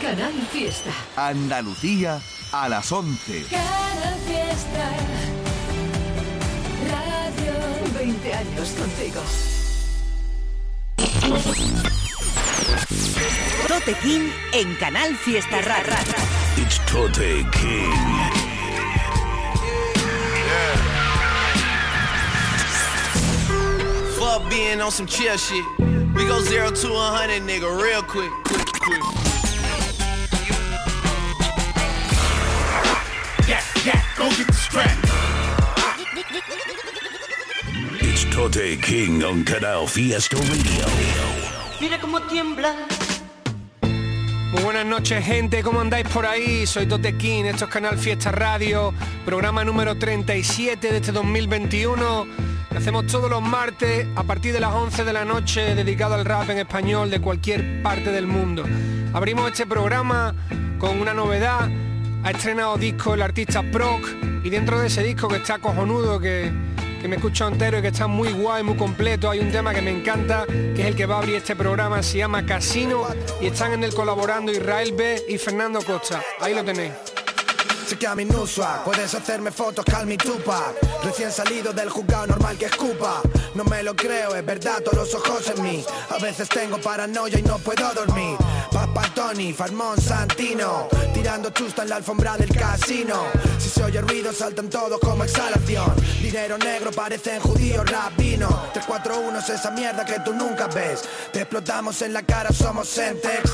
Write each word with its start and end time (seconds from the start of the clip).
Canal 0.00 0.32
Fiesta. 0.50 0.90
Andalucía 1.14 2.20
a 2.52 2.68
las 2.70 2.90
11. 2.90 3.44
Canal 3.50 4.16
Fiesta. 4.26 4.90
Radio 6.90 7.98
20 7.98 8.34
años 8.34 8.68
contigo. 8.70 9.20
Tote 13.68 13.94
King 14.02 14.30
en 14.54 14.74
Canal 14.76 15.14
Fiesta 15.16 15.60
Rara. 15.60 15.98
It's 16.56 16.78
Tote 16.86 17.44
King. 17.52 17.92
Fuck 24.18 24.48
being 24.48 24.80
on 24.80 24.90
some 24.90 25.06
chill 25.06 25.36
shit. 25.36 25.64
We 26.14 26.26
go 26.26 26.40
zero 26.40 26.70
to 26.70 26.88
a 26.88 27.10
hundred, 27.12 27.42
nigga, 27.42 27.68
real 27.82 28.02
quick. 28.02 28.69
It's 38.00 38.24
Tote 38.30 38.78
King 38.80 39.20
on 39.24 39.42
Canal 39.42 39.88
Fiesta 39.88 40.36
Radio. 40.36 40.86
Mira 41.80 41.98
cómo 41.98 42.20
tiembla. 42.22 42.86
Muy 43.82 44.62
buenas 44.62 44.86
noches 44.86 45.24
gente, 45.24 45.64
¿cómo 45.64 45.80
andáis 45.80 46.06
por 46.08 46.24
ahí? 46.24 46.68
Soy 46.68 46.86
Tote 46.86 47.16
King, 47.16 47.46
esto 47.46 47.64
es 47.64 47.70
Canal 47.72 47.98
Fiesta 47.98 48.30
Radio, 48.30 48.94
programa 49.24 49.64
número 49.64 49.98
37 49.98 50.88
de 50.88 50.96
este 50.98 51.10
2021. 51.10 52.26
que 52.70 52.78
Hacemos 52.78 53.08
todos 53.08 53.28
los 53.28 53.42
martes 53.42 54.06
a 54.14 54.22
partir 54.22 54.52
de 54.52 54.60
las 54.60 54.72
11 54.72 55.02
de 55.02 55.12
la 55.12 55.24
noche 55.24 55.74
dedicado 55.74 56.14
al 56.14 56.24
rap 56.24 56.48
en 56.48 56.58
español 56.58 57.10
de 57.10 57.20
cualquier 57.20 57.82
parte 57.82 58.12
del 58.12 58.28
mundo. 58.28 58.64
Abrimos 59.12 59.50
este 59.50 59.66
programa 59.66 60.32
con 60.78 61.00
una 61.00 61.12
novedad. 61.12 61.68
Ha 62.22 62.30
estrenado 62.30 62.76
disco 62.76 63.14
el 63.14 63.22
artista 63.22 63.62
Proc 63.62 64.29
y 64.42 64.50
dentro 64.50 64.80
de 64.80 64.86
ese 64.86 65.02
disco 65.02 65.28
que 65.28 65.36
está 65.36 65.58
cojonudo, 65.58 66.18
que, 66.18 66.50
que 67.00 67.08
me 67.08 67.16
escucho 67.16 67.46
entero 67.48 67.78
y 67.78 67.82
que 67.82 67.88
está 67.88 68.06
muy 68.06 68.32
guay, 68.32 68.62
muy 68.62 68.76
completo, 68.76 69.30
hay 69.30 69.40
un 69.40 69.50
tema 69.50 69.74
que 69.74 69.82
me 69.82 69.90
encanta, 69.90 70.46
que 70.46 70.80
es 70.80 70.86
el 70.86 70.96
que 70.96 71.06
va 71.06 71.16
a 71.16 71.18
abrir 71.18 71.36
este 71.36 71.56
programa, 71.56 72.02
se 72.02 72.18
llama 72.18 72.44
Casino 72.44 73.06
y 73.40 73.46
están 73.46 73.72
en 73.72 73.84
el 73.84 73.94
colaborando 73.94 74.52
Israel 74.52 74.94
B 74.96 75.22
y 75.28 75.38
Fernando 75.38 75.80
Costa. 75.82 76.22
Ahí 76.40 76.54
lo 76.54 76.64
tenéis. 76.64 76.92
Sé 77.90 77.98
que 77.98 78.06
a 78.06 78.14
mi 78.14 78.24
nusua 78.24 78.82
puedes 78.84 79.12
hacerme 79.14 79.50
fotos, 79.50 79.84
cal 79.84 80.06
mi 80.06 80.16
tupa. 80.16 80.72
Recién 81.02 81.32
salido 81.32 81.72
del 81.72 81.90
juzgado 81.90 82.28
normal 82.28 82.56
que 82.56 82.66
escupa. 82.66 83.20
No 83.56 83.64
me 83.64 83.82
lo 83.82 83.96
creo, 83.96 84.36
es 84.36 84.46
verdad, 84.46 84.80
todos 84.84 84.96
los 84.96 85.14
ojos 85.16 85.52
en 85.56 85.60
mí. 85.60 85.84
A 86.08 86.18
veces 86.18 86.48
tengo 86.48 86.80
paranoia 86.80 87.36
y 87.36 87.42
no 87.42 87.58
puedo 87.58 87.92
dormir. 87.92 88.38
Papa 88.70 89.10
Tony, 89.12 89.52
Farmón, 89.52 90.00
Santino. 90.00 90.86
Tirando 91.12 91.50
chusta 91.50 91.82
en 91.82 91.88
la 91.88 91.96
alfombra 91.96 92.36
del 92.36 92.54
casino. 92.54 93.24
Si 93.58 93.68
se 93.68 93.82
oye 93.82 94.00
ruido, 94.02 94.32
saltan 94.32 94.70
todos 94.70 95.00
como 95.00 95.24
exhalación. 95.24 95.92
Dinero 96.22 96.58
negro, 96.58 96.92
parecen 96.92 97.40
judíos 97.40 97.90
rabino. 97.90 98.46
341 98.72 99.36
es 99.40 99.48
esa 99.48 99.72
mierda 99.72 100.04
que 100.04 100.20
tú 100.20 100.32
nunca 100.32 100.68
ves. 100.68 101.02
Te 101.32 101.40
explotamos 101.40 102.00
en 102.02 102.12
la 102.12 102.22
cara, 102.22 102.52
somos 102.52 102.86
Sentex. 102.86 103.50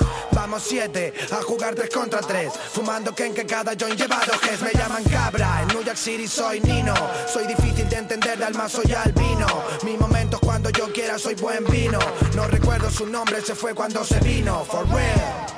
Vamos 0.46 0.62
siete 0.62 1.12
a 1.32 1.42
jugar 1.42 1.74
3 1.74 1.90
contra 1.90 2.20
3. 2.20 2.52
Fumando 2.72 3.12
Ken 3.12 3.34
que 3.34 3.44
cada 3.44 3.74
joint 3.74 3.98
lleva 3.98 4.20
dos. 4.24 4.60
Me 4.62 4.70
llaman 4.78 5.02
cabra, 5.02 5.62
en 5.62 5.68
New 5.74 5.82
York 5.82 5.96
City 5.96 6.28
soy 6.28 6.60
Nino. 6.60 6.94
Soy 7.26 7.48
difícil 7.48 7.88
de 7.88 7.96
entender, 7.96 8.38
de 8.38 8.44
alma 8.44 8.68
soy 8.68 8.92
albino. 8.92 9.48
Mis 9.82 9.98
momentos 9.98 10.38
cuando 10.38 10.70
yo 10.70 10.92
quiera 10.92 11.18
soy 11.18 11.34
buen 11.34 11.64
vino. 11.64 11.98
No 12.36 12.46
recuerdo 12.46 12.88
su 12.92 13.06
nombre, 13.06 13.40
se 13.42 13.56
fue 13.56 13.74
cuando 13.74 14.04
se 14.04 14.20
vino. 14.20 14.64
For 14.64 14.88
real. 14.88 15.55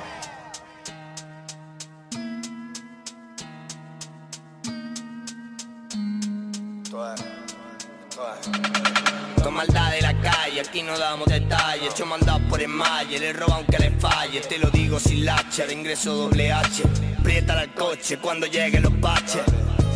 Aquí 10.59 10.83
no 10.83 10.97
damos 10.97 11.27
detalles. 11.27 11.93
Yo 11.95 12.05
mandado 12.05 12.39
por 12.47 12.61
el 12.61 12.67
malle, 12.67 13.19
le 13.19 13.33
roba 13.33 13.55
aunque 13.55 13.77
le 13.77 13.91
falle. 13.91 14.41
Te 14.41 14.57
lo 14.57 14.69
digo 14.69 14.99
sin 14.99 15.25
lacha, 15.25 15.65
de 15.65 15.73
ingreso 15.73 16.13
doble 16.13 16.51
H. 16.51 16.83
Prieta 17.23 17.59
al 17.59 17.73
coche 17.73 18.17
cuando 18.17 18.45
lleguen 18.45 18.83
los 18.83 18.99
baches. 18.99 19.43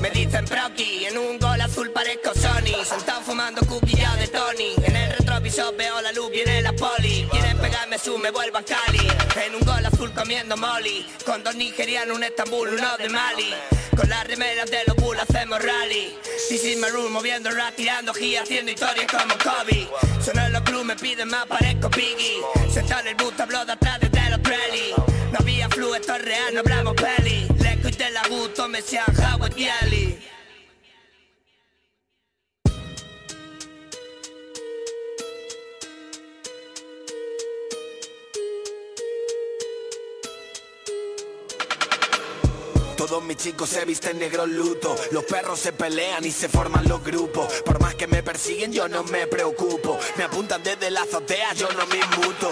Me 0.02 0.09
dicen 0.09 0.44
Proki, 0.44 1.06
en 1.06 1.18
un 1.18 1.40
gol 1.40 1.62
azul 1.62 1.90
parezco 1.91 2.34
Sony. 2.34 2.84
Sentado 2.84 3.22
fumando 3.22 3.62
cuquilla 3.66 4.16
de 4.18 4.28
Tony. 4.28 4.73
En 4.84 4.96
el 4.96 5.18
retrovisor 5.18 5.75
veo 5.78 6.02
la 6.02 6.12
luz, 6.12 6.29
viene 6.29 6.62
la 6.62 6.73
poli. 6.73 7.28
Quieren 7.31 7.57
pegarme 7.57 7.97
su, 7.97 8.18
me 8.18 8.31
vuelvo 8.31 8.57
a 8.57 8.63
Cali. 8.63 9.07
En 9.46 9.56
un 9.56 9.62
gol 9.62 9.85
azul 9.85 10.12
comiendo 10.13 10.57
molly. 10.57 11.06
Con 11.25 11.44
dos 11.44 11.56
nigerianos, 11.56 12.18
un 12.18 12.23
Estambul, 12.23 12.69
uno 12.69 12.97
de 12.97 13.09
Mali. 13.09 13.53
Con 13.96 14.09
las 14.09 14.28
remeras 14.28 14.70
de 14.72 14.80
los 14.88 14.96
bulls 14.96 15.22
hacemos 15.22 15.59
rally. 15.62 16.18
This 16.50 16.64
is 16.64 16.78
my 16.78 16.90
room, 16.90 17.14
moviendo 17.14 17.52
rap, 17.52 17.76
tirando 17.76 18.14
gira, 18.14 18.42
haciendo 18.42 18.72
historias 18.72 19.08
como 19.12 19.36
Kobe. 19.38 19.88
Suena 20.24 20.48
en 20.48 20.54
los 20.54 20.62
clubs, 20.64 20.86
me 20.86 20.96
piden 20.96 21.30
más, 21.30 21.46
parezco 21.46 21.90
Biggie. 21.90 22.42
Sentado 22.72 23.02
en 23.02 23.08
el 23.09 23.16
bus, 23.16 23.40
hablo 23.40 23.66
de 23.66 23.74
atrás 23.74 24.00
desde 24.00 24.30
los 24.32 24.42
rally. 24.44 24.94
No 25.32 25.40
había 25.40 25.70
flu, 25.70 25.94
esto 25.94 26.16
es 26.16 26.22
real, 26.26 26.53
no 26.53 26.59
hablamos 26.62 26.96
peli. 26.96 27.48
Le 27.59 27.82
cuité 27.82 28.09
la 28.12 28.28
gusto, 28.28 28.68
me 28.68 28.82
sea 28.82 29.06
Howard 29.06 29.56
Yali. 29.56 30.18
Todos 43.06 43.22
mis 43.25 43.36
chicos 43.36 43.69
se 43.69 43.84
visten 43.84 44.18
negro 44.18 44.46
luto. 44.46 44.96
Los 45.12 45.25
perros 45.25 45.59
se 45.59 45.74
pelean 45.74 46.24
y 46.24 46.31
se 46.31 46.47
forman 46.47 46.88
los 46.88 47.03
grupos. 47.03 47.52
Por 47.66 47.81
más 47.81 47.96
que 47.96 48.08
me 48.08 48.24
persiguen 48.24 48.72
yo 48.72 48.88
no 48.88 49.03
me 49.03 49.28
preocupo. 49.28 50.00
Me 50.16 50.24
apuntan 50.24 50.64
desde 50.64 50.90
la 50.90 51.02
azotea, 51.02 51.53
yo 51.53 51.68
no 51.74 51.86
me 51.88 51.97
inmuto. 51.97 52.50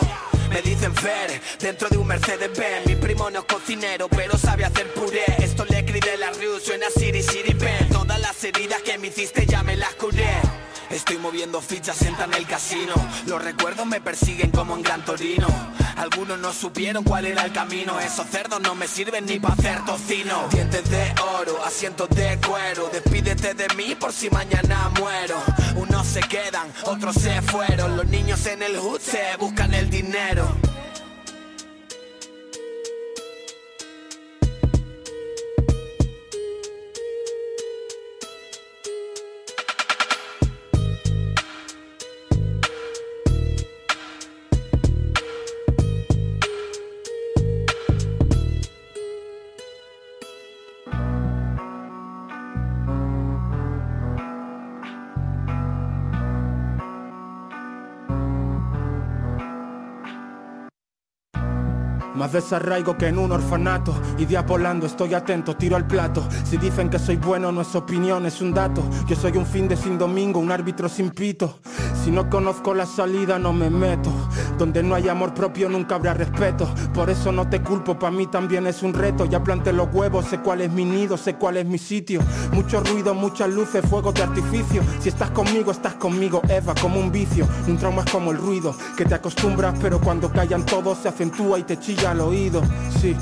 Me 0.50 0.62
dicen 0.62 0.94
Fer, 0.94 1.42
dentro 1.58 1.88
de 1.88 1.98
un 1.98 2.06
Mercedes 2.06 2.52
Benz. 2.52 2.86
Mi 2.86 2.98
primo 2.98 3.30
no 3.30 3.40
es 3.40 3.46
cocinero, 3.46 4.10
pero 4.10 4.38
sabe 4.38 4.66
hacer 4.66 4.94
puré. 4.94 5.24
Esto 5.38 5.64
le 5.64 5.80
escribí 5.80 6.02
de 6.02 6.18
la 6.18 6.32
Rue, 6.32 6.60
suena 6.60 6.88
City 6.90 7.24
City 7.24 7.54
Pen. 7.54 7.88
Todas 7.88 8.20
las 8.20 8.44
heridas 8.44 8.82
que 8.82 8.98
me 8.98 9.08
hiciste 9.08 9.46
ya 9.46 9.64
me 9.64 9.78
las 9.78 9.94
curé 9.94 10.61
Estoy 10.92 11.18
moviendo 11.18 11.62
fichas, 11.62 11.96
senta 11.96 12.26
en 12.26 12.34
el 12.34 12.46
casino. 12.46 12.94
Los 13.26 13.42
recuerdos 13.42 13.86
me 13.86 14.02
persiguen 14.02 14.52
como 14.52 14.76
en 14.76 14.84
Gran 14.84 15.04
Torino. 15.06 15.48
Algunos 15.96 16.38
no 16.40 16.52
supieron 16.52 17.04
cuál 17.04 17.26
era 17.26 17.46
el 17.46 17.54
camino. 17.54 18.00
Esos 18.00 18.28
cerdos 18.28 18.60
no 18.62 18.76
me 18.76 18.88
sirven 18.88 19.26
ni 19.26 19.40
para 19.40 19.54
hacer 19.54 19.86
tocino. 19.86 20.48
Dientes 20.52 20.90
de 20.90 21.14
oro, 21.40 21.64
asientos 21.64 22.10
de 22.10 22.38
cuero. 22.46 22.90
Despídete 22.92 23.54
de 23.54 23.68
mí 23.76 23.96
por 23.96 24.12
si 24.12 24.30
mañana 24.30 24.92
muero. 25.00 25.42
Unos 25.76 26.08
se 26.08 26.22
quedan, 26.22 26.68
otros 26.84 27.16
se 27.16 27.42
fueron. 27.42 27.96
Los 27.96 28.08
niños 28.08 28.46
en 28.48 28.62
el 28.62 28.78
hood 28.78 29.00
se 29.00 29.38
buscan 29.38 29.74
el 29.74 29.90
dinero 29.90 30.71
Más 62.22 62.34
desarraigo 62.34 63.00
que 63.00 63.08
en 63.08 63.18
un 63.18 63.32
orfanato. 63.32 64.00
Y 64.20 64.26
diapolando 64.26 64.86
estoy 64.86 65.16
atento, 65.16 65.58
tiro 65.58 65.76
al 65.76 65.88
plato. 65.88 66.24
Si 66.44 66.56
dicen 66.58 66.88
que 66.88 67.00
soy 67.00 67.16
bueno 67.16 67.52
no 67.52 67.62
es 67.62 67.74
opinión, 67.74 68.28
es 68.28 68.44
un 68.44 68.54
dato. 68.54 68.84
Yo 69.08 69.16
soy 69.16 69.38
un 69.38 69.46
fin 69.48 69.68
de 69.68 69.76
sin 69.76 69.98
domingo, 69.98 70.40
un 70.40 70.52
árbitro 70.52 70.88
sin 70.88 71.10
pito. 71.10 71.58
Si 72.04 72.12
no 72.12 72.30
conozco 72.30 72.76
la 72.76 72.86
salida 72.86 73.40
no 73.40 73.54
me 73.54 73.72
meto 73.72 74.12
Donde 74.62 74.84
no 74.84 74.94
hay 74.94 75.10
amor 75.10 75.34
propio 75.34 75.70
nunca 75.70 75.96
habrá 75.96 76.14
respeto. 76.14 76.72
Por 76.94 77.10
eso 77.10 77.32
no 77.32 77.50
te 77.50 77.64
culpo, 77.64 77.98
para 77.98 78.12
mí 78.12 78.28
también 78.28 78.68
es 78.68 78.84
un 78.84 78.94
reto. 78.94 79.26
Ya 79.26 79.44
planté 79.44 79.74
los 79.74 79.92
huevos, 79.92 80.26
sé 80.26 80.38
cuál 80.38 80.62
es 80.62 80.72
mi 80.72 80.86
nido, 80.86 81.18
sé 81.18 81.34
cuál 81.34 81.58
es 81.58 81.66
mi 81.66 81.80
sitio. 81.80 82.22
Mucho 82.52 82.80
ruido, 82.80 83.16
muchas 83.16 83.50
luces, 83.50 83.84
fuegos 83.84 84.14
de 84.14 84.22
artificio. 84.22 84.84
Si 85.00 85.10
estás 85.10 85.32
conmigo, 85.32 85.72
estás 85.72 85.96
conmigo, 85.96 86.44
Eva, 86.48 86.76
como 86.80 87.00
un 87.00 87.12
vicio. 87.12 87.48
Un 87.68 87.80
trauma 87.80 88.04
es 88.04 88.12
como 88.12 88.30
el 88.30 88.38
ruido, 88.38 88.76
que 88.96 89.04
te 89.04 89.16
acostumbras 89.16 89.74
Pero 89.82 90.00
cuando 90.00 90.32
callan 90.32 90.64
todos 90.64 91.00
se 91.00 91.08
acentúa 91.08 91.58
y 91.58 91.64
te 91.64 91.80
chilla 91.80 92.12
al 92.12 92.22
oído. 92.22 92.62
Sí, 93.02 93.18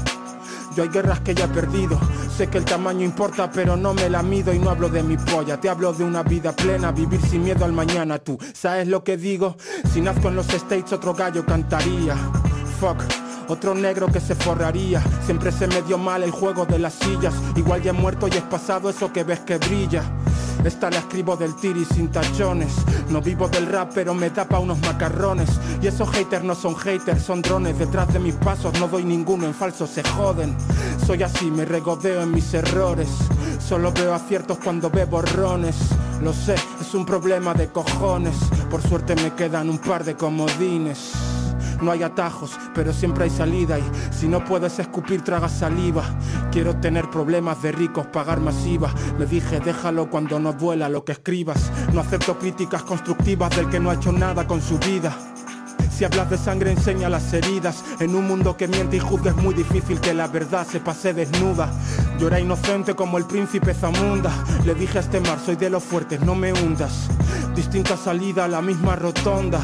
hay 0.84 0.90
guerras 0.90 1.20
que 1.22 1.36
ya 1.36 1.46
he 1.46 1.48
perdido 1.50 2.00
Sé 2.38 2.48
que 2.48 2.58
el 2.58 2.66
tamaño 2.66 3.04
importa 3.04 3.50
pero 3.52 3.76
no 3.76 3.94
me 3.94 4.10
la 4.10 4.24
mido 4.24 4.54
Y 4.54 4.60
no 4.60 4.70
hablo 4.70 4.90
de 4.90 5.04
mi 5.04 5.18
polla, 5.18 5.60
te 5.60 5.70
hablo 5.70 5.94
de 5.94 6.04
una 6.04 6.24
vida 6.24 6.52
plena 6.54 6.92
Vivir 6.92 7.22
sin 7.22 7.44
miedo 7.44 7.66
al 7.66 7.74
mañana, 7.74 8.20
tú 8.20 8.38
sabes 8.54 8.88
lo 8.88 9.04
que 9.04 9.18
digo 9.18 9.56
Si 9.94 10.02
nazco 10.02 10.30
en 10.30 10.36
los 10.36 10.50
States 10.50 10.94
otro 10.94 11.14
gallo 11.14 11.46
cantaría 11.46 12.16
Fuck 12.80 13.04
otro 13.50 13.74
negro 13.74 14.06
que 14.08 14.20
se 14.20 14.36
forraría. 14.36 15.02
Siempre 15.26 15.52
se 15.52 15.66
me 15.66 15.82
dio 15.82 15.98
mal 15.98 16.22
el 16.22 16.30
juego 16.30 16.68
de 16.68 16.78
las 16.78 16.94
sillas. 16.94 17.34
Igual 17.56 17.82
ya 17.82 17.90
he 17.90 17.94
muerto 17.94 18.28
y 18.28 18.32
es 18.32 18.44
pasado 18.44 18.92
eso 18.92 19.12
que 19.12 19.24
ves 19.24 19.40
que 19.40 19.58
brilla. 19.58 20.04
Esta 20.64 20.90
la 20.90 21.00
escribo 21.00 21.36
del 21.36 21.56
tiri 21.56 21.86
sin 21.86 22.10
tachones. 22.10 22.74
No 23.10 23.22
vivo 23.22 23.48
del 23.48 23.66
rap, 23.68 23.92
pero 23.94 24.14
me 24.14 24.30
tapa 24.30 24.60
unos 24.60 24.80
macarrones. 24.80 25.50
Y 25.82 25.88
esos 25.88 26.10
haters 26.10 26.44
no 26.44 26.56
son 26.56 26.76
haters, 26.76 27.24
son 27.24 27.42
drones. 27.42 27.80
Detrás 27.80 28.12
de 28.14 28.20
mis 28.20 28.36
pasos 28.36 28.78
no 28.80 28.88
doy 28.88 29.04
ninguno, 29.04 29.46
en 29.46 29.54
falso 29.54 29.88
se 29.88 30.04
joden. 30.04 30.56
Soy 31.06 31.24
así, 31.24 31.50
me 31.50 31.66
regodeo 31.66 32.22
en 32.22 32.32
mis 32.32 32.54
errores. 32.54 33.10
Solo 33.66 33.92
veo 33.92 34.14
aciertos 34.14 34.58
cuando 34.64 34.90
veo 34.90 35.08
borrones. 35.08 35.76
Lo 36.22 36.34
sé, 36.34 36.56
es 36.82 36.94
un 36.94 37.06
problema 37.06 37.54
de 37.54 37.70
cojones. 37.70 38.36
Por 38.70 38.82
suerte 38.82 39.16
me 39.16 39.34
quedan 39.34 39.70
un 39.70 39.80
par 39.80 40.04
de 40.04 40.16
comodines. 40.16 41.14
No 41.82 41.92
hay 41.92 42.04
atajos, 42.04 42.58
pero 42.74 42.94
siempre 42.94 43.26
hay 43.26 43.30
salida 43.30 43.80
y 43.80 43.84
si 44.12 44.28
no 44.28 44.44
puedes 44.44 44.80
escupir, 44.80 45.24
traga 45.24 45.48
saliva. 45.48 46.04
Quiero 46.52 46.76
tener 46.76 47.10
problemas 47.10 47.62
de 47.62 47.72
ricos, 47.72 48.08
pagar 48.08 48.40
masiva. 48.40 48.94
Me 49.18 49.26
dije, 49.26 49.60
déjalo 49.60 50.10
cuando 50.10 50.40
no 50.40 50.54
duela 50.54 50.90
lo 50.90 51.06
que 51.06 51.14
escribas. 51.14 51.72
No 51.94 52.02
acepto 52.02 52.38
críticas 52.38 52.84
constructivas 52.84 53.56
del 53.56 53.70
que 53.70 53.80
no 53.80 53.90
ha 53.90 53.96
hecho 53.96 54.12
nada 54.12 54.46
con 54.46 54.62
su 54.62 54.78
vida. 54.80 55.16
Si 56.00 56.06
hablas 56.06 56.30
de 56.30 56.38
sangre 56.38 56.72
enseña 56.72 57.10
las 57.10 57.34
heridas 57.34 57.84
En 58.00 58.16
un 58.16 58.26
mundo 58.26 58.56
que 58.56 58.70
miente 58.70 58.96
y 58.96 59.00
juzga 59.00 59.32
es 59.32 59.36
muy 59.36 59.54
difícil 59.54 60.00
que 60.00 60.14
la 60.14 60.28
verdad 60.28 60.66
se 60.66 60.80
pase 60.80 61.14
desnuda 61.14 61.70
Yo 62.18 62.28
era 62.28 62.40
inocente 62.40 62.96
como 62.96 63.18
el 63.18 63.26
príncipe 63.26 63.74
Zamunda 63.74 64.32
Le 64.66 64.76
dije 64.76 65.00
a 65.00 65.02
este 65.02 65.20
mar 65.20 65.40
soy 65.46 65.58
de 65.58 65.70
los 65.70 65.84
fuertes 65.84 66.22
no 66.22 66.36
me 66.36 66.54
hundas 66.54 67.10
Distinta 67.54 67.98
salida 67.98 68.46
a 68.46 68.48
la 68.48 68.62
misma 68.62 68.96
rotonda 68.96 69.60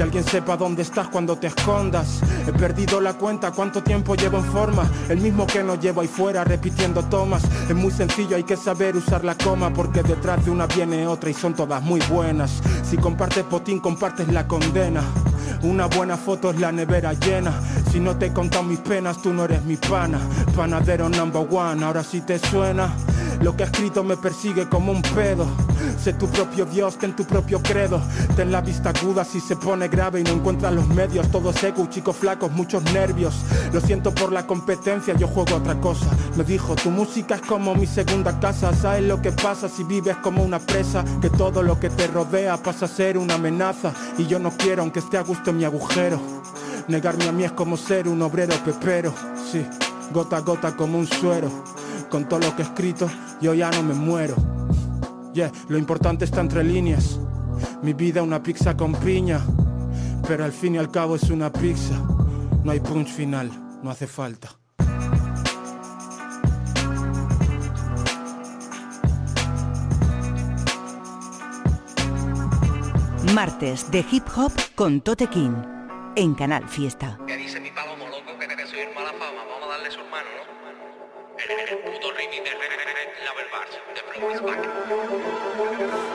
Que 0.00 0.04
alguien 0.04 0.24
sepa 0.24 0.56
dónde 0.56 0.80
estás 0.80 1.08
cuando 1.08 1.36
te 1.36 1.48
escondas 1.48 2.20
He 2.46 2.52
perdido 2.54 3.02
la 3.02 3.12
cuenta 3.12 3.50
cuánto 3.50 3.82
tiempo 3.82 4.14
llevo 4.14 4.38
en 4.38 4.46
forma 4.46 4.90
El 5.10 5.20
mismo 5.20 5.46
que 5.46 5.62
no 5.62 5.78
llevo 5.78 6.00
ahí 6.00 6.08
fuera 6.08 6.42
repitiendo 6.42 7.02
tomas 7.02 7.42
Es 7.68 7.76
muy 7.76 7.90
sencillo 7.90 8.36
hay 8.36 8.44
que 8.44 8.56
saber 8.56 8.96
usar 8.96 9.26
la 9.26 9.34
coma 9.34 9.70
Porque 9.70 10.02
detrás 10.02 10.42
de 10.42 10.52
una 10.52 10.66
viene 10.66 11.06
otra 11.06 11.28
y 11.28 11.34
son 11.34 11.52
todas 11.52 11.82
muy 11.82 12.00
buenas 12.08 12.62
Si 12.82 12.96
compartes 12.96 13.44
potín 13.44 13.78
compartes 13.78 14.28
la 14.28 14.48
condena 14.48 15.04
una 15.62 15.86
buena 15.88 16.16
foto 16.16 16.52
es 16.52 16.58
la 16.58 16.72
nevera 16.72 17.12
llena. 17.12 17.52
Si 17.92 18.00
no 18.00 18.16
te 18.16 18.26
he 18.26 18.32
contado 18.32 18.62
mis 18.62 18.78
penas, 18.78 19.20
tú 19.20 19.34
no 19.34 19.44
eres 19.44 19.62
mi 19.64 19.76
pana. 19.76 20.18
Panadero 20.56 21.10
number 21.10 21.46
one, 21.50 21.84
ahora 21.84 22.02
sí 22.02 22.22
te 22.22 22.38
suena. 22.38 22.90
Lo 23.40 23.56
que 23.56 23.62
he 23.62 23.66
escrito 23.66 24.04
me 24.04 24.16
persigue 24.16 24.68
como 24.68 24.92
un 24.92 25.00
pedo. 25.00 25.46
Sé 26.02 26.12
tu 26.12 26.28
propio 26.28 26.66
Dios, 26.66 26.98
ten 26.98 27.16
tu 27.16 27.24
propio 27.24 27.62
credo. 27.62 28.00
Ten 28.36 28.52
la 28.52 28.60
vista 28.60 28.90
aguda 28.90 29.24
si 29.24 29.40
se 29.40 29.56
pone 29.56 29.88
grave 29.88 30.20
y 30.20 30.24
no 30.24 30.32
encuentras 30.32 30.74
los 30.74 30.86
medios. 30.88 31.30
Todo 31.30 31.52
seco, 31.52 31.86
chicos 31.86 32.16
flacos, 32.16 32.52
muchos 32.52 32.82
nervios. 32.92 33.34
Lo 33.72 33.80
siento 33.80 34.14
por 34.14 34.30
la 34.32 34.46
competencia, 34.46 35.14
yo 35.14 35.26
juego 35.26 35.56
otra 35.56 35.80
cosa. 35.80 36.06
Me 36.36 36.44
dijo, 36.44 36.74
tu 36.76 36.90
música 36.90 37.36
es 37.36 37.42
como 37.42 37.74
mi 37.74 37.86
segunda 37.86 38.38
casa. 38.38 38.74
¿Sabes 38.74 39.04
lo 39.04 39.22
que 39.22 39.32
pasa 39.32 39.68
si 39.68 39.84
vives 39.84 40.16
como 40.18 40.42
una 40.42 40.58
presa? 40.58 41.02
Que 41.22 41.30
todo 41.30 41.62
lo 41.62 41.80
que 41.80 41.88
te 41.88 42.06
rodea 42.08 42.58
pasa 42.58 42.84
a 42.84 42.88
ser 42.88 43.16
una 43.16 43.34
amenaza. 43.34 43.92
Y 44.18 44.26
yo 44.26 44.38
no 44.38 44.50
quiero, 44.50 44.82
aunque 44.82 44.98
esté 44.98 45.16
a 45.16 45.22
gusto 45.22 45.50
en 45.50 45.58
mi 45.58 45.64
agujero. 45.64 46.20
Negarme 46.88 47.26
a 47.26 47.32
mí 47.32 47.44
es 47.44 47.52
como 47.52 47.78
ser 47.78 48.06
un 48.06 48.20
obrero 48.20 48.54
pepero. 48.64 49.14
Sí, 49.50 49.64
gota 50.12 50.36
a 50.36 50.40
gota 50.40 50.76
como 50.76 50.98
un 50.98 51.06
suero. 51.06 51.50
Con 52.10 52.28
todo 52.28 52.40
lo 52.40 52.56
que 52.56 52.62
he 52.62 52.64
escrito, 52.64 53.08
yo 53.40 53.54
ya 53.54 53.70
no 53.70 53.84
me 53.84 53.94
muero. 53.94 54.34
Yeah, 55.32 55.52
lo 55.68 55.78
importante 55.78 56.24
está 56.24 56.40
entre 56.40 56.64
líneas. 56.64 57.20
Mi 57.82 57.92
vida 57.92 58.20
una 58.22 58.42
pizza 58.42 58.76
con 58.76 58.94
piña. 58.94 59.40
Pero 60.26 60.44
al 60.44 60.52
fin 60.52 60.74
y 60.74 60.78
al 60.78 60.90
cabo 60.90 61.14
es 61.14 61.30
una 61.30 61.52
pizza. 61.52 61.94
No 62.64 62.72
hay 62.72 62.80
punch 62.80 63.08
final, 63.08 63.50
no 63.82 63.90
hace 63.90 64.08
falta. 64.08 64.50
Martes 73.34 73.88
de 73.92 74.04
hip 74.10 74.24
hop 74.36 74.52
con 74.74 75.00
Tote 75.00 75.28
King 75.28 75.54
en 76.16 76.34
Canal 76.34 76.68
Fiesta. 76.68 77.18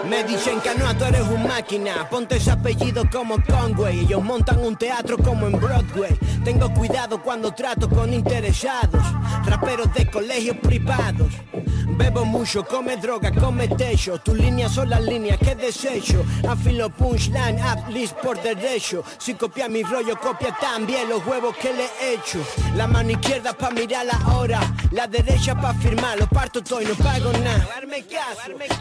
Me 0.10 0.24
dicen 0.24 0.62
que 0.62 0.76
no, 0.76 0.96
tú 0.96 1.06
eres 1.06 1.28
un 1.28 1.48
máquina. 1.48 2.08
Ponte 2.10 2.38
ese 2.38 2.52
apellido 2.52 3.04
como 3.12 3.42
Conway. 3.44 4.02
Ellos 4.02 4.24
montan 4.24 4.60
un 4.60 4.76
teatro 4.76 5.18
como 5.18 5.48
en 5.48 5.60
Broadway. 5.60 6.16
Tengo 6.44 6.74
cuidado 6.74 7.22
cuando 7.22 7.52
trato 7.54 7.90
con 7.90 8.14
interesados. 8.14 9.04
Raperos 9.46 9.94
de 9.94 10.10
colegios 10.10 10.58
privados 10.58 11.32
Bebo 11.88 12.26
mucho, 12.26 12.64
come 12.64 12.98
droga, 12.98 13.32
come 13.32 13.68
techo 13.68 14.18
Tus 14.20 14.38
líneas 14.38 14.72
son 14.72 14.90
las 14.90 15.02
líneas 15.02 15.38
que 15.38 15.56
desecho. 15.56 16.26
Afilo 16.48 16.90
punchline, 16.90 17.60
up 17.62 17.90
list 17.90 18.16
por 18.16 18.42
derecho. 18.42 19.04
Si 19.18 19.36
copia 19.36 19.70
mi 19.70 19.84
rollo, 19.84 20.20
copia 20.20 20.56
también 20.60 21.10
los 21.10 21.26
huevos 21.26 21.56
que 21.58 21.74
le 21.74 21.86
he 22.02 22.16
hecho 22.16 22.40
La 22.76 22.88
mano 22.88 23.12
izquierda 23.12 23.54
pa' 23.54 23.72
mirar 23.72 24.06
la 24.06 24.36
hora. 24.36 24.60
La 24.92 25.08
derecha 25.08 25.56
pa' 25.56 25.74
firmar, 25.76 26.18
lo 26.20 26.28
parto 26.28 26.62
todo 26.64 26.82
y 26.82 26.86
no 26.86 26.96
pago 26.96 27.32
nada. 27.34 27.68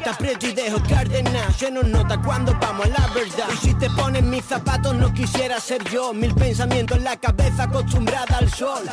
Te 0.02 0.10
aprieto 0.10 0.46
y 0.46 0.52
dejo 0.52 0.82
Cárdenas. 0.88 1.56
Se 1.56 1.70
nos 1.70 1.84
nota 1.84 2.20
cuando 2.22 2.56
vamos 2.60 2.86
a 2.86 2.88
la 2.88 3.06
verdad. 3.08 3.48
Y 3.52 3.56
si 3.66 3.74
te 3.74 3.90
ponen 3.90 4.30
mis 4.30 4.44
zapatos 4.44 4.94
no 4.94 5.12
quisiera 5.12 5.60
ser 5.60 5.84
yo. 5.90 6.12
Mil 6.12 6.34
pensamientos 6.34 6.98
en 6.98 7.04
la 7.04 7.16
cabeza 7.16 7.64
acostumbrada 7.64 8.38
al 8.38 8.50
sol 8.50 8.84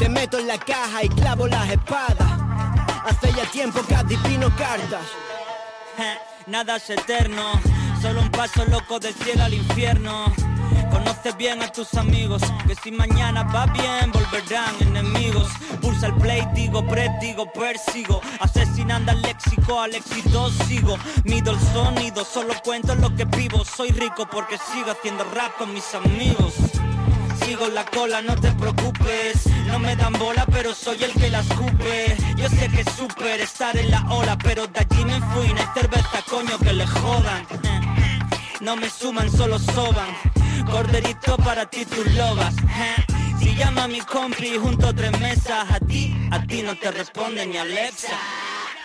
te 0.00 0.08
meto 0.08 0.38
en 0.38 0.46
la 0.46 0.56
caja 0.56 1.04
y 1.04 1.08
clavo 1.10 1.46
las 1.46 1.68
espadas. 1.70 2.32
Hace 3.04 3.32
ya 3.34 3.44
tiempo 3.50 3.82
que 3.86 3.94
adivino 3.94 4.48
cartas. 4.56 5.04
Nada 6.46 6.76
es 6.76 6.88
eterno, 6.88 7.60
solo 8.00 8.22
un 8.22 8.30
paso 8.30 8.64
loco 8.64 8.98
del 8.98 9.14
cielo 9.14 9.44
al 9.44 9.52
infierno. 9.52 10.32
Conoces 10.90 11.36
bien 11.36 11.62
a 11.62 11.70
tus 11.70 11.94
amigos, 11.94 12.42
que 12.66 12.74
si 12.76 12.90
mañana 12.90 13.42
va 13.42 13.66
bien 13.66 14.10
volverán 14.10 14.74
enemigos. 14.80 15.48
Pulsa 15.82 16.06
el 16.06 16.14
play, 16.14 16.48
digo 16.54 16.86
pre, 16.88 17.10
digo 17.20 17.52
persigo. 17.52 18.22
Asesinando 18.40 19.12
al 19.12 19.20
léxico, 19.20 19.80
al 19.80 19.94
éxito 19.94 20.50
sigo. 20.66 20.96
Mido 21.24 21.52
el 21.52 21.60
sonido, 21.74 22.24
solo 22.24 22.54
cuento 22.64 22.94
lo 22.94 23.14
que 23.14 23.26
vivo. 23.26 23.64
Soy 23.66 23.90
rico 23.90 24.26
porque 24.32 24.56
sigo 24.72 24.92
haciendo 24.92 25.24
rap 25.24 25.58
con 25.58 25.74
mis 25.74 25.94
amigos. 25.94 26.54
Sigo 27.50 27.66
la 27.66 27.84
cola, 27.84 28.22
no 28.22 28.36
te 28.36 28.52
preocupes. 28.52 29.44
No 29.66 29.80
me 29.80 29.96
dan 29.96 30.12
bola, 30.12 30.46
pero 30.46 30.72
soy 30.72 31.02
el 31.02 31.12
que 31.14 31.28
la 31.30 31.40
escupe. 31.40 32.16
Yo 32.36 32.48
sé 32.48 32.68
que 32.68 32.82
es 32.82 32.92
súper 32.92 33.40
estar 33.40 33.76
en 33.76 33.90
la 33.90 34.06
ola, 34.08 34.38
pero 34.38 34.68
de 34.68 34.78
allí 34.78 35.04
me 35.04 35.20
fui. 35.32 35.52
No 35.52 35.60
hay 35.60 35.66
cerveza, 35.74 36.22
coño, 36.28 36.56
que 36.60 36.72
le 36.72 36.86
jodan. 36.86 37.44
No 38.60 38.76
me 38.76 38.88
suman, 38.88 39.28
solo 39.32 39.58
soban. 39.58 40.14
Corderito 40.70 41.36
para 41.38 41.66
ti, 41.66 41.84
tus 41.86 42.14
lobas. 42.14 42.54
Si 43.40 43.56
llama 43.56 43.82
a 43.82 43.88
mi 43.88 44.00
compi 44.00 44.56
junto 44.56 44.86
a 44.86 44.92
tres 44.94 45.18
mesas, 45.18 45.68
a 45.72 45.80
ti, 45.80 46.16
a 46.30 46.40
ti 46.46 46.62
no 46.62 46.76
te 46.76 46.92
responde 46.92 47.46
ni 47.46 47.56
Alexa. 47.56 48.16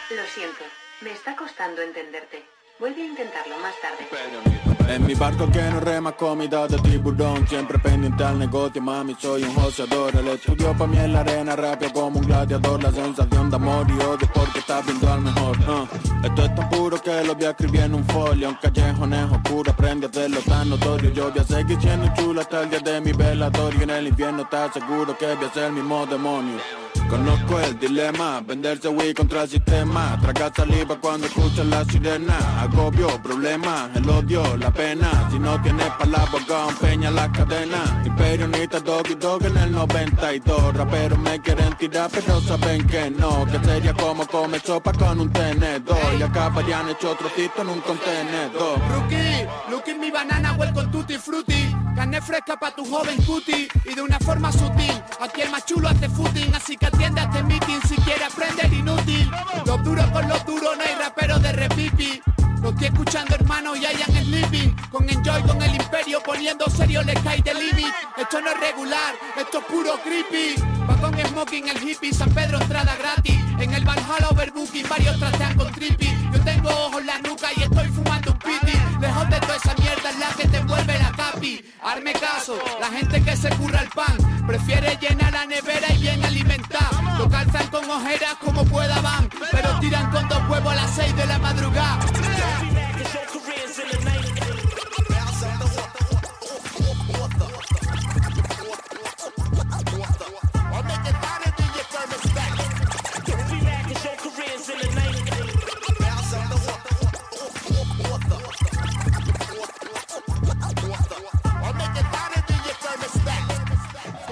Lo 0.10 0.24
siento, 0.34 0.64
me 1.02 1.12
está 1.12 1.36
costando 1.36 1.84
entenderte. 1.84 2.55
Vuelve 2.78 3.04
a 3.04 3.06
intentarlo 3.06 3.58
más 3.60 3.74
tarde. 3.82 4.94
En 4.94 5.08
mi 5.08 5.16
barco 5.16 5.50
que 5.50 5.62
no 5.62 5.80
rema 5.80 6.12
comida 6.12 6.68
de 6.68 6.78
tiburón 6.80 7.48
Siempre 7.48 7.80
pendiente 7.80 8.24
al 8.24 8.38
negocio, 8.38 8.82
mami, 8.82 9.16
soy 9.18 9.44
un 9.44 9.56
joseador 9.56 10.16
El 10.16 10.28
estudio 10.28 10.78
pa' 10.78 10.86
mí 10.86 10.98
en 10.98 11.14
la 11.14 11.22
arena, 11.22 11.56
rápido 11.56 11.94
como 11.94 12.20
un 12.20 12.26
gladiador 12.28 12.84
La 12.84 12.92
sensación 12.92 13.50
de 13.50 13.56
amor 13.56 13.88
y 13.90 13.94
odio 13.94 14.30
porque 14.34 14.60
está 14.60 14.82
viendo 14.82 15.12
al 15.12 15.22
mejor 15.22 15.58
uh. 15.58 15.88
Esto 16.24 16.46
es 16.46 16.56
tan 16.56 16.70
puro 16.70 17.02
que 17.02 17.24
lo 17.24 17.34
voy 17.34 17.46
a 17.46 17.50
escribir 17.52 17.82
en 17.82 17.96
un 17.96 18.06
folio 18.06 18.50
Un 18.50 18.56
callejón 18.56 19.14
es 19.14 19.32
oscuro, 19.32 19.72
aprende 19.72 20.06
a 20.06 20.10
hacerlo 20.10 20.40
tan 20.42 20.70
notorio 20.70 21.12
Yo 21.12 21.32
voy 21.32 21.40
a 21.40 21.44
seguir 21.44 21.82
siendo 21.82 22.14
chulo 22.14 22.42
hasta 22.42 22.62
el 22.62 22.70
día 22.70 22.80
de 22.80 23.02
mi 23.02 23.14
velatorio 23.14 23.84
En 23.84 23.90
el 23.90 24.08
infierno 24.08 24.44
está 24.44 24.72
seguro 24.72 25.18
que 25.18 25.34
voy 25.34 25.46
a 25.46 25.54
ser 25.54 25.64
el 25.64 25.74
mismo 25.74 26.06
demonio 26.06 26.60
Conozco 27.10 27.60
el 27.60 27.78
dilema, 27.80 28.42
venderse 28.42 28.88
Wii 28.90 29.14
contra 29.14 29.44
el 29.44 29.50
sistema. 29.50 30.18
Tragar 30.22 30.52
saliva 30.56 31.00
cuando 31.00 31.28
escuchas 31.28 31.66
la 31.68 31.86
sirena. 31.86 32.62
Agobio, 32.62 33.08
problema, 33.22 33.90
el 33.94 34.10
odio, 34.10 34.58
la 34.58 34.72
pena. 34.72 35.30
Si 35.32 35.40
no 35.40 35.62
tienes 35.62 35.90
palabra, 36.00 36.32
boca, 36.32 36.68
peña 36.82 37.12
la 37.12 37.32
cadena. 37.32 38.02
Imperio 38.06 38.48
Nita, 38.48 38.80
Doggy 38.80 39.16
Dog 39.16 39.46
en 39.46 39.58
el 39.58 39.72
92 39.72 40.74
Raperos 40.76 41.20
me 41.20 41.40
quieren 41.42 41.76
tirar 41.78 42.10
pero 42.12 42.42
saben 42.42 42.86
que 42.88 43.12
no. 43.12 43.46
Que 43.46 43.60
sería 43.60 43.94
como 43.94 44.26
comer 44.28 44.62
sopa 44.62 44.92
con 44.92 45.20
un 45.20 45.32
tenedor. 45.32 46.16
Y 46.20 46.24
acá 46.24 46.46
habrían 46.48 46.90
hecho 46.90 47.16
trocito 47.16 47.62
en 47.62 47.70
un 47.70 47.82
contenedor. 47.82 48.80
Rookie, 48.90 49.48
look 49.70 49.88
in 49.88 50.00
mi 50.00 50.10
banana, 50.10 50.56
well 50.58 50.74
con 50.74 50.92
tutti 50.92 51.18
frutti 51.18 51.85
Carne 51.96 52.22
fresca 52.22 52.58
pa' 52.58 52.72
tu 52.72 52.84
joven 52.86 53.22
cutie 53.24 53.68
Y 53.86 53.96
de 53.96 54.02
una 54.02 54.20
forma 54.20 54.52
sutil. 54.52 54.92
Aquí 55.22 55.42
el 55.42 55.50
más 55.50 55.66
chulo 55.66 55.88
hace 55.88 56.10
footing 56.10 56.54
Así 56.54 56.76
que 56.78 56.88
atiende 56.88 57.22
a 57.22 57.24
este 57.26 57.44
meeting. 57.44 57.80
Si 57.88 57.96
quiere 57.96 58.26
aprender 58.26 58.72
inútil 58.74 59.32
Los 59.66 59.84
duros 59.84 60.06
con 60.12 60.28
los 60.28 60.46
duros 60.46 60.78
No 60.78 60.84
hay 60.84 60.96
rapero 60.96 61.40
de 61.40 61.52
repipi 61.52 62.22
Lo 62.66 62.72
estoy 62.72 62.88
escuchando 62.88 63.36
hermano 63.36 63.76
y 63.76 63.86
hayan 63.86 64.12
sleeping 64.26 64.76
Con 64.90 65.08
enjoy 65.08 65.40
con 65.44 65.62
el 65.62 65.76
imperio 65.76 66.20
poniendo 66.24 66.68
serio 66.68 67.04
le 67.04 67.14
cae 67.14 67.40
de 67.44 67.54
limit. 67.54 67.94
Esto 68.18 68.42
no 68.42 68.50
es 68.50 68.60
regular, 68.60 69.14
esto 69.38 69.60
es 69.60 69.66
puro 69.66 70.00
creepy. 70.04 70.56
Va 70.90 70.98
con 70.98 71.14
smoking 71.14 71.68
el 71.68 71.88
hippie, 71.88 72.12
San 72.12 72.34
Pedro 72.34 72.60
entrada 72.60 72.96
gratis. 72.96 73.36
En 73.60 73.72
el 73.72 73.86
Valhalla 73.86 74.30
overbooking 74.32 74.90
varios 74.90 75.20
trastean 75.20 75.56
con 75.56 75.72
trippy. 75.74 76.10
Yo 76.34 76.42
tengo 76.42 76.70
ojos 76.70 77.02
en 77.02 77.06
la 77.06 77.20
nuca 77.20 77.50
y 77.56 77.62
estoy 77.62 77.88
fumando 77.90 78.32
un 78.32 78.40
piti. 78.40 78.78
Lejos 79.00 79.30
de 79.30 79.40
toda 79.42 79.56
esa 79.58 79.76
mierda 79.76 80.10
es 80.10 80.18
la 80.18 80.30
que 80.30 80.48
te 80.48 80.58
envuelve 80.58 80.98
la 80.98 81.12
capi. 81.12 81.66
Arme 81.84 82.14
caso, 82.14 82.58
la 82.80 82.88
gente 82.88 83.22
que 83.22 83.36
se 83.38 83.50
curra 83.58 83.82
el 83.82 83.90
pan 83.90 84.46
prefiere 84.48 84.98
llenar 85.00 85.32
la 85.32 85.46
nevera 85.46 85.94
y 85.94 86.02
bien 86.02 86.26
alimentar. 86.26 86.90
Lo 87.20 87.30
calzan 87.30 87.68
con 87.68 87.88
ojeras 87.88 88.36
como 88.44 88.66
pueda 88.66 89.00
van, 89.02 89.30
pero 89.52 89.80
tiran 89.80 90.10
con 90.10 90.28
dos 90.28 90.42
huevos 90.50 90.74
a 90.74 90.76
las 90.76 90.96
seis 90.96 91.16
de 91.16 91.28
la 91.28 91.38
madrugada. 91.38 92.00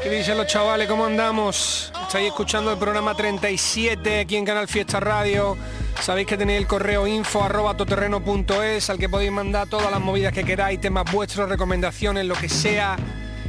¿Qué 0.03 0.09
dicen 0.09 0.37
los 0.37 0.47
chavales? 0.47 0.89
¿Cómo 0.89 1.05
andamos? 1.05 1.89
Estáis 2.01 2.27
escuchando 2.27 2.73
el 2.73 2.77
programa 2.77 3.15
37 3.15 4.19
aquí 4.19 4.35
en 4.35 4.43
Canal 4.43 4.67
Fiesta 4.67 4.99
Radio. 4.99 5.55
Sabéis 6.01 6.27
que 6.27 6.35
tenéis 6.35 6.59
el 6.59 6.67
correo 6.67 7.07
info 7.07 7.41
arroba 7.41 7.77
toterreno.es 7.77 8.89
al 8.89 8.97
que 8.97 9.07
podéis 9.07 9.31
mandar 9.31 9.69
todas 9.69 9.89
las 9.89 10.01
movidas 10.01 10.33
que 10.33 10.43
queráis, 10.43 10.81
temas 10.81 11.09
vuestros, 11.09 11.47
recomendaciones, 11.47 12.25
lo 12.25 12.35
que 12.35 12.49
sea. 12.49 12.97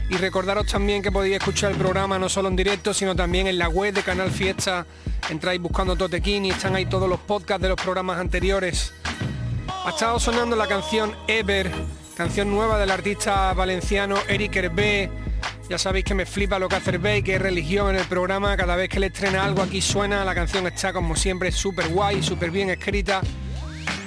Y 0.09 0.15
recordaros 0.17 0.69
también 0.69 1.03
que 1.03 1.11
podéis 1.11 1.39
escuchar 1.39 1.73
el 1.73 1.77
programa 1.77 2.21
no 2.21 2.29
solo 2.29 2.47
en 2.47 2.55
directo, 2.55 2.95
sino 2.95 3.17
también 3.17 3.49
en 3.49 3.59
la 3.59 3.69
web 3.69 3.93
de 3.93 4.05
Canal 4.05 4.31
Fiesta. 4.31 4.87
Entráis 5.31 5.61
buscando 5.61 5.97
Totequín 5.97 6.45
y 6.45 6.51
están 6.51 6.77
ahí 6.77 6.87
todos 6.87 7.09
los 7.09 7.19
podcasts 7.19 7.63
de 7.63 7.71
los 7.71 7.81
programas 7.83 8.21
anteriores. 8.21 8.95
Ha 9.85 9.91
estado 9.91 10.21
sonando 10.21 10.55
la 10.55 10.69
canción 10.69 11.17
Ever, 11.27 11.69
canción 12.17 12.49
nueva 12.49 12.79
del 12.79 12.93
artista 12.93 13.53
valenciano 13.55 14.19
Eric 14.29 14.55
Hervé. 14.55 15.24
Ya 15.69 15.79
sabéis 15.79 16.05
que 16.05 16.15
me 16.15 16.27
flipa 16.27 16.59
lo 16.59 16.69
que 16.69 16.77
hace 16.77 17.23
que 17.23 17.35
es 17.35 17.41
religión 17.41 17.91
en 17.91 17.97
el 17.97 18.07
programa. 18.07 18.57
Cada 18.57 18.77
vez 18.77 18.89
que 18.89 19.01
le 19.01 19.07
estrena 19.07 19.45
algo 19.45 19.63
aquí 19.63 19.81
suena, 19.81 20.25
la 20.25 20.35
canción 20.35 20.67
está 20.67 20.93
como 20.93 21.17
siempre 21.17 21.51
súper 21.53 21.89
guay, 21.89 22.23
súper 22.23 22.51
bien 22.51 22.71
escrita. 22.71 23.21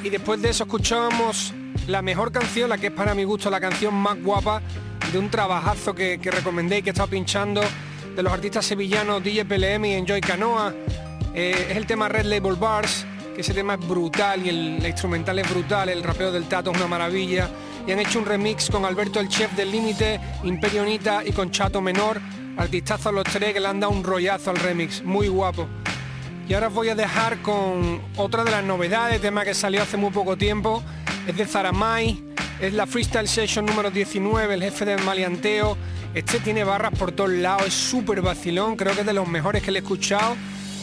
Y 0.04 0.10
después 0.10 0.42
de 0.42 0.50
eso 0.50 0.64
escuchábamos 0.66 1.54
la 1.88 2.02
mejor 2.02 2.32
canción, 2.32 2.70
la 2.70 2.78
que 2.78 2.88
es 2.88 2.94
para 2.94 3.16
mi 3.16 3.24
gusto 3.24 3.50
la 3.50 3.60
canción 3.60 3.94
más 3.94 4.22
guapa 4.22 4.62
de 5.12 5.18
un 5.18 5.30
trabajazo 5.30 5.96
que, 5.96 6.20
que 6.20 6.32
recomendé 6.32 6.80
y 6.80 6.82
que 6.84 6.90
he 6.90 6.92
estado 6.92 7.10
pinchando 7.10 7.62
de 8.16 8.24
los 8.24 8.34
artistas 8.34 8.66
sevillanos 8.66 9.24
DJ 9.24 9.46
PLM 9.46 9.86
y 9.86 9.94
Enjoy 9.94 10.22
Canoa. 10.22 10.74
Eh, 11.34 11.68
es 11.70 11.78
el 11.78 11.86
tema 11.86 12.10
Red 12.10 12.26
Label 12.26 12.56
Bars, 12.56 13.06
ese 13.38 13.54
tema 13.54 13.76
es 13.76 13.88
brutal 13.88 14.46
y 14.46 14.50
el, 14.50 14.86
instrumental 14.86 15.38
es 15.40 15.50
brutal, 15.50 15.90
el 15.90 16.04
rapeo 16.04 16.32
del 16.32 16.46
Tato 16.46 16.72
es 16.72 16.78
una 16.78 16.88
maravilla. 16.88 17.50
Y 17.86 17.92
han 17.92 18.00
hecho 18.00 18.20
un 18.20 18.26
remix 18.26 18.70
con 18.70 18.84
Alberto 18.84 19.20
el 19.20 19.30
Chef 19.30 19.54
del 19.54 19.72
Límite, 19.72 20.20
Imperio 20.44 20.84
Nita 20.84 21.24
y 21.26 21.32
con 21.32 21.52
Chato 21.52 21.82
Menor. 21.82 22.20
Artistazo 22.58 23.10
a 23.10 23.12
los 23.12 23.24
tres 23.26 23.54
que 23.54 23.60
le 23.60 23.68
han 23.68 23.80
dado 23.80 23.94
un 23.94 24.04
rollazo 24.04 24.50
al 24.50 24.58
remix, 24.58 25.04
muy 25.04 25.28
guapo. 25.28 25.68
Y 26.50 26.54
ahora 26.54 26.68
os 26.68 26.74
voy 26.74 26.90
a 26.90 26.96
dejar 26.96 27.42
con 27.42 28.02
otra 28.16 28.44
de 28.44 28.52
las 28.52 28.64
novedades, 28.64 29.22
tema 29.22 29.46
que 29.46 29.54
salió 29.54 29.84
hace 29.84 29.98
muy 29.98 30.12
poco 30.12 30.38
tiempo. 30.38 30.84
Es 31.28 31.38
de 31.38 31.46
Zaramay, 31.46 32.24
es 32.60 32.74
la 32.74 32.88
Freestyle 32.88 33.28
Session 33.28 33.66
número 33.66 33.92
19, 33.92 34.56
el 34.56 34.64
jefe 34.64 34.86
del 34.86 35.04
maleanteo. 35.04 35.78
Este 36.14 36.40
tiene 36.40 36.64
barras 36.64 36.98
por 36.98 37.12
todos 37.12 37.30
lados, 37.30 37.68
es 37.68 37.74
súper 37.74 38.22
vacilón, 38.22 38.76
creo 38.76 38.96
que 38.96 39.02
es 39.02 39.06
de 39.06 39.14
los 39.14 39.28
mejores 39.28 39.62
que 39.62 39.72
le 39.72 39.80
he 39.80 39.82
escuchado. 39.82 40.36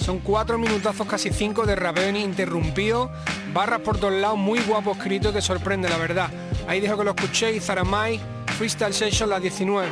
Son 0.04 0.18
cuatro 0.18 0.58
minutazos, 0.58 1.06
casi 1.06 1.30
cinco 1.30 1.64
de 1.64 1.76
rapeo 1.76 2.10
ininterrumpido. 2.10 3.10
Barras 3.54 3.80
por 3.80 3.98
todos 3.98 4.12
lados, 4.12 4.36
muy 4.36 4.60
guapo 4.60 4.92
escrito 4.92 5.32
que 5.32 5.40
sorprende, 5.40 5.88
la 5.88 5.96
verdad. 5.96 6.28
Ahí 6.68 6.78
dejo 6.80 6.98
que 6.98 7.04
lo 7.04 7.12
escuchéis, 7.12 7.64
Zaramay, 7.64 8.20
Freestyle 8.58 8.92
Session, 8.92 9.30
la 9.30 9.40
19. 9.40 9.88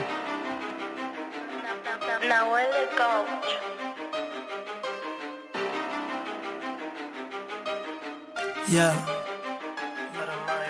Nahuel 2.28 2.66
el 2.66 2.88
coach. 2.94 3.48
Ya. 8.68 9.21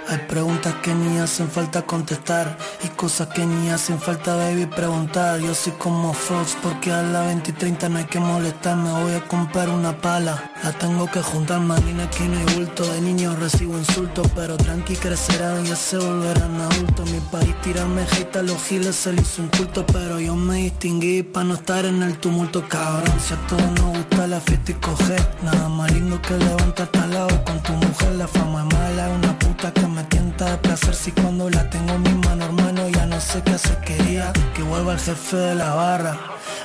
Hay 0.08 0.18
preguntas 0.28 0.74
que 0.82 0.94
ni 0.94 1.18
hacen 1.18 1.48
falta 1.48 1.82
contestar 1.82 2.58
y 2.84 2.88
cosas 2.88 3.28
que 3.28 3.46
ni 3.46 3.70
hacen 3.70 4.00
falta 4.00 4.34
baby 4.36 4.66
preguntar. 4.66 5.40
Yo 5.40 5.54
soy 5.54 5.72
como 5.74 6.12
Fox 6.12 6.56
porque 6.60 6.92
a 6.92 7.02
las 7.02 7.26
20 7.26 7.50
y 7.50 7.54
30 7.54 7.88
no 7.88 7.98
hay 7.98 8.04
que 8.04 8.18
molestar. 8.18 8.76
Me 8.76 8.90
voy 8.90 9.14
a 9.14 9.26
comprar 9.28 9.68
una 9.68 9.96
pala. 9.96 10.50
La 10.64 10.72
tengo 10.72 11.10
que 11.10 11.22
juntar, 11.22 11.60
marina 11.60 12.04
aquí 12.04 12.24
no 12.24 12.38
hay 12.38 12.54
bulto. 12.56 12.84
De 12.84 13.00
niño 13.00 13.36
recibo 13.36 13.78
insultos, 13.78 14.26
pero 14.34 14.56
tranqui 14.56 14.96
crecerán 14.96 15.64
y 15.64 15.68
ya 15.68 15.76
se 15.76 15.96
volverán 15.96 16.60
adultos. 16.60 17.10
Mi 17.10 17.20
país 17.20 17.54
tirarme 17.62 18.02
hate 18.02 18.42
los 18.42 18.62
giles 18.64 18.96
se 18.96 19.12
le 19.12 19.22
hizo 19.22 19.42
un 19.42 19.48
culto, 19.48 19.86
pero 19.86 20.18
yo 20.18 20.34
me 20.34 20.56
distinguí 20.56 21.22
para 21.22 21.44
no 21.44 21.54
estar 21.54 21.84
en 21.84 22.02
el 22.02 22.18
tumulto, 22.18 22.66
cabrón. 22.68 23.18
Si 23.20 23.34
a 23.34 23.46
todos 23.46 23.70
nos 23.80 23.98
gusta 23.98 24.26
la 24.26 24.40
fiesta 24.40 24.72
y 24.72 24.74
coger, 24.74 25.36
nada 25.42 25.68
más 25.68 25.92
lindo 25.92 26.20
que 26.20 26.36
levanta 26.36 26.86
talado 26.86 27.44
con 27.44 27.62
tu 27.62 27.72
mujer. 27.72 28.12
La 28.16 28.26
fama 28.26 28.66
es 28.66 28.74
mala, 28.74 29.08
una 29.10 29.38
puta 29.38 29.72
que 29.72 29.91
de 30.38 30.56
placer 30.58 30.94
si 30.94 31.12
cuando 31.12 31.48
la 31.50 31.68
tengo 31.68 31.92
en 31.92 32.02
mi 32.02 32.14
mano, 32.26 32.46
hermano, 32.46 32.88
ya 32.88 33.06
no 33.06 33.20
sé 33.20 33.42
qué 33.42 33.52
hacer. 33.52 33.76
Quería 33.78 34.32
que 34.54 34.62
vuelva 34.62 34.94
el 34.94 34.98
jefe 34.98 35.36
de 35.36 35.54
la 35.54 35.74
barra. 35.74 36.18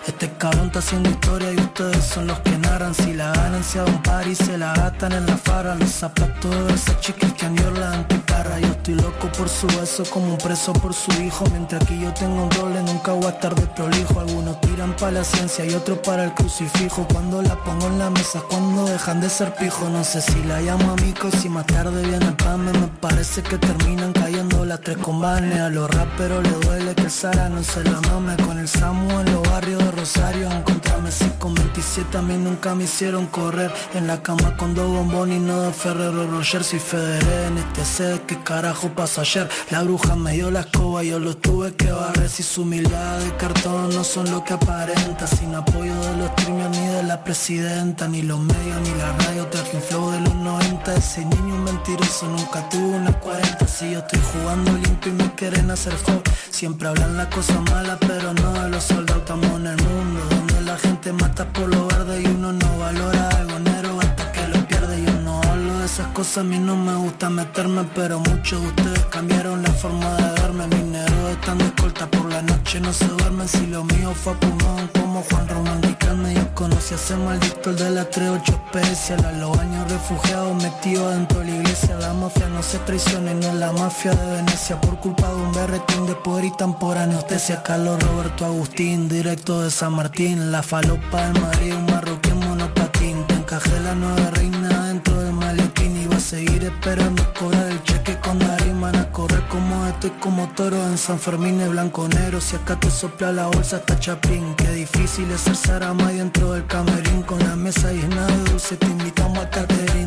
Este 0.08 0.32
cabrón 0.38 0.68
está 0.68 0.80
haciendo 0.80 1.10
historia 1.10 1.52
y 1.52 1.58
ustedes 1.58 2.04
son 2.06 2.28
los 2.28 2.40
que 2.40 2.58
narran. 2.58 2.96
Si 2.96 3.14
la 3.14 3.32
ganan, 3.34 3.64
se 3.64 3.82
un 3.82 4.02
par 4.02 4.26
y 4.26 4.36
se 4.36 4.58
la 4.58 4.74
gastan 4.74 5.12
en 5.12 5.26
la 5.26 5.38
farra. 5.38 5.76
Los 5.76 5.92
zapatos 5.92 6.68
de 6.68 6.74
esas 6.74 7.00
chicas 7.02 7.34
que 7.34 7.50
la 7.50 8.08
tu 8.08 8.24
cara. 8.24 8.60
Yo 8.60 8.68
estoy 8.68 8.96
loco 8.96 9.30
por 9.38 9.50
su 9.50 9.68
beso 9.68 10.04
como 10.10 10.32
un 10.32 10.38
preso 10.38 10.72
por 10.74 10.94
su 10.94 11.12
hijo. 11.22 11.44
Mientras 11.52 11.84
que 11.86 12.00
yo 12.00 12.14
tengo 12.14 12.44
un 12.44 12.50
doble, 12.50 12.82
nunca 12.84 13.12
voy 13.12 13.26
a 13.26 13.30
estar 13.30 13.54
de 13.54 13.68
prolijo. 13.68 14.20
Algunos 14.20 14.62
tiran 14.62 14.96
para 14.96 15.12
la 15.12 15.24
ciencia 15.24 15.66
y 15.66 15.74
otros 15.74 16.00
para 16.00 16.24
el 16.24 16.34
crucifijo. 16.34 17.06
Cuando 17.12 17.42
la 17.42 17.56
pongo 17.64 17.88
en 17.88 18.00
la 18.00 18.10
mesa, 18.10 18.42
cuando 18.50 18.86
dejan 18.86 19.20
de 19.20 19.30
ser 19.30 19.54
pijo. 19.56 19.90
No 19.90 20.04
sé 20.04 20.22
si 20.22 20.42
la 20.44 20.62
llamo 20.62 20.92
amigo, 20.92 21.30
si 21.32 21.50
más 21.50 21.66
tarde 21.66 22.02
viene 22.08 22.28
el 22.28 22.36
pan. 22.36 22.64
Me 22.66 22.88
parece 23.02 23.44
que 23.44 23.58
terminan 23.68 24.14
cayendo 24.14 24.66
las 24.66 24.82
tres 24.82 24.98
combanes. 24.98 25.60
A 25.60 25.70
los 25.70 25.90
raperos 25.90 26.44
les 26.44 26.60
duele 26.62 26.96
que 26.96 27.10
Sara 27.10 27.50
no 27.50 27.64
se 27.64 27.84
la 27.84 28.00
mame. 28.10 28.36
Con 28.46 28.58
el 28.60 28.68
Samu 28.68 29.20
en 29.20 29.32
los 29.34 29.44
barrios 29.50 29.84
de 29.84 29.92
Rosario. 29.92 30.50
Encontrarme 30.52 31.10
así 31.10 31.30
con 31.38 31.54
27 31.54 32.18
a 32.18 32.22
mí 32.22 32.36
nunca 32.38 32.76
me 32.76 32.86
hicieron 32.86 33.28
correr. 33.28 33.72
En 33.94 34.08
la 34.08 34.22
cama 34.22 34.56
con 34.58 34.74
dos 34.74 34.90
bombones 34.90 35.38
y 35.38 35.40
no 35.40 35.62
de 35.62 35.72
Ferrero 35.74 36.28
Roger. 36.28 36.64
Si 36.64 36.80
Federé 36.80 37.48
en 37.48 37.58
este 37.58 37.84
set, 37.86 38.26
¿qué 38.26 38.38
carajo 38.44 38.90
pasó 38.90 39.22
ayer? 39.22 39.50
La 39.70 39.84
bruja 39.84 40.16
me 40.16 40.34
dio 40.34 40.50
la 40.50 40.62
escoba 40.62 41.04
y 41.04 41.10
yo 41.10 41.20
los 41.20 41.42
tuve 41.42 41.76
que 41.76 41.92
barrer. 41.92 42.30
Si 42.30 42.44
su 42.44 42.62
humildad 42.62 43.20
de 43.20 43.36
cartón 43.36 43.94
no 43.94 44.04
son 44.04 44.32
lo 44.32 44.44
que 44.44 44.54
aparenta. 44.54 45.28
Sin 45.28 45.54
apoyo 45.56 45.96
de 46.08 46.18
los 46.18 46.30
streamers 46.32 46.78
ni 46.78 46.88
de 46.88 47.04
la 47.04 47.24
presidenta. 47.24 48.08
Ni 48.08 48.22
los 48.22 48.40
medios 48.40 48.82
ni 48.82 48.94
la 48.96 49.12
radio. 49.24 49.48
Traje 49.48 49.76
un 49.76 49.84
flow 49.84 50.12
de 50.12 50.22
los 50.22 50.36
90. 50.36 50.96
Ese 50.96 51.26
niño 51.26 51.56
mentiroso 51.58 52.28
nunca 52.28 52.68
tuvo 52.70 52.96
una 52.96 53.12
40. 53.20 53.47
Si 53.78 53.92
yo 53.92 54.00
estoy 54.00 54.20
jugando 54.34 54.72
limpio 54.72 55.12
y 55.12 55.16
me 55.16 55.36
quieren 55.36 55.70
hacer 55.70 55.94
foul. 55.94 56.22
Siempre 56.50 56.88
hablan 56.88 57.16
las 57.16 57.28
cosas 57.28 57.62
malas, 57.70 57.98
pero 58.00 58.34
no 58.34 58.54
de 58.54 58.70
los 58.70 58.84
soldados. 58.84 59.22
Estamos 59.22 59.52
en 59.60 59.68
el 59.68 59.78
mundo 59.84 60.20
donde 60.32 60.62
la 60.62 60.78
gente 60.78 61.14
mata 61.14 61.46
por 61.54 61.68
lo 61.70 61.88
verde 61.88 62.24
y 62.24 62.26
uno 62.26 62.54
no 62.54 62.80
valora 62.80 63.30
algo 63.30 63.60
negro 63.60 64.00
hasta 64.00 64.32
que 64.32 64.48
lo 64.48 64.68
pierde. 64.68 65.04
Yo 65.04 65.14
no 65.22 65.42
hablo 65.44 65.80
de 65.80 65.86
esas 65.86 66.08
cosas, 66.08 66.40
a 66.40 66.44
mí 66.44 66.58
no 66.58 66.76
me 66.76 66.96
gusta 66.96 67.30
meterme, 67.30 67.84
pero 67.94 68.20
muchos 68.20 68.62
de 68.62 68.68
ustedes 68.68 69.06
cambiaron 69.06 69.62
la 69.62 69.72
forma 69.72 70.16
de 70.16 70.42
verme. 70.42 70.87
De 71.28 71.34
escolta 71.66 72.08
por 72.08 72.32
la 72.32 72.42
noche, 72.42 72.80
no 72.80 72.94
se 72.94 73.06
duermen. 73.06 73.50
Si 73.50 73.68
lo 73.68 73.84
mío 73.84 74.14
fue 74.14 74.32
a 74.32 74.40
pulmón, 74.40 74.90
como 74.98 75.22
Juan 75.24 75.46
Román 75.50 75.84
Riquelme. 75.84 76.34
Yo 76.34 76.56
conocí 76.56 76.94
a 76.94 76.96
ese 76.96 77.18
maldito, 77.18 77.72
el 77.72 77.76
de 77.76 77.90
la 77.90 78.10
38 78.10 78.62
especial. 78.72 79.26
A 79.26 79.34
los 79.34 79.58
años 79.60 79.92
refugiados 79.92 80.56
metido 80.64 81.10
dentro 81.10 81.40
de 81.40 81.46
la 81.48 81.56
iglesia. 81.58 81.98
La 81.98 82.14
mafia 82.14 82.48
no 82.48 82.64
se 82.64 82.78
traiciona, 82.80 83.32
y 83.32 83.36
no 83.36 83.48
es 83.48 83.56
la 83.56 83.74
mafia 83.74 84.12
de 84.12 84.38
Venecia. 84.38 84.80
Por 84.80 85.02
culpa 85.02 85.28
de 85.28 85.36
un 85.36 85.52
berretín 85.52 86.06
de 86.06 86.16
poder 86.16 86.46
y 86.46 86.52
por 86.80 86.98
anestesia. 86.98 87.62
Carlos 87.62 88.02
Roberto 88.04 88.46
Agustín, 88.46 89.10
directo 89.10 89.64
de 89.64 89.70
San 89.70 89.94
Martín. 89.96 90.50
La 90.50 90.64
falopa 90.64 91.28
del 91.28 91.42
Madrid, 91.42 91.74
un 91.74 91.88
marroquín 91.88 92.40
monopatín. 92.40 93.28
Te 93.28 93.34
encajé 93.34 93.78
la 93.82 93.96
nueva 93.96 94.30
reina 94.32 94.88
dentro 94.88 95.22
del 95.22 95.34
maletín. 95.34 96.02
Y 96.02 96.08
va 96.08 96.16
a 96.16 96.22
seguir 96.22 96.64
esperando 96.64 97.22
cobrar 97.34 97.68
el 97.68 97.84
cheque 97.84 97.97
con 98.16 98.40
Darín. 98.40 98.80
Van 98.80 98.96
a 98.96 99.12
correr 99.12 99.44
como 99.50 99.86
estoy 99.88 100.12
como 100.22 100.48
toro 100.50 100.78
en 100.78 100.98
San 100.98 101.20
Fermín 101.20 101.62
blanco 101.70 102.08
negro. 102.08 102.40
Si 102.40 102.56
acá 102.56 102.80
te 102.80 102.90
sopla 102.90 103.32
la 103.32 103.48
bolsa 103.48 103.78
hasta 103.78 104.00
chapín. 104.00 104.56
Qué 104.56 104.70
difícil 104.72 105.30
es 105.32 105.42
ser 105.42 105.56
Sarama 105.56 106.12
dentro 106.12 106.54
del 106.54 106.66
camerín. 106.68 107.22
Con 107.24 107.40
la 107.40 107.56
mesa 107.56 107.92
llena 107.92 108.26
de 108.28 108.38
dulce 108.50 108.78
te 108.78 108.88
invitamos 108.88 109.40
a 109.40 109.50
catering. 109.50 110.07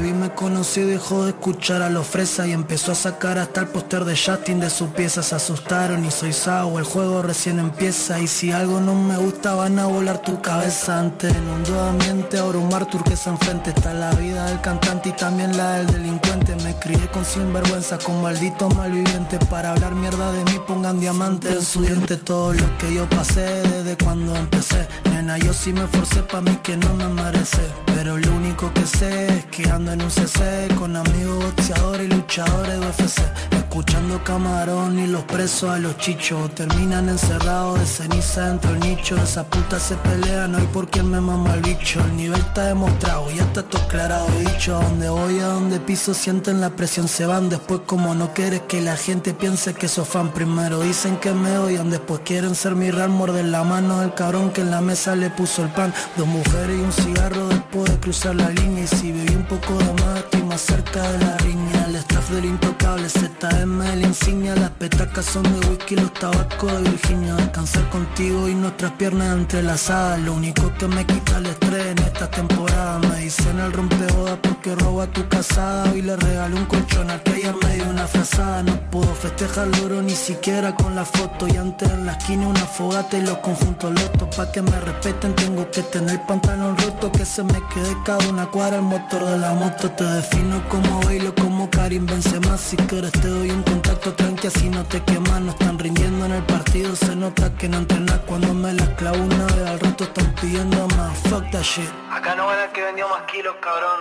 Baby 0.00 0.14
me 0.14 0.30
conoció 0.30 0.84
y 0.84 0.92
dejó 0.92 1.24
de 1.24 1.30
escuchar 1.30 1.82
a 1.82 1.90
los 1.90 2.06
fresas 2.06 2.46
Y 2.46 2.52
empezó 2.52 2.92
a 2.92 2.94
sacar 2.94 3.38
hasta 3.38 3.60
el 3.60 3.66
póster 3.68 4.06
de 4.06 4.16
Justin 4.16 4.58
de 4.58 4.70
sus 4.70 4.88
piezas 4.90 5.26
Se 5.26 5.34
asustaron 5.34 6.06
y 6.06 6.10
soy 6.10 6.32
Sao, 6.32 6.78
el 6.78 6.84
juego 6.84 7.20
recién 7.20 7.58
empieza 7.58 8.18
Y 8.18 8.26
si 8.26 8.50
algo 8.50 8.80
no 8.80 8.94
me 8.94 9.18
gusta 9.18 9.54
van 9.54 9.78
a 9.78 9.86
volar 9.86 10.22
tu 10.22 10.40
cabeza. 10.40 11.00
Antes 11.00 11.34
en 11.34 11.48
un 11.48 11.60
ambiente, 11.88 12.38
ahora 12.38 12.58
un 12.58 12.68
mar 12.68 12.86
turquesa 12.86 13.30
enfrente. 13.30 13.70
Está 13.70 13.92
la 13.94 14.10
vida 14.12 14.46
del 14.46 14.60
cantante 14.60 15.10
y 15.10 15.12
también 15.12 15.56
la 15.56 15.72
del 15.72 15.86
delincuente. 15.88 16.56
Me 16.56 16.74
crié 16.76 17.06
con 17.08 17.24
sinvergüenza, 17.24 17.98
con 17.98 18.22
maldito 18.22 18.68
malviviente. 18.70 19.38
Para 19.50 19.72
hablar 19.72 19.94
mierda 19.94 20.32
de 20.32 20.44
mí 20.44 20.60
pongan 20.66 21.00
diamantes 21.00 21.52
en 21.52 21.62
su 21.62 21.82
diente. 21.82 22.16
Todo 22.16 22.52
lo 22.52 22.78
que 22.78 22.94
yo 22.94 23.08
pasé 23.08 23.42
desde 23.42 23.96
cuando 24.02 24.34
empecé. 24.36 24.86
Nena, 25.10 25.38
yo 25.38 25.52
sí 25.52 25.72
me 25.72 25.86
forcé 25.86 26.22
pa' 26.22 26.40
mí 26.40 26.56
que 26.62 26.76
no 26.76 26.94
me 26.94 27.08
merece. 27.08 27.62
Pero 27.86 28.16
lo 28.16 28.32
único 28.32 28.49
que 28.56 28.86
sé 28.86 29.26
es 29.26 29.44
en 29.92 30.02
un 30.02 30.10
CC 30.10 30.68
Con 30.78 30.96
amigos 30.96 31.44
boxeadores 31.44 32.06
y 32.06 32.08
luchadores 32.08 32.80
de 32.80 32.86
UFC 32.86 33.59
Escuchando 33.70 34.24
camarón 34.24 34.98
y 34.98 35.06
los 35.06 35.22
presos 35.22 35.70
a 35.70 35.78
los 35.78 35.96
chichos. 35.96 36.52
Terminan 36.56 37.08
encerrados 37.08 37.78
de 37.78 37.86
ceniza 37.86 38.48
dentro 38.48 38.72
del 38.72 38.80
nicho. 38.80 39.16
Esa 39.16 39.44
puta 39.44 39.78
se 39.78 39.94
pelea, 39.94 40.48
no 40.48 40.58
hay 40.58 40.66
por 40.66 40.90
quien 40.90 41.08
me 41.08 41.20
mama 41.20 41.54
el 41.54 41.60
bicho. 41.60 42.00
El 42.00 42.16
nivel 42.16 42.40
está 42.40 42.64
demostrado, 42.64 43.30
ya 43.30 43.44
está 43.44 43.62
todo 43.62 43.80
aclarado 43.80 44.26
Dicho 44.40 44.76
a 44.76 44.82
donde 44.82 45.08
voy, 45.08 45.38
a 45.38 45.46
donde 45.46 45.78
piso 45.78 46.14
Sienten 46.14 46.60
la 46.60 46.70
presión, 46.70 47.06
se 47.06 47.26
van. 47.26 47.48
Después 47.48 47.82
como 47.86 48.12
no 48.12 48.34
quieres 48.34 48.62
que 48.62 48.80
la 48.80 48.96
gente 48.96 49.34
piense 49.34 49.72
que 49.72 49.86
sos 49.86 50.08
fan 50.08 50.32
Primero 50.32 50.80
dicen 50.80 51.18
que 51.18 51.32
me 51.32 51.56
odian, 51.56 51.90
después 51.90 52.22
quieren 52.24 52.56
ser 52.56 52.74
mi 52.74 52.90
real 52.90 53.10
Morder 53.10 53.44
la 53.44 53.62
mano 53.62 54.00
del 54.00 54.14
cabrón 54.14 54.50
que 54.50 54.62
en 54.62 54.72
la 54.72 54.80
mesa 54.80 55.14
le 55.14 55.30
puso 55.30 55.62
el 55.62 55.68
pan. 55.68 55.94
Dos 56.16 56.26
mujeres 56.26 56.76
y 56.76 56.82
un 56.82 56.92
cigarro 56.92 57.46
después 57.46 57.84
de 57.84 58.00
cruzar 58.00 58.34
la 58.34 58.50
línea. 58.50 58.82
Y 58.82 58.88
si 58.88 59.12
bebí 59.12 59.36
un 59.36 59.44
poco 59.44 59.74
de 59.78 59.92
más 60.02 60.39
cerca 60.60 61.02
de 61.10 61.18
la 61.24 61.36
riña 61.38 61.86
El 61.88 61.96
staff 61.96 62.30
del 62.30 62.44
intocable, 62.44 63.08
ZM 63.08 63.78
de 63.80 63.96
la 63.96 64.06
insignia 64.06 64.54
Las 64.54 64.70
petacas 64.70 65.24
son 65.24 65.42
de 65.42 65.68
whisky, 65.68 65.96
los 65.96 66.12
tabacos 66.14 66.72
de 66.72 66.90
Virginia. 66.90 67.34
Descansar 67.34 67.88
contigo 67.90 68.48
y 68.48 68.54
nuestras 68.54 68.92
piernas 68.92 69.36
entrelazadas. 69.36 70.20
Lo 70.20 70.34
único 70.34 70.72
que 70.78 70.86
me 70.86 71.04
quita 71.04 71.38
el 71.38 71.46
estrés 71.46 71.86
en 71.86 71.98
esta 71.98 72.30
temporada. 72.30 72.98
Me 73.00 73.16
dicen 73.20 73.58
el 73.58 73.72
rompeboda 73.72 74.36
porque 74.40 74.74
roba 74.74 75.06
tu 75.06 75.26
casada. 75.28 75.90
Hoy 75.92 76.02
le 76.02 76.16
regalé 76.16 76.56
un 76.56 76.66
colchón 76.66 77.10
al 77.10 77.22
que 77.22 77.32
ayer 77.32 77.54
me 77.62 77.74
dio 77.74 77.90
una 77.90 78.06
frazada. 78.06 78.62
No 78.62 78.78
puedo 78.90 79.14
festejar 79.14 79.70
duro 79.72 80.02
ni 80.02 80.14
siquiera 80.14 80.74
con 80.74 80.94
la 80.94 81.04
foto. 81.04 81.46
Y 81.48 81.56
antes 81.56 81.90
en 81.90 82.06
la 82.06 82.12
esquina 82.12 82.48
una 82.48 82.66
fogata 82.66 83.18
y 83.18 83.22
los 83.22 83.38
conjuntos 83.38 83.92
lotos. 83.92 84.34
Pa' 84.36 84.52
que 84.52 84.62
me 84.62 84.80
respeten 84.80 85.34
tengo 85.34 85.70
que 85.70 85.82
tener 85.82 86.16
el 86.16 86.20
pantalón 86.22 86.76
roto. 86.78 87.10
Que 87.12 87.24
se 87.24 87.42
me 87.42 87.60
quede 87.74 87.96
cada 88.04 88.28
una 88.28 88.46
cuadra 88.46 88.76
el 88.76 88.82
motor 88.82 89.24
de 89.24 89.38
la 89.38 89.54
moto. 89.54 89.90
Te 89.90 90.04
defino 90.50 90.68
como 90.68 91.00
bailo, 91.02 91.34
como 91.34 91.70
Karim 91.70 92.06
Benzema. 92.06 92.56
Si 92.56 92.76
quieres 92.76 93.12
te 93.12 93.28
doy 93.28 93.50
un 93.50 93.62
contacto 93.62 94.12
tranqui 94.14 94.46
así 94.46 94.68
no 94.68 94.84
te 94.84 95.02
quemas. 95.04 95.40
No 95.40 95.50
están 95.50 95.78
rindiendo 95.78 96.26
en 96.26 96.32
el 96.32 96.44
partido, 96.44 96.94
se 96.96 97.14
nota 97.14 97.50
que 97.56 97.68
no 97.68 97.78
entrenas. 97.78 98.18
Cuando 98.26 98.52
me 98.54 98.72
la 98.72 98.86
clavo 98.96 99.18
una 99.18 99.46
vez 99.46 99.66
al 99.68 99.80
rato 99.80 100.04
están 100.04 100.34
pidiendo 100.40 100.88
más. 100.96 101.16
Fuck 101.28 101.50
that 101.50 101.62
shit. 101.62 101.88
Acá 102.10 102.34
no 102.34 102.46
van 102.46 102.58
el 102.58 102.70
que 102.70 102.82
vendió 102.82 103.08
más 103.08 103.22
kilos, 103.22 103.54
cabrón. 103.60 104.00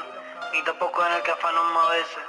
Ni 0.53 0.63
tampoco 0.63 1.05
en 1.05 1.13
el 1.13 1.21
que 1.21 1.31
afanó 1.31 1.63
más 1.75 1.89
veces. 1.91 2.23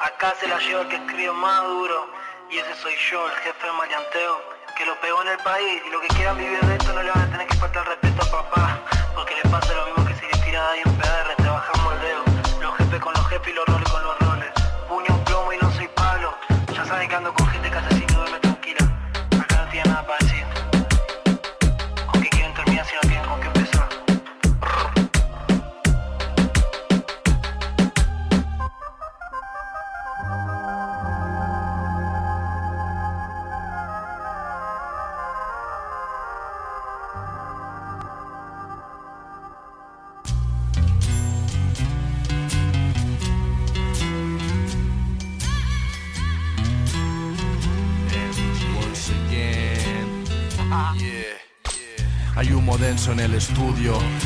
Acá 0.00 0.34
se 0.40 0.48
la 0.48 0.58
lleva 0.58 0.82
el 0.82 0.88
que 0.88 0.96
escribió 0.96 1.34
más 1.34 1.62
duro. 1.64 2.08
Y 2.50 2.58
ese 2.58 2.74
soy 2.82 2.94
yo, 3.10 3.26
el 3.26 3.36
jefe 3.36 3.66
del 3.66 3.76
maleanteo. 3.76 4.60
Que 4.76 4.86
lo 4.86 4.98
pegó 5.00 5.20
en 5.22 5.28
el 5.28 5.38
país 5.38 5.82
Y 5.86 5.90
lo 5.90 6.00
que 6.00 6.08
quieran 6.08 6.38
vivir 6.38 6.58
de 6.60 6.76
esto 6.76 6.92
no 6.94 7.02
le 7.02 7.10
van 7.10 7.20
a 7.20 7.30
tener 7.30 7.46
que 7.46 7.56
faltar 7.56 7.86
respeto 7.86 8.22
a 8.22 8.42
papá. 8.42 8.78
Porque 9.14 9.34
le 9.34 9.50
pasa 9.50 9.72
lo 9.74 9.86
mismo 9.86 10.06
que 10.06 10.14
si 10.14 10.26
le 10.26 10.44
tiran 10.44 10.64
ahí 10.72 10.80
en 10.84 10.94
PR 10.96 11.39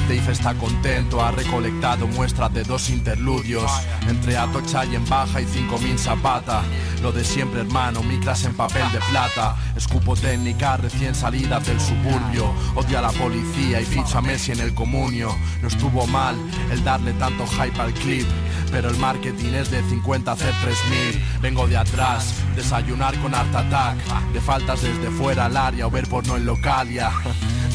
Dave 0.08 0.32
está 0.32 0.54
contento, 0.54 1.22
ha 1.22 1.30
recolectado 1.30 2.06
muestras 2.06 2.52
de 2.52 2.62
dos 2.62 2.88
interludios 2.90 3.70
Entre 4.06 4.36
Atocha 4.36 4.84
y 4.84 4.94
en 4.94 5.08
baja 5.08 5.40
y 5.40 5.46
5000 5.46 5.98
zapata. 5.98 6.62
Lo 7.02 7.10
de 7.10 7.24
siempre 7.24 7.60
hermano, 7.60 8.02
micras 8.02 8.44
en 8.44 8.54
papel 8.54 8.90
de 8.92 8.98
plata. 9.10 9.56
Escupo 9.76 10.14
técnica 10.14 10.76
recién 10.76 11.14
salidas 11.14 11.66
del 11.66 11.80
suburbio. 11.80 12.52
Odio 12.74 12.98
a 12.98 13.02
la 13.02 13.12
policía 13.12 13.80
y 13.80 13.84
ficho 13.84 14.18
a 14.18 14.22
Messi 14.22 14.52
en 14.52 14.60
el 14.60 14.74
comunio. 14.74 15.34
No 15.62 15.68
estuvo 15.68 16.06
mal 16.06 16.36
el 16.70 16.84
darle 16.84 17.12
tanto 17.14 17.46
hype 17.46 17.80
al 17.80 17.92
clip 17.94 18.26
pero 18.70 18.90
el 18.90 18.96
marketing 18.96 19.52
es 19.52 19.70
de 19.70 19.80
50 19.84 20.30
a 20.32 20.34
hacer 20.34 20.52
3000 20.62 21.22
Vengo 21.40 21.68
de 21.68 21.76
atrás, 21.76 22.34
desayunar 22.56 23.16
con 23.20 23.32
Art 23.32 23.54
Attack. 23.54 23.96
De 24.32 24.40
faltas 24.40 24.82
desde 24.82 25.10
fuera 25.10 25.44
al 25.44 25.56
área 25.56 25.86
o 25.86 25.90
ver 25.90 26.08
porno 26.08 26.36
en 26.36 26.44
localia 26.44 27.12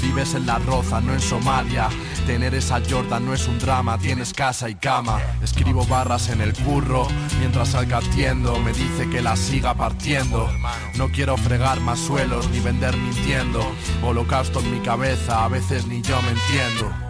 Vives 0.01 0.35
en 0.35 0.45
la 0.45 0.59
roza, 0.59 1.01
no 1.01 1.13
en 1.13 1.19
Somalia. 1.19 1.89
Tener 2.25 2.53
esa 2.55 2.81
Jordan 2.87 3.25
no 3.25 3.33
es 3.33 3.47
un 3.47 3.59
drama, 3.59 3.97
tienes 3.97 4.33
casa 4.33 4.69
y 4.69 4.75
cama. 4.75 5.19
Escribo 5.43 5.85
barras 5.85 6.29
en 6.29 6.41
el 6.41 6.53
curro, 6.53 7.07
mientras 7.39 7.75
atiendo 7.75 8.59
Me 8.59 8.71
dice 8.71 9.09
que 9.09 9.21
la 9.21 9.35
siga 9.35 9.73
partiendo. 9.73 10.49
No 10.97 11.09
quiero 11.09 11.37
fregar 11.37 11.79
más 11.81 11.99
suelos 11.99 12.49
ni 12.49 12.59
vender 12.59 12.95
mintiendo. 12.97 13.61
Holocausto 14.03 14.59
en 14.59 14.71
mi 14.71 14.79
cabeza, 14.79 15.45
a 15.45 15.47
veces 15.47 15.87
ni 15.87 16.01
yo 16.01 16.21
me 16.21 16.29
entiendo 16.29 17.09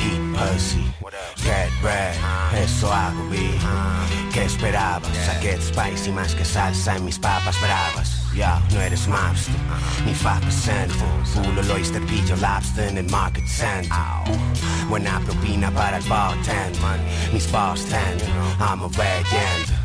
Eat 0.00 0.20
pussy, 0.34 0.84
get 1.44 1.70
red, 1.82 2.14
eso 2.54 2.88
hago 2.88 3.28
vi. 3.30 3.50
¿Qué 4.32 4.44
esperabas? 4.44 5.10
Saqué 5.26 5.58
spicy 5.60 6.12
más 6.12 6.34
que 6.34 6.44
salsa 6.44 6.96
en 6.96 7.04
mis 7.04 7.18
papas 7.18 7.60
bravas. 7.60 8.20
Ya, 8.34 8.62
no 8.72 8.80
eres 8.80 9.08
mobster, 9.08 9.54
ni 10.06 10.14
5% 10.14 10.92
Full 11.34 11.58
of 11.58 11.70
oyster, 11.70 12.00
pillo 12.06 12.36
lobster 12.36 12.88
en 12.88 12.98
el 12.98 13.10
market 13.10 13.46
center. 13.46 13.98
Buena 14.88 15.20
propina 15.20 15.70
para 15.70 15.98
el 15.98 16.04
bartender. 16.08 17.00
Mis 17.32 17.50
bars 17.50 17.84
ten, 17.84 18.18
I'm 18.60 18.82
a 18.82 18.86
legend 18.86 19.79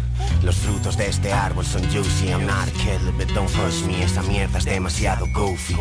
los 0.46 0.56
frutos 0.56 0.96
de 0.96 1.08
este 1.08 1.34
árbol 1.34 1.66
son 1.66 1.82
juicy. 1.92 2.30
I'm 2.30 2.46
not 2.46 2.68
a 2.68 2.72
killer 2.72 3.12
but 3.18 3.28
don't 3.34 3.52
push 3.52 3.84
me. 3.86 4.04
Esa 4.04 4.22
mierda 4.22 4.60
es 4.60 4.66
demasiado 4.66 5.26
goofy. 5.34 5.76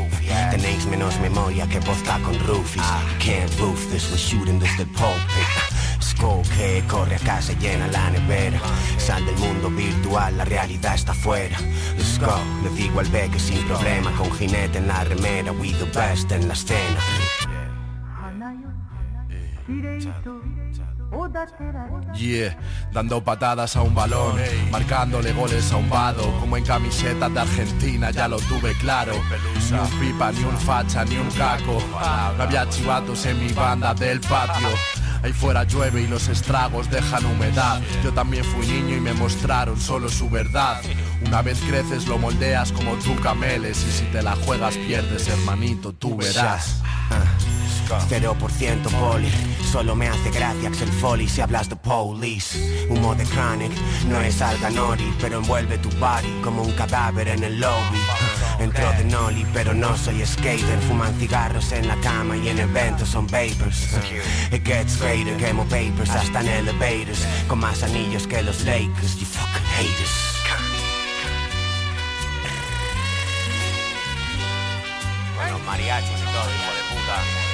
Tenéis 0.50 0.86
menos 0.86 1.18
memoria 1.20 1.66
que 1.66 1.80
vodka 1.80 2.18
con 2.24 2.38
roofies. 2.46 2.84
Can't 3.18 3.50
roof 3.60 3.90
this, 3.90 4.10
we're 4.10 4.18
shooting 4.18 4.58
this 4.58 4.76
del 4.78 4.86
pulpit. 4.86 5.46
Skull 6.00 6.42
que 6.56 6.82
corre 6.88 7.16
a 7.16 7.18
casa 7.18 7.52
y 7.52 7.56
llena 7.56 7.86
la 7.88 8.10
nevera. 8.10 8.60
Sal 8.98 9.24
del 9.26 9.36
mundo 9.36 9.68
virtual, 9.70 10.36
la 10.38 10.44
realidad 10.46 10.94
está 10.94 11.12
afuera 11.12 11.58
Let's 11.96 12.18
go, 12.18 12.38
le 12.62 12.70
digo 12.70 13.00
al 13.00 13.06
beque 13.06 13.38
sin 13.38 13.62
problema 13.66 14.10
Con 14.12 14.30
jinete 14.32 14.78
en 14.78 14.88
la 14.88 15.04
remera, 15.04 15.52
we 15.52 15.72
the 15.72 15.84
best 15.86 16.32
en 16.32 16.48
la 16.48 16.54
escena 16.54 17.00
Yeah, 22.14 22.56
dando 22.92 23.22
patadas 23.22 23.76
a 23.76 23.82
un 23.82 23.94
balón, 23.94 24.36
marcándole 24.70 25.32
goles 25.32 25.72
a 25.72 25.76
un 25.76 25.88
vado, 25.88 26.22
como 26.40 26.56
en 26.56 26.64
camisetas 26.64 27.32
de 27.32 27.40
Argentina, 27.40 28.10
ya 28.10 28.28
lo 28.28 28.38
tuve 28.38 28.72
claro. 28.74 29.12
Ni 29.70 29.78
un 29.78 30.00
pipa, 30.00 30.32
ni 30.32 30.44
un 30.44 30.56
facha, 30.58 31.04
ni 31.04 31.16
un 31.16 31.30
caco. 31.30 31.78
No 32.36 32.42
había 32.42 32.68
chivatos 32.68 33.26
en 33.26 33.38
mi 33.44 33.52
banda 33.52 33.94
del 33.94 34.20
patio. 34.20 34.68
Ahí 35.22 35.32
fuera 35.32 35.64
llueve 35.64 36.02
y 36.02 36.06
los 36.06 36.28
estragos 36.28 36.90
dejan 36.90 37.24
humedad. 37.24 37.80
Yo 38.02 38.12
también 38.12 38.44
fui 38.44 38.66
niño 38.66 38.96
y 38.96 39.00
me 39.00 39.14
mostraron 39.14 39.80
solo 39.80 40.10
su 40.10 40.28
verdad. 40.28 40.82
Una 41.26 41.40
vez 41.40 41.58
creces 41.60 42.06
lo 42.06 42.18
moldeas 42.18 42.72
como 42.72 42.94
tú 42.96 43.16
cameles 43.22 43.82
y 43.88 43.90
si 43.90 44.04
te 44.12 44.22
la 44.22 44.36
juegas 44.36 44.76
pierdes 44.76 45.26
hermanito, 45.28 45.94
tú 45.94 46.16
verás. 46.16 46.82
0% 47.88 48.90
poli, 48.90 49.30
solo 49.70 49.94
me 49.94 50.08
hace 50.08 50.30
gracia 50.30 50.68
Axel 50.68 50.88
Foley 50.88 51.28
si 51.28 51.40
hablas 51.40 51.68
de 51.68 51.76
police. 51.76 52.86
Humo 52.88 53.14
de 53.14 53.24
chronic, 53.24 53.72
no 54.08 54.20
es 54.20 54.40
alganori 54.40 55.12
Pero 55.20 55.38
envuelve 55.38 55.78
tu 55.78 55.90
body 55.98 56.40
como 56.42 56.62
un 56.62 56.72
cadáver 56.72 57.28
en 57.28 57.44
el 57.44 57.60
lobby. 57.60 57.98
Entro 58.58 58.90
de 58.92 59.04
noli 59.04 59.46
pero 59.52 59.74
no 59.74 59.96
soy 59.96 60.24
skater. 60.24 60.78
Fuman 60.88 61.14
cigarros 61.18 61.72
en 61.72 61.88
la 61.88 61.96
cama 61.96 62.36
y 62.36 62.48
en 62.48 62.58
eventos 62.58 63.08
son 63.08 63.26
vapors. 63.26 63.94
It 64.52 64.64
gets 64.64 64.98
greater, 64.98 65.36
quemo 65.36 65.64
papers 65.64 66.10
hasta 66.10 66.40
en 66.40 66.48
elevators. 66.48 67.26
Con 67.48 67.60
más 67.60 67.82
anillos 67.82 68.26
que 68.26 68.42
los 68.42 68.64
Lakers, 68.64 69.18
you 69.18 69.26
fucking 69.26 69.66
haters. 69.76 70.34
Bueno, 75.36 75.58
mariachis 75.66 76.10
y 76.10 76.24
todo, 76.24 76.50
hijo 76.54 76.72
de 76.74 76.82
puta 76.94 77.53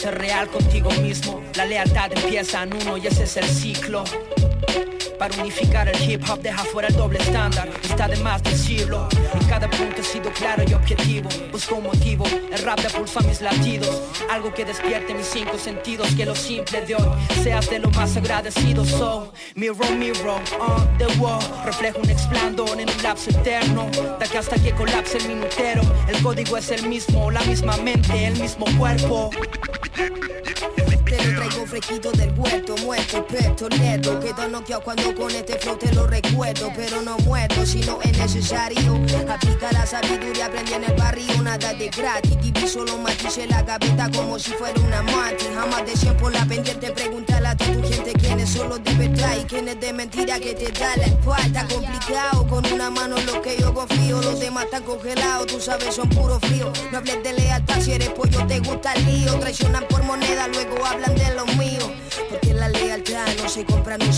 Ser 0.00 0.18
real 0.18 0.48
contigo 0.48 0.90
mismo. 1.02 1.42
La 1.56 1.66
lealtad 1.66 2.10
empieza 2.12 2.62
en 2.62 2.72
uno 2.74 2.96
y 2.96 3.06
ese 3.06 3.24
es 3.24 3.36
el 3.36 3.44
ciclo. 3.44 4.02
Para 5.18 5.36
unificar 5.42 5.86
el 5.86 6.10
hip 6.10 6.22
hop 6.30 6.40
deja 6.40 6.64
fuera 6.64 6.88
el 6.88 6.96
doble 6.96 7.18
estándar. 7.18 7.68
Está 7.82 8.08
de 8.08 8.16
más 8.20 8.42
decirlo. 8.42 9.06
En 9.34 9.46
cada 9.46 9.68
punto 9.68 10.00
he 10.00 10.02
sido 10.02 10.32
claro 10.32 10.64
y 10.66 10.72
objetivo. 10.72 11.28
Busco 11.52 11.74
un 11.74 11.82
motivo, 11.82 12.24
el 12.50 12.62
rap 12.62 12.80
pulsa 12.96 13.20
mis 13.20 13.42
latidos. 13.42 14.00
Algo 14.30 14.54
que 14.54 14.64
despierte 14.64 15.12
mis 15.12 15.26
cinco 15.26 15.58
sentidos. 15.58 16.08
Que 16.14 16.24
lo 16.24 16.34
simple 16.34 16.80
de 16.86 16.94
hoy 16.94 17.10
seas 17.42 17.68
de 17.68 17.80
lo 17.80 17.90
más 17.90 18.16
agradecido. 18.16 18.86
So, 18.86 19.34
mirror, 19.54 19.90
mirror, 19.96 20.40
on 20.58 20.96
the 20.96 21.08
wall. 21.18 21.42
Reflejo 21.66 21.98
un 21.98 22.08
explandón 22.08 22.80
en 22.80 22.88
un 22.88 23.02
lapso 23.02 23.28
eterno. 23.28 23.90
De 24.18 24.24
aquí 24.24 24.38
hasta 24.38 24.56
que 24.56 24.72
colapse 24.72 25.18
el 25.18 25.28
minutero. 25.28 25.82
El 26.08 26.22
código 26.22 26.56
es 26.56 26.70
el 26.70 26.88
mismo, 26.88 27.30
la 27.30 27.42
misma 27.42 27.76
mente, 27.76 28.24
el 28.24 28.40
mismo 28.40 28.64
cuerpo 28.78 29.30
fresquito 31.80 32.12
del 32.12 32.32
huerto, 32.38 32.76
muerto, 32.78 33.26
pesto, 33.26 33.68
neto. 33.68 34.20
Quedo 34.20 34.48
noqueado 34.48 34.82
cuando 34.82 35.14
con 35.14 35.30
este 35.30 35.58
flow 35.58 35.76
te 35.76 35.92
lo 35.92 36.06
recuerdo. 36.06 36.70
Pero 36.76 37.02
no 37.02 37.16
muerto 37.18 37.64
si 37.64 37.80
no 37.80 38.00
es 38.02 38.16
necesario. 38.18 39.00
Aplica 39.28 39.72
la 39.72 39.86
sabiduría, 39.86 40.46
aprendí 40.46 40.74
en 40.74 40.84
el 40.84 40.94
barrio 40.94 41.40
Nada 41.42 41.72
de 41.72 41.88
gratis, 41.88 42.36
diviso 42.40 42.84
los 42.84 42.98
matices 42.98 43.48
la 43.48 43.62
gaveta 43.62 44.10
como 44.14 44.38
si 44.38 44.50
fuera 44.52 44.78
una 44.80 45.02
mati. 45.02 45.46
Jamás 45.54 45.86
de 45.86 45.96
100 45.96 46.16
por 46.16 46.32
la 46.32 46.44
pendiente, 46.44 46.90
pregúntale 46.92 47.48
a 47.48 47.56
tu 47.56 47.64
gente 47.64 48.12
Quiénes 48.12 48.50
son 48.50 48.68
los 48.68 48.84
de 48.84 48.90
y 48.90 49.44
quiénes 49.44 49.80
de 49.80 49.92
mentira 49.92 50.38
que 50.38 50.54
te 50.54 50.70
da 50.72 50.96
la 50.96 51.04
espalda 51.04 51.66
Complicado, 51.68 52.46
con 52.46 52.64
una 52.72 52.90
mano 52.90 53.16
lo 53.26 53.40
que 53.40 53.56
yo 53.58 53.72
confío. 53.72 54.20
Los 54.20 54.38
demás 54.38 54.64
están 54.64 54.82
congelados, 54.82 55.46
tú 55.46 55.60
sabes 55.60 55.94
son 55.94 56.08
puro 56.10 56.38
frío. 56.40 56.72
No 56.92 56.98
hables 56.98 57.22
de 57.22 57.32
lealtad, 57.32 57.80
si 57.80 57.92
eres 57.92 58.10
pollo 58.10 58.46
te 58.46 58.58
gusta 58.60 58.92
el 58.92 59.06
lío. 59.06 59.34
Traicionan 59.40 59.84
por 59.88 60.02
moneda, 60.02 60.48
luego 60.48 60.84
hablan 60.84 61.09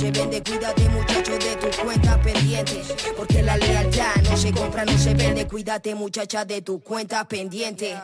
se 0.03 0.11
vende 0.11 0.43
Cuídate 0.43 0.89
muchacho 0.89 1.33
de 1.39 1.57
tus 1.57 1.77
cuentas 1.77 2.19
pendientes. 2.19 2.95
Porque 3.17 3.43
la 3.43 3.57
lealtad 3.57 4.17
no 4.29 4.37
se 4.37 4.53
compra, 4.53 4.85
no 4.85 4.99
se 4.99 5.15
vende. 5.15 5.47
Cuídate 5.47 5.95
muchacha 5.95 6.45
de 6.45 6.61
tus 6.61 6.83
cuentas 6.83 7.25
pendientes 7.27 7.99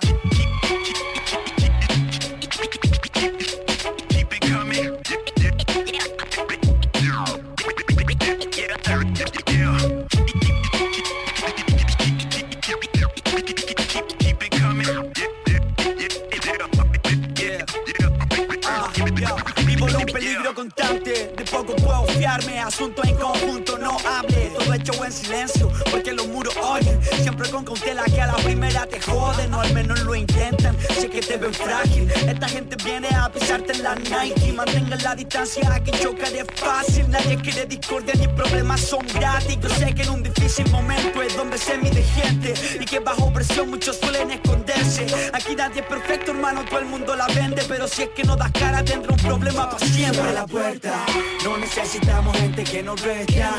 asunto 22.69 23.03
en 23.05 23.17
conjunto, 23.17 23.79
no 23.79 23.97
hable, 24.07 24.53
todo 24.59 24.75
hecho 24.75 24.93
en 25.05 25.13
silencio, 25.13 25.73
porque 25.91 26.13
los 26.13 26.29
muros 26.29 26.55
oyen, 26.59 27.01
siempre 27.39 27.51
con 27.51 27.65
cautela 27.65 28.05
que 28.05 28.21
a 28.21 28.27
la 28.27 28.37
primera 28.37 28.87
te 28.87 29.01
joden, 29.01 29.55
o 29.55 29.61
al 29.61 29.73
menos 29.73 30.01
lo 30.01 30.15
intentan, 30.15 30.77
sé 30.99 31.09
que 31.09 31.21
te 31.21 31.37
ven 31.37 31.55
frágil, 31.55 32.11
esta 32.11 32.49
gente 32.49 32.77
viene 32.85 33.09
a 33.15 33.31
pisarte 33.31 33.73
en 33.75 33.83
la 33.85 33.95
Nike, 33.95 34.53
mantenga 34.53 34.97
la 34.97 35.15
distancia 35.15 35.81
que 35.85 35.93
chocaré 35.93 36.45
fácil, 36.57 37.09
nadie 37.09 37.37
quiere 37.37 37.67
discordia 37.67 38.15
ni 38.15 38.27
problemas 38.29 38.81
son 38.81 39.07
gratis, 39.15 39.57
yo 39.61 39.69
sé 39.69 39.95
que 39.95 40.03
en 40.03 40.11
un 40.11 40.23
difícil 40.23 40.69
momento 40.71 41.23
es 41.23 41.37
donde 41.37 41.59
se 41.59 41.79
mide 41.79 42.03
gente, 42.03 42.55
y 42.81 42.85
que 42.85 42.99
bajo 42.99 43.33
presión 43.33 43.71
muchos 43.71 43.97
suelen 43.99 44.33
esconderse, 44.33 45.07
aquí 45.33 45.55
nadie 45.55 45.83
es 45.83 45.87
perfecto 45.87 46.33
hermano, 46.33 46.65
todo 46.65 46.81
el 46.81 46.87
mundo 46.87 47.15
la 47.15 47.27
vende, 47.29 47.63
pero 47.69 47.87
si 47.87 48.03
es 48.03 48.09
que 48.17 48.25
no 48.25 48.35
das 48.35 48.51
cara 48.51 48.85
tendrá 48.85 49.13
un 49.13 49.21
problema 49.21 49.71
para 49.71 49.87
siempre. 49.87 50.33
La 50.33 50.47
puerta, 50.47 51.05
no 51.45 51.57
necesitamos 51.59 52.37
gente 52.37 52.65
que 52.65 52.83
nos 52.83 53.01
resta. 53.01 53.55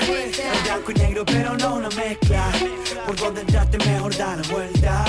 Blanco 0.63 0.91
y 0.91 0.93
negro, 0.95 1.25
pero 1.25 1.57
no 1.57 1.75
una 1.75 1.89
mezcla. 1.89 2.51
Por 3.05 3.15
donde 3.15 3.43
mejor 3.77 4.15
da 4.17 4.35
la 4.35 4.47
vuelta. 4.47 5.05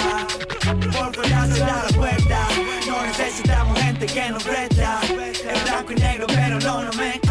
Por 0.92 1.14
fuera 1.14 1.46
cerrar 1.46 1.90
la 1.90 1.96
puerta. 1.96 2.48
No 2.86 3.02
necesitamos 3.02 3.78
gente 3.80 4.06
que 4.06 4.30
nos 4.30 4.44
resta. 4.44 5.00
El 5.08 5.60
blanco 5.64 5.92
y 5.92 5.94
negro, 5.96 6.26
pero 6.28 6.58
no 6.60 6.78
una 6.80 6.92
mezcla. 6.92 7.29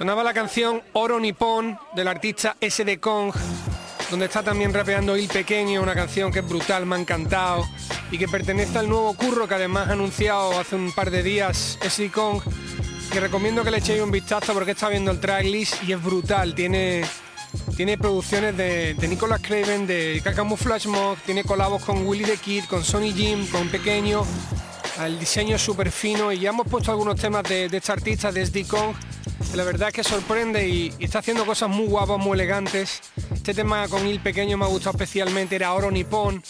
Sonaba 0.00 0.24
la 0.24 0.32
canción 0.32 0.80
Oro 0.94 1.20
Nippon 1.20 1.78
del 1.94 2.08
artista 2.08 2.56
SD 2.58 3.00
Kong, 3.00 3.34
donde 4.10 4.24
está 4.24 4.42
también 4.42 4.72
rapeando 4.72 5.14
Il 5.14 5.28
Pequeño, 5.28 5.82
una 5.82 5.94
canción 5.94 6.32
que 6.32 6.38
es 6.38 6.48
brutal, 6.48 6.86
me 6.86 6.96
ha 6.96 6.98
encantado. 7.00 7.68
y 8.10 8.16
que 8.16 8.26
pertenece 8.26 8.78
al 8.78 8.88
nuevo 8.88 9.12
curro 9.12 9.46
que 9.46 9.56
además 9.56 9.88
ha 9.88 9.92
anunciado 9.92 10.58
hace 10.58 10.74
un 10.74 10.90
par 10.92 11.10
de 11.10 11.22
días 11.22 11.78
SD 11.82 12.10
Kong, 12.10 12.40
que 13.12 13.20
recomiendo 13.20 13.62
que 13.62 13.70
le 13.70 13.76
echéis 13.76 14.00
un 14.00 14.10
vistazo 14.10 14.54
porque 14.54 14.70
está 14.70 14.88
viendo 14.88 15.10
el 15.10 15.20
tracklist 15.20 15.82
y 15.82 15.92
es 15.92 16.02
brutal, 16.02 16.54
tiene 16.54 17.04
tiene 17.76 17.98
producciones 17.98 18.56
de, 18.56 18.96
Nicolas 19.06 19.42
Craven, 19.42 19.86
de 19.86 20.22
Camouflage 20.34 20.88
Mod, 20.88 21.18
tiene 21.26 21.44
colabos 21.44 21.84
con 21.84 22.06
Willy 22.06 22.24
the 22.24 22.38
Kid, 22.38 22.64
con 22.64 22.84
Sony 22.84 23.12
Jim, 23.14 23.46
con 23.48 23.68
Pequeño, 23.68 24.24
el 25.04 25.18
diseño 25.18 25.56
es 25.56 25.62
súper 25.62 25.90
fino 25.90 26.32
y 26.32 26.38
ya 26.38 26.48
hemos 26.48 26.66
puesto 26.66 26.90
algunos 26.90 27.16
temas 27.16 27.42
de, 27.42 27.68
de 27.68 27.76
este 27.76 27.92
artista, 27.92 28.32
de 28.32 28.46
SD 28.46 28.66
Kong, 28.66 28.94
la 29.54 29.64
verdad 29.64 29.88
es 29.88 29.94
que 29.94 30.04
sorprende 30.04 30.68
y, 30.68 30.94
está 30.98 31.18
haciendo 31.18 31.44
cosas 31.44 31.68
muy 31.68 31.86
guapas, 31.86 32.18
muy 32.18 32.34
elegantes. 32.34 33.00
Este 33.34 33.54
tema 33.54 33.88
con 33.88 34.06
Il 34.06 34.20
Pequeño 34.20 34.56
me 34.56 34.64
ha 34.64 34.68
gustado 34.68 34.96
especialmente, 34.96 35.56
era 35.56 35.72
Oro 35.72 35.90
Nippon. 35.90 36.42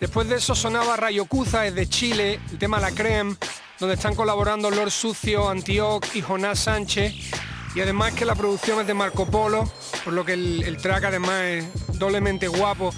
Después 0.00 0.28
de 0.28 0.36
eso 0.36 0.54
sonaba 0.54 0.96
Rayokuza, 0.96 1.66
es 1.66 1.74
de 1.74 1.88
Chile, 1.88 2.40
el 2.50 2.58
tema 2.58 2.80
La 2.80 2.90
Creme, 2.90 3.36
donde 3.80 3.94
están 3.94 4.14
colaborando 4.14 4.70
Lord 4.70 4.90
Sucio, 4.90 5.48
Antioch 5.48 6.04
y 6.14 6.20
Jonás 6.20 6.60
Sánchez. 6.60 7.14
Y 7.74 7.80
además 7.80 8.12
que 8.12 8.24
la 8.24 8.34
producción 8.34 8.80
es 8.80 8.86
de 8.86 8.94
Marco 8.94 9.26
Polo, 9.26 9.68
por 10.04 10.12
lo 10.12 10.24
que 10.24 10.34
el, 10.34 10.76
track 10.76 11.04
además 11.04 11.42
es 11.42 11.98
doblemente 11.98 12.46
guapo. 12.46 12.92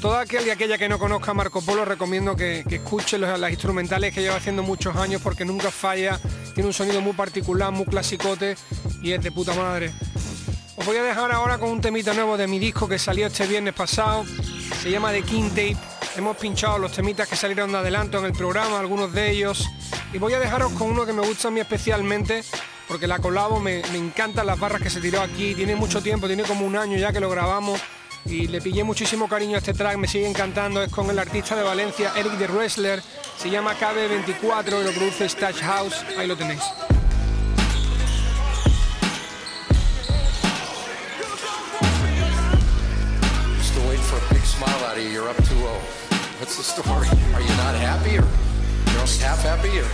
Todo 0.00 0.16
aquel 0.16 0.46
y 0.46 0.50
aquella 0.50 0.78
que 0.78 0.88
no 0.88 0.96
conozca 0.96 1.32
a 1.32 1.34
Marco 1.34 1.60
Polo 1.60 1.84
recomiendo 1.84 2.36
que, 2.36 2.64
escuche 2.70 3.18
las 3.18 3.50
instrumentales 3.50 4.14
que 4.14 4.20
lleva 4.20 4.36
haciendo 4.36 4.62
muchos 4.62 4.94
años 4.94 5.20
porque 5.20 5.44
nunca 5.44 5.72
falla, 5.72 6.20
tiene 6.54 6.68
un 6.68 6.72
sonido 6.72 7.00
muy 7.00 7.14
particular, 7.14 7.72
muy 7.72 7.84
clasicote 7.84 8.56
y 9.02 9.10
es 9.10 9.22
de 9.22 9.32
puta 9.32 9.54
madre. 9.54 9.90
Os 10.76 10.86
voy 10.86 10.98
a 10.98 11.02
dejar 11.02 11.32
ahora 11.32 11.58
con 11.58 11.70
un 11.70 11.80
temita 11.80 12.14
nuevo 12.14 12.36
de 12.36 12.46
mi 12.46 12.60
disco 12.60 12.88
que 12.88 12.96
salió 12.96 13.26
este 13.26 13.44
viernes 13.48 13.74
pasado, 13.74 14.24
se 14.80 14.88
llama 14.88 15.10
The 15.10 15.22
King 15.22 15.48
Tape. 15.48 15.76
Hemos 16.16 16.36
pinchado 16.36 16.78
los 16.78 16.92
temitas 16.92 17.26
que 17.26 17.34
salieron 17.34 17.72
de 17.72 17.78
adelanto 17.78 18.20
en 18.20 18.26
el 18.26 18.32
programa, 18.32 18.78
algunos 18.78 19.12
de 19.12 19.32
ellos, 19.32 19.68
y 20.12 20.18
voy 20.18 20.32
a 20.32 20.38
dejaros 20.38 20.72
con 20.74 20.92
uno 20.92 21.06
que 21.06 21.12
me 21.12 21.26
gusta 21.26 21.48
a 21.48 21.50
mí 21.50 21.58
especialmente, 21.58 22.44
porque 22.86 23.08
la 23.08 23.18
colabo 23.18 23.58
me, 23.58 23.82
me 23.90 23.98
encantan 23.98 24.46
las 24.46 24.60
barras 24.60 24.80
que 24.80 24.90
se 24.90 25.00
tiró 25.00 25.20
aquí, 25.20 25.56
tiene 25.56 25.74
mucho 25.74 26.00
tiempo, 26.00 26.28
tiene 26.28 26.44
como 26.44 26.64
un 26.64 26.76
año 26.76 26.96
ya 26.96 27.12
que 27.12 27.18
lo 27.18 27.28
grabamos 27.28 27.80
y 28.30 28.46
le 28.48 28.60
pillé 28.60 28.84
muchísimo 28.84 29.28
cariño 29.28 29.56
a 29.56 29.58
este 29.58 29.72
track, 29.72 29.96
me 29.96 30.06
sigue 30.06 30.28
encantando, 30.28 30.82
es 30.82 30.90
con 30.90 31.08
el 31.10 31.18
artista 31.18 31.56
de 31.56 31.62
Valencia, 31.62 32.12
Eric 32.16 32.32
de 32.32 32.46
Wrestler, 32.46 33.02
se 33.36 33.50
llama 33.50 33.74
KB24 33.78 34.80
y 34.80 34.84
lo 34.84 34.92
produce 34.92 35.28
Stash 35.28 35.60
House, 35.60 36.04
ahí 36.18 36.26
lo 36.26 36.36
tenéis. 36.36 36.62
Still 43.62 43.88
waiting 43.88 44.04
for 44.04 44.18
a 44.18 44.34
big 44.34 44.44
smile 44.44 44.68
out 44.84 44.96
of 44.96 45.02
you, 45.02 45.10
you're 45.10 45.28
up 45.28 45.36
2-0. 45.36 46.08
What's 46.38 46.56
the 46.56 46.62
story? 46.62 47.08
Are 47.34 47.40
you 47.40 47.56
not 47.56 47.74
happy 47.74 48.18
or 48.18 48.26
you're 48.92 49.00
only 49.00 49.18
half 49.22 49.42
happy 49.42 49.78
or? 49.80 49.88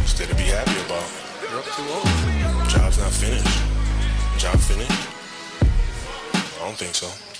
Instead 0.00 0.28
to 0.28 0.34
be 0.34 0.44
happy 0.44 0.78
about. 0.86 1.04
You're 1.48 1.58
up 1.58 1.66
2-0. 1.66 2.68
Job's 2.68 2.98
not 2.98 3.12
finished. 3.12 3.58
Job 4.38 4.58
finished? 4.58 5.11
I 6.62 6.66
don't 6.66 6.76
think 6.76 6.94
so. 6.94 7.31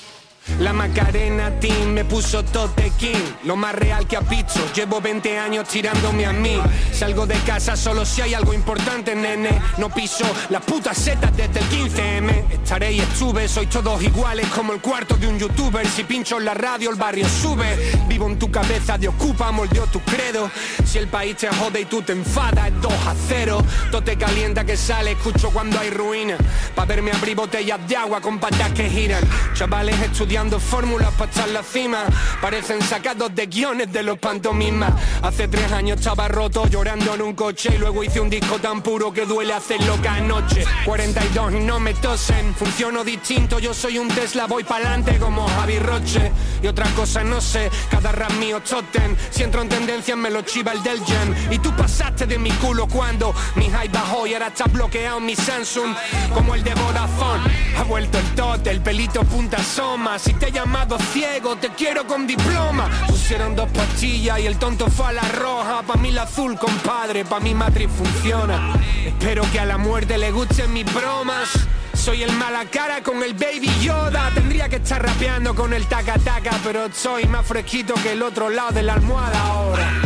La 0.58 0.72
Macarena 0.72 1.50
Team 1.60 1.92
me 1.92 2.04
puso 2.04 2.44
Totequín, 2.44 3.36
lo 3.44 3.54
más 3.54 3.74
real 3.74 4.06
que 4.08 4.16
ha 4.16 4.20
visto. 4.20 4.60
Llevo 4.74 5.00
20 5.00 5.38
años 5.38 5.68
tirándome 5.68 6.26
a 6.26 6.32
mí. 6.32 6.60
Salgo 6.92 7.26
de 7.26 7.36
casa 7.40 7.76
solo 7.76 8.04
si 8.04 8.22
hay 8.22 8.34
algo 8.34 8.52
importante, 8.52 9.14
nene. 9.14 9.60
No 9.78 9.88
piso 9.88 10.24
las 10.50 10.62
putas 10.62 10.98
setas 10.98 11.36
desde 11.36 11.60
el 11.60 11.66
15M. 11.68 12.50
Estaré 12.50 12.92
y 12.92 13.00
estuve, 13.00 13.46
sois 13.46 13.68
todos 13.68 14.02
iguales 14.02 14.46
como 14.48 14.72
el 14.72 14.80
cuarto 14.80 15.16
de 15.16 15.28
un 15.28 15.38
youtuber. 15.38 15.86
Si 15.86 16.02
pincho 16.04 16.38
en 16.38 16.44
la 16.44 16.54
radio, 16.54 16.90
el 16.90 16.96
barrio 16.96 17.28
sube. 17.28 17.76
Vivo 18.08 18.26
en 18.26 18.38
tu 18.38 18.50
cabeza 18.50 18.98
de 18.98 19.08
ocupa, 19.08 19.52
moldeó 19.52 19.86
tu 19.86 20.00
credo. 20.00 20.50
Si 20.84 20.98
el 20.98 21.06
país 21.06 21.36
te 21.36 21.48
jode 21.48 21.82
y 21.82 21.84
tú 21.84 22.02
te 22.02 22.12
enfadas, 22.12 22.68
es 22.68 22.80
2 22.80 22.92
a 22.92 23.14
0. 23.28 23.64
Tote 23.92 24.16
calienta 24.16 24.64
que 24.64 24.76
sale, 24.76 25.12
escucho 25.12 25.50
cuando 25.50 25.78
hay 25.78 25.90
ruina. 25.90 26.36
Pa' 26.74 26.84
verme 26.84 27.12
abrir 27.12 27.36
botellas 27.36 27.78
de 27.86 27.96
agua 27.96 28.20
con 28.20 28.40
patas 28.40 28.72
que 28.72 28.90
giran. 28.90 29.22
Chavales 29.54 30.00
estudiando 30.32 30.60
fórmulas 30.60 31.12
para 31.18 31.30
estar 31.30 31.48
la 31.50 31.62
cima. 31.62 32.04
Parecen 32.40 32.80
sacados 32.80 33.34
de 33.34 33.46
guiones 33.48 33.92
de 33.92 34.02
los 34.02 34.18
pantomimas. 34.18 34.94
Hace 35.20 35.46
tres 35.46 35.70
años 35.72 35.98
estaba 35.98 36.26
roto 36.26 36.66
llorando 36.68 37.14
en 37.14 37.22
un 37.22 37.34
coche 37.34 37.70
Y 37.74 37.78
luego 37.78 38.02
hice 38.02 38.18
un 38.18 38.30
disco 38.30 38.58
tan 38.58 38.80
puro 38.82 39.12
que 39.12 39.26
duele 39.26 39.52
hacerlo 39.52 39.98
cada 40.02 40.20
noche. 40.20 40.64
42 40.86 41.52
y 41.52 41.58
no 41.60 41.78
me 41.78 41.92
tosen. 41.92 42.54
Funciono 42.54 43.04
distinto, 43.04 43.58
yo 43.58 43.74
soy 43.74 43.98
un 43.98 44.08
Tesla 44.08 44.46
Voy 44.46 44.64
pa'lante 44.64 45.18
como 45.18 45.46
Javi 45.48 45.78
Roche. 45.80 46.32
Y 46.62 46.66
otra 46.66 46.86
cosa 46.96 47.22
no 47.22 47.38
sé, 47.42 47.70
cada 47.90 48.10
rap 48.12 48.32
mío 48.32 48.62
totem. 48.62 49.14
Si 49.30 49.42
entro 49.42 49.60
en 49.60 49.68
tendencia 49.68 50.16
me 50.16 50.30
lo 50.30 50.40
chiva 50.40 50.72
el 50.72 50.82
del 50.82 51.04
gen. 51.04 51.36
Y 51.50 51.58
tú 51.58 51.76
pasaste 51.76 52.24
de 52.24 52.38
mi 52.38 52.52
culo 52.52 52.86
cuando 52.86 53.34
Mi 53.56 53.68
high 53.68 53.88
bajó 53.88 54.26
y 54.26 54.32
ahora 54.32 54.46
está 54.46 54.64
bloqueado 54.64 55.20
mi 55.20 55.36
Samsung. 55.36 55.94
Como 56.32 56.54
el 56.54 56.64
de 56.64 56.74
Vodafone 56.74 57.42
Ha 57.78 57.82
vuelto 57.82 58.18
el 58.18 58.34
tote, 58.34 58.70
el 58.70 58.80
pelito 58.80 59.24
punta 59.24 59.62
soma 59.62 60.18
si 60.22 60.34
te 60.34 60.48
he 60.48 60.52
llamado 60.52 60.96
ciego, 61.12 61.56
te 61.56 61.70
quiero 61.70 62.06
con 62.06 62.26
diploma. 62.26 62.88
Pusieron 63.08 63.56
dos 63.56 63.68
pastillas 63.70 64.38
y 64.38 64.46
el 64.46 64.56
tonto 64.56 64.86
fue 64.88 65.06
a 65.06 65.12
la 65.12 65.22
roja. 65.22 65.82
Pa' 65.82 65.96
mí 65.96 66.12
la 66.12 66.22
azul, 66.22 66.56
compadre, 66.56 67.24
pa' 67.24 67.40
mi 67.40 67.54
matriz 67.54 67.88
funciona. 67.90 68.72
Espero 69.04 69.42
que 69.50 69.58
a 69.58 69.66
la 69.66 69.78
muerte 69.78 70.16
le 70.18 70.30
gusten 70.30 70.72
mis 70.72 70.84
bromas. 70.94 71.48
Soy 71.92 72.22
el 72.22 72.32
mala 72.32 72.64
cara 72.66 73.02
con 73.02 73.20
el 73.22 73.34
baby 73.34 73.70
Yoda. 73.80 74.30
Tendría 74.32 74.68
que 74.68 74.76
estar 74.76 75.02
rapeando 75.02 75.54
con 75.56 75.74
el 75.74 75.86
taca 75.86 76.18
taca, 76.18 76.52
pero 76.62 76.88
soy 76.92 77.24
más 77.24 77.44
fresquito 77.44 77.94
que 77.94 78.12
el 78.12 78.22
otro 78.22 78.48
lado 78.48 78.70
de 78.70 78.84
la 78.84 78.94
almohada 78.94 79.40
ahora. 79.40 80.02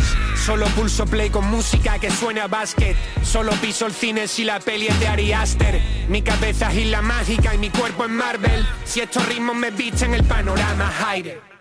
Solo 0.46 0.66
pulso 0.76 1.06
play 1.06 1.28
con 1.28 1.44
música 1.50 1.98
que 1.98 2.08
suena 2.08 2.44
a 2.44 2.46
basket. 2.46 2.94
Solo 3.24 3.50
piso 3.54 3.84
el 3.84 3.92
cine 3.92 4.28
si 4.28 4.44
la 4.44 4.60
peli 4.60 4.86
es 4.86 5.00
de 5.00 5.08
Ari 5.08 5.32
Aster. 5.32 5.80
Mi 6.08 6.22
cabeza 6.22 6.70
es 6.70 6.78
isla 6.84 7.02
mágica 7.02 7.52
y 7.52 7.58
mi 7.58 7.68
cuerpo 7.68 8.04
es 8.04 8.10
Marvel. 8.10 8.64
Si 8.84 9.00
estos 9.00 9.26
ritmos 9.26 9.56
me 9.56 9.72
visten 9.72 10.14
el 10.14 10.22
panorama, 10.22 10.86
Jaire. 11.00 11.55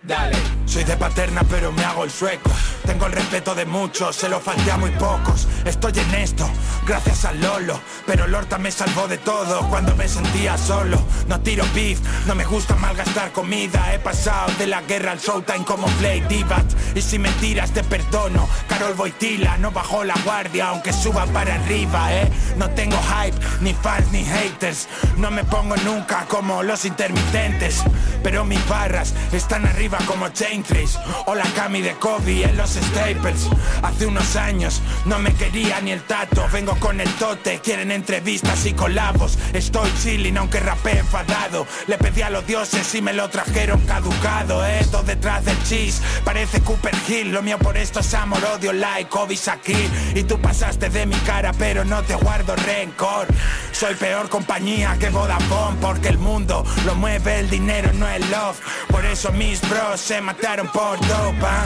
Soy 0.65 0.83
de 0.83 0.97
paterna 0.97 1.41
pero 1.49 1.71
me 1.71 1.83
hago 1.83 2.03
el 2.03 2.11
sueco. 2.11 2.51
Tengo 2.85 3.07
el 3.07 3.13
respeto 3.13 3.55
de 3.55 3.65
muchos, 3.65 4.15
se 4.15 4.29
lo 4.29 4.39
falté 4.39 4.71
a 4.71 4.77
muy 4.77 4.91
pocos. 4.91 5.47
Estoy 5.63 5.93
en 5.97 6.13
esto, 6.15 6.47
gracias 6.85 7.25
al 7.25 7.41
Lolo. 7.41 7.79
Pero 8.05 8.27
Lorta 8.27 8.59
me 8.59 8.71
salvó 8.71 9.07
de 9.07 9.17
todo 9.17 9.67
cuando 9.69 9.95
me 9.95 10.07
sentía 10.07 10.57
solo. 10.57 11.01
No 11.27 11.39
tiro 11.39 11.65
beef, 11.73 11.99
no 12.27 12.35
me 12.35 12.45
gusta 12.45 12.75
malgastar 12.75 13.31
comida. 13.31 13.93
He 13.95 13.99
pasado 13.99 14.51
de 14.59 14.67
la 14.67 14.81
guerra 14.81 15.13
al 15.13 15.19
showtime 15.19 15.65
como 15.65 15.87
Play 15.97 16.21
Divat 16.21 16.65
Y 16.93 17.01
si 17.01 17.17
me 17.17 17.29
tiras 17.39 17.71
te 17.71 17.83
perdono. 17.83 18.47
Carol 18.67 18.93
Boitila 18.93 19.57
no 19.57 19.71
bajó 19.71 20.03
la 20.03 20.15
guardia 20.23 20.69
aunque 20.69 20.93
suba 20.93 21.25
para 21.27 21.55
arriba, 21.55 22.13
eh 22.13 22.31
No 22.57 22.69
tengo 22.71 22.97
hype, 22.97 23.37
ni 23.61 23.73
fans 23.73 24.11
ni 24.11 24.23
haters. 24.23 24.87
No 25.17 25.31
me 25.31 25.43
pongo 25.45 25.75
nunca 25.77 26.25
como 26.27 26.61
los 26.61 26.85
intermitentes. 26.85 27.81
Pero 28.21 28.43
mis 28.45 28.67
barras 28.67 29.13
están 29.31 29.65
arriba 29.65 29.94
como 30.08 30.29
Chain 30.29 30.63
Trace 30.63 30.97
o 31.25 31.36
la 31.36 31.45
Cami 31.55 31.81
de 31.81 31.93
Kobe 31.95 32.43
en 32.43 32.58
los 32.58 32.71
Staples. 32.71 33.47
Hace 33.81 34.05
unos 34.05 34.36
años 34.36 34.81
no 35.05 35.19
me 35.19 35.34
quería 35.34 35.81
ni 35.81 35.91
el 35.91 36.01
tato. 36.03 36.45
Vengo 36.51 36.75
con 36.79 36.99
el 36.99 37.10
tote, 37.15 37.60
quieren 37.63 37.91
entrevistas 37.91 38.65
y 38.65 38.73
colabos. 38.73 39.38
Estoy 39.53 39.89
chilling 40.01 40.38
aunque 40.38 40.60
rapé 40.60 40.99
enfadado. 40.99 41.67
Le 41.88 41.97
pedí 41.97 42.21
a 42.21 42.29
los 42.29 42.45
dioses 42.45 42.93
y 42.95 43.01
me 43.01 43.13
lo 43.13 43.29
trajeron 43.29 43.79
caducado. 43.81 44.65
Eh, 44.65 44.86
detrás 45.05 45.43
del 45.45 45.62
cheese, 45.63 46.01
parece 46.23 46.62
Cooper 46.62 46.95
Hill. 47.08 47.31
Lo 47.31 47.41
mío 47.41 47.58
por 47.60 47.77
esto 47.77 47.99
es 47.99 48.13
amor, 48.13 48.43
odio, 48.45 48.73
like, 48.73 49.10
Kobe 49.10 49.36
aquí. 49.51 49.89
Y 50.15 50.23
tú 50.23 50.39
pasaste 50.39 50.89
de 50.89 51.05
mi 51.05 51.15
cara, 51.19 51.51
pero 51.53 51.84
no 51.84 52.01
te 52.03 52.15
guardo 52.15 52.55
rencor. 52.55 53.27
Soy 53.71 53.95
peor 53.95 54.29
compañía 54.29 54.95
que 54.99 55.10
Vodafone 55.10 55.77
porque 55.81 56.10
el 56.10 56.17
mundo 56.17 56.65
lo 56.86 56.95
mueve 56.95 57.39
el 57.39 57.49
dinero, 57.49 57.91
no 57.93 58.08
el 58.08 58.21
love. 58.31 58.60
Por 58.89 59.05
eso 59.05 59.31
mis 59.31 59.62
bros 59.62 59.84
se 59.95 60.19
mataron 60.21 60.67
por 60.67 60.99
dopa. 61.07 61.65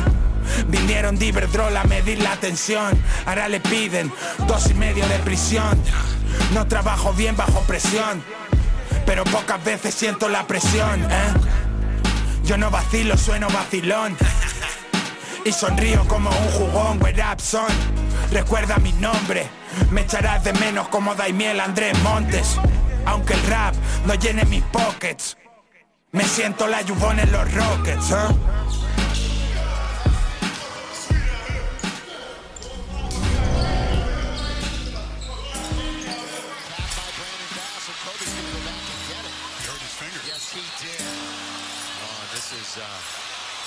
Vinieron 0.67 1.17
de 1.17 1.27
Iberdrola 1.27 1.81
a 1.81 1.83
medir 1.85 2.21
la 2.21 2.35
tensión. 2.35 3.01
Ahora 3.25 3.47
le 3.47 3.59
piden 3.59 4.11
dos 4.47 4.69
y 4.69 4.73
medio 4.73 5.07
de 5.07 5.19
prisión. 5.19 5.81
No 6.53 6.67
trabajo 6.67 7.13
bien 7.13 7.35
bajo 7.35 7.61
presión, 7.61 8.23
pero 9.05 9.23
pocas 9.23 9.63
veces 9.63 9.95
siento 9.95 10.27
la 10.29 10.45
presión. 10.45 11.03
¿eh? 11.03 11.33
Yo 12.43 12.57
no 12.57 12.69
vacilo, 12.69 13.17
sueno 13.17 13.47
vacilón. 13.49 14.15
Y 15.45 15.51
sonrío 15.51 16.05
como 16.07 16.29
un 16.29 16.51
jugón, 16.51 17.01
where 17.01 17.23
up 17.23 17.39
son. 17.39 17.71
Recuerda 18.31 18.77
mi 18.77 18.91
nombre, 18.93 19.47
me 19.91 20.01
echarás 20.01 20.43
de 20.43 20.53
menos 20.53 20.87
como 20.89 21.15
Daimiel 21.15 21.59
Andrés 21.59 21.97
Montes. 22.03 22.57
Aunque 23.05 23.33
el 23.33 23.43
rap 23.47 23.73
no 24.05 24.13
llene 24.15 24.45
mis 24.45 24.63
pockets. 24.63 25.38
Me 26.11 26.23
siento 26.23 26.67
la 26.67 26.81
yubón 26.81 27.19
en 27.19 27.31
los 27.31 27.53
Rockets, 27.53 28.11
¿eh? 28.11 28.15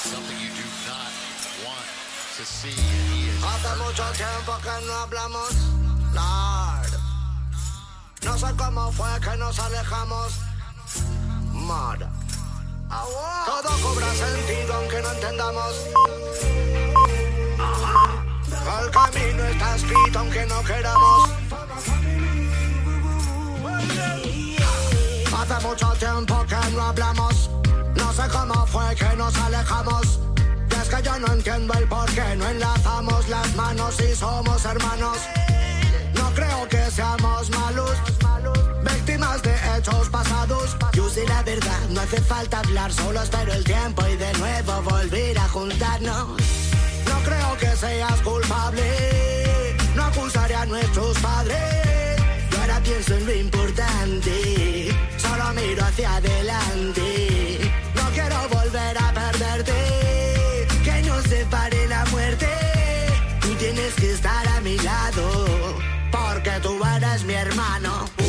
something 0.02 0.37
you 0.38 0.48
do 0.48 0.66
not 0.88 1.12
want 1.64 1.87
Hace 2.40 3.76
mucho 3.76 4.02
tiempo 4.16 4.59
que 4.62 4.87
no 4.87 4.94
hablamos, 4.94 5.55
Lord. 6.12 6.92
No 8.24 8.38
sé 8.38 8.46
cómo 8.57 8.90
fue 8.90 9.20
que 9.20 9.37
nos 9.37 9.59
alejamos, 9.59 10.33
Mara. 11.52 12.21
Todo 12.92 13.70
cobra 13.83 14.12
sentido 14.12 14.74
aunque 14.74 15.00
no 15.00 15.12
entendamos. 15.12 15.87
El 18.81 18.90
camino 18.90 19.44
está 19.44 19.76
escrito 19.76 20.18
aunque 20.18 20.46
no 20.46 20.62
queramos. 20.62 21.31
Hace 25.38 25.66
mucho 25.66 25.88
tiempo 25.98 26.44
que 26.46 26.70
no 26.72 26.83
hablamos. 26.83 27.50
No 27.94 28.12
sé 28.12 28.22
cómo 28.31 28.66
fue 28.66 28.94
que 28.94 29.16
nos 29.16 29.35
alejamos. 29.38 30.20
Y 30.70 30.74
es 30.74 30.88
que 30.90 31.02
yo 31.02 31.18
no 31.18 31.28
entiendo 31.28 31.72
el 31.74 31.88
por 31.88 32.11
qué 32.11 32.37
no 32.37 32.46
enlazamos 32.46 33.26
las 33.31 33.55
manos 33.55 33.98
y 34.00 34.14
somos 34.14 34.64
hermanos. 34.66 35.18
No 36.14 36.31
creo 36.35 36.68
que 36.68 36.90
seamos 36.90 37.48
malos, 37.50 37.96
víctimas 38.85 39.42
de 39.42 39.62
hechos 39.83 40.09
pasados. 40.11 40.77
Yo 40.92 41.09
sé 41.11 41.27
la 41.27 41.42
verdad, 41.42 41.81
no 41.90 42.01
hace 42.01 42.21
falta 42.21 42.61
hablar, 42.61 42.92
solo 42.92 43.21
espero 43.21 43.53
el 43.53 43.64
tiempo 43.64 44.03
y 44.07 44.16
de 44.16 44.33
nuevo 44.35 44.83
volver 44.83 45.38
a 45.38 45.49
juntarnos. 45.49 46.40
No 47.09 47.16
creo 47.25 47.59
que 47.59 47.77
seas 47.77 48.21
culpable, 48.21 49.77
no 49.97 50.05
acusaré 50.05 50.55
a 50.55 50.66
nuestros 50.66 51.18
padres. 51.18 52.21
Yo 52.51 52.61
ahora 52.61 52.81
pienso 52.81 53.14
en 53.16 53.27
lo 53.27 53.35
importante, 53.35 54.97
solo 55.16 55.53
miro 55.55 55.85
hacia 55.85 56.14
adelante. 56.16 57.73
No 57.95 58.03
quiero 58.14 58.49
volver 58.51 58.97
a 58.99 59.12
perderte, 59.12 60.66
que 60.85 61.03
nos 61.03 61.25
separe 61.25 61.88
la 61.88 62.05
muerte. 62.07 62.49
Tú 63.40 63.49
tienes 63.57 63.95
que 63.95 64.12
estar 64.12 64.47
a 64.47 64.61
mi 64.61 64.79
lado, 64.79 65.47
porque 66.12 66.53
tú 66.62 66.79
eres 66.97 67.25
mi 67.25 67.35
hermano. 67.35 68.21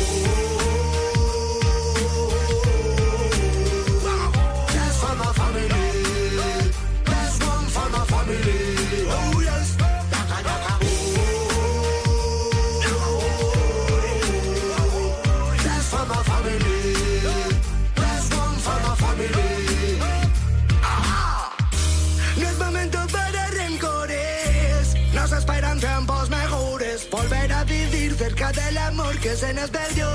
Se 29.36 29.52
nos 29.52 29.70
perdió. 29.70 30.08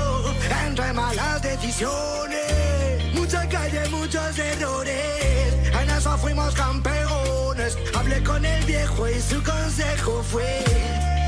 Entre 0.66 0.92
malas 0.92 1.42
decisiones. 1.42 3.14
Mucha 3.14 3.48
calle, 3.48 3.88
muchos 3.88 4.38
errores. 4.38 5.54
En 5.80 5.90
eso 5.90 6.16
fuimos 6.18 6.54
campeones. 6.54 7.76
Hablé 7.94 8.22
con 8.22 8.44
el 8.44 8.64
viejo 8.64 9.08
y 9.08 9.20
su 9.20 9.42
consejo 9.42 10.22
fue. 10.22 10.64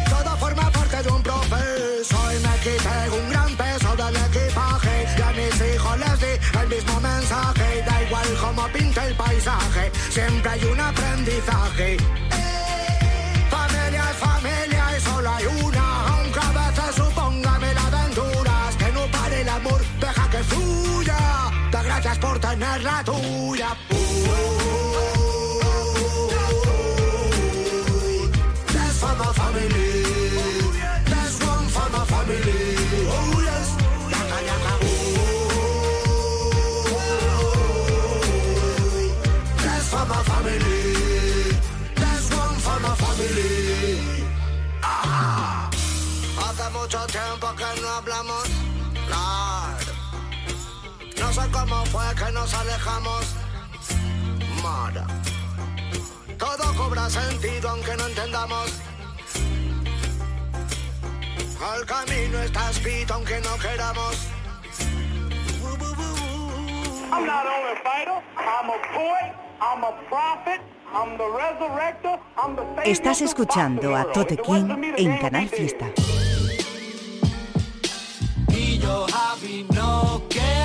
Todo 0.08 0.36
forma 0.36 0.70
parte 0.70 1.02
de 1.02 1.10
un 1.10 1.22
proceso. 1.22 2.16
Y 2.32 2.38
me 2.46 2.58
quité 2.60 3.10
un 3.20 3.30
gran 3.30 3.56
peso 3.56 3.96
del 3.96 4.16
equipaje. 4.16 5.06
Y 5.18 5.22
a 5.22 5.32
mis 5.32 5.74
hijos 5.74 5.98
les 5.98 6.20
di 6.20 6.58
el 6.60 6.68
mismo 6.68 7.00
mensaje. 7.00 7.82
Da 7.86 8.02
igual 8.02 8.28
cómo 8.40 8.68
pinte 8.68 9.00
el 9.06 9.14
paisaje. 9.14 9.92
Siempre 10.10 10.50
hay 10.50 10.64
un 10.64 10.80
aprendizaje. 10.80 11.96
La 22.78 23.02
tuya. 23.04 24.61
Que 52.24 52.32
nos 52.32 52.54
alejamos, 52.54 53.34
Mara. 54.62 55.06
Todo 56.38 56.74
cobra 56.76 57.08
sentido 57.10 57.68
aunque 57.70 57.96
no 57.96 58.06
entendamos. 58.06 58.70
El 61.76 61.86
camino 61.86 62.38
está 62.42 62.70
escrito 62.70 63.14
aunque 63.14 63.40
no 63.40 63.56
queramos. 63.58 64.28
I'm 67.12 67.26
not 67.26 67.44
only 67.46 67.72
a 67.72 67.82
fighter, 67.82 68.22
I'm 68.38 68.70
a 68.70 68.78
poet, 68.94 69.34
I'm 69.60 69.84
a 69.84 69.92
prophet, 70.08 70.60
I'm 70.92 71.18
the 71.18 71.24
resurrector, 71.24 72.18
I'm 72.36 72.56
the 72.56 72.90
Estás 72.90 73.20
escuchando 73.20 73.94
a 73.94 74.10
Tote 74.12 74.36
King 74.38 74.94
en 74.96 75.18
Canal 75.18 75.48
Fiesta. 75.48 75.86
Y 78.48 78.78
yo, 78.78 79.06
Javi, 79.12 79.66
no, 79.74 80.22
quéalo. 80.28 80.61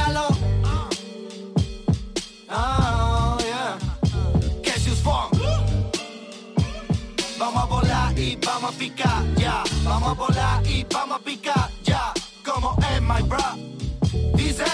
Vamos 8.67 8.75
a 8.75 8.79
picar, 8.79 9.35
ya. 9.35 9.63
Vamos 9.83 10.09
a 10.09 10.13
volar 10.13 10.67
y 10.67 10.85
vamos 10.91 11.19
a 11.19 11.23
picar, 11.23 11.69
ya. 11.83 12.13
Como 12.43 12.75
es 12.91 13.01
my 13.01 13.21
bro. 13.23 13.37
Dice, 14.35 14.65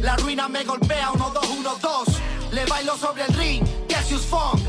la 0.00 0.16
ruina 0.16 0.48
me 0.48 0.64
golpea, 0.64 1.10
uno, 1.12 1.30
dos, 1.30 1.48
uno, 1.48 1.74
dos. 1.80 2.08
Le 2.50 2.66
bailo 2.66 2.96
sobre 2.98 3.24
el 3.24 3.34
ring, 3.34 3.64
que 3.88 3.96
si 4.02 4.14
us 4.14 4.26
funk. 4.26 4.60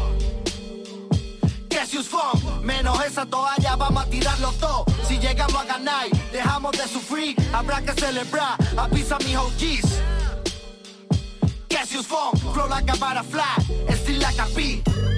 Que 1.69 1.85
si 1.85 1.97
us 1.97 2.07
funk. 2.07 2.41
Menos 2.61 3.03
esa 3.03 3.25
toalla, 3.25 3.75
vamos 3.75 4.03
a 4.03 4.09
tirarlo 4.09 4.51
todo. 4.53 4.85
Si 5.05 5.17
llegamos 5.19 5.61
a 5.61 5.65
ganar, 5.65 6.09
dejamos 6.31 6.71
de 6.71 6.87
sufrir. 6.87 7.35
Habrá 7.53 7.81
que 7.81 7.93
celebrar, 7.93 8.57
avisa 8.77 9.17
mis 9.19 9.35
OGs. 9.35 10.01
Cassius 11.67 12.05
Funk, 12.05 12.37
flow 12.53 12.67
like 12.69 12.89
a 12.89 12.95
butterfly, 12.95 13.95
still 13.95 14.19
like 14.19 14.39
a 14.39 14.45
bee. 14.55 15.12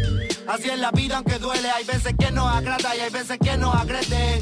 Así 0.47 0.69
es 0.69 0.79
la 0.79 0.91
vida 0.91 1.17
aunque 1.17 1.39
duele, 1.39 1.69
hay 1.71 1.83
veces 1.85 2.13
que 2.17 2.31
nos 2.31 2.47
agrada 2.47 2.95
y 2.95 2.99
hay 2.99 3.09
veces 3.09 3.37
que 3.39 3.57
nos 3.57 3.73
agrede. 3.75 4.41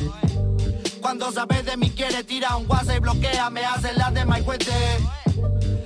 Cuando 1.01 1.31
sabes 1.31 1.65
de 1.65 1.77
mí 1.77 1.89
quiere 1.91 2.23
tirar 2.23 2.55
un 2.55 2.69
WhatsApp 2.69 2.97
y 2.97 2.99
bloquea, 2.99 3.49
me 3.49 3.65
hace 3.65 3.93
la 3.93 4.11
de 4.11 4.25
my 4.25 4.43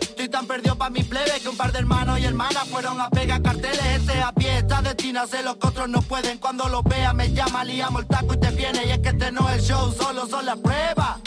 Estoy 0.02 0.30
tan 0.30 0.48
perdido 0.48 0.76
pa' 0.76 0.90
mi 0.90 1.04
plebe 1.04 1.40
que 1.40 1.50
un 1.50 1.58
par 1.58 1.72
de 1.72 1.80
hermanos 1.80 2.20
y 2.20 2.26
hermanas 2.26 2.68
fueron 2.70 3.00
a 3.00 3.10
pegar 3.10 3.42
carteles. 3.44 3.86
Este 3.96 4.20
a 4.20 4.32
pie 4.32 4.58
está 4.58 4.82
destinado 4.82 5.26
a 5.26 5.28
hacer 5.28 5.46
lo 5.46 5.60
que 5.60 5.68
otros 5.68 5.90
no 5.90 6.02
pueden. 6.02 6.40
Cuando 6.40 6.68
lo 6.68 6.82
vea 6.82 7.14
me 7.14 7.32
llama, 7.32 7.64
liamos 7.64 8.02
el 8.02 8.08
taco 8.08 8.34
y 8.34 8.38
te 8.38 8.50
viene. 8.52 8.86
Y 8.88 8.92
es 8.92 9.00
que 9.00 9.10
este 9.10 9.32
no 9.32 9.48
es 9.50 9.58
el 9.58 9.62
show, 9.62 9.94
solo 9.94 10.28
son 10.28 10.46
las 10.48 10.58
pruebas. 10.58 11.18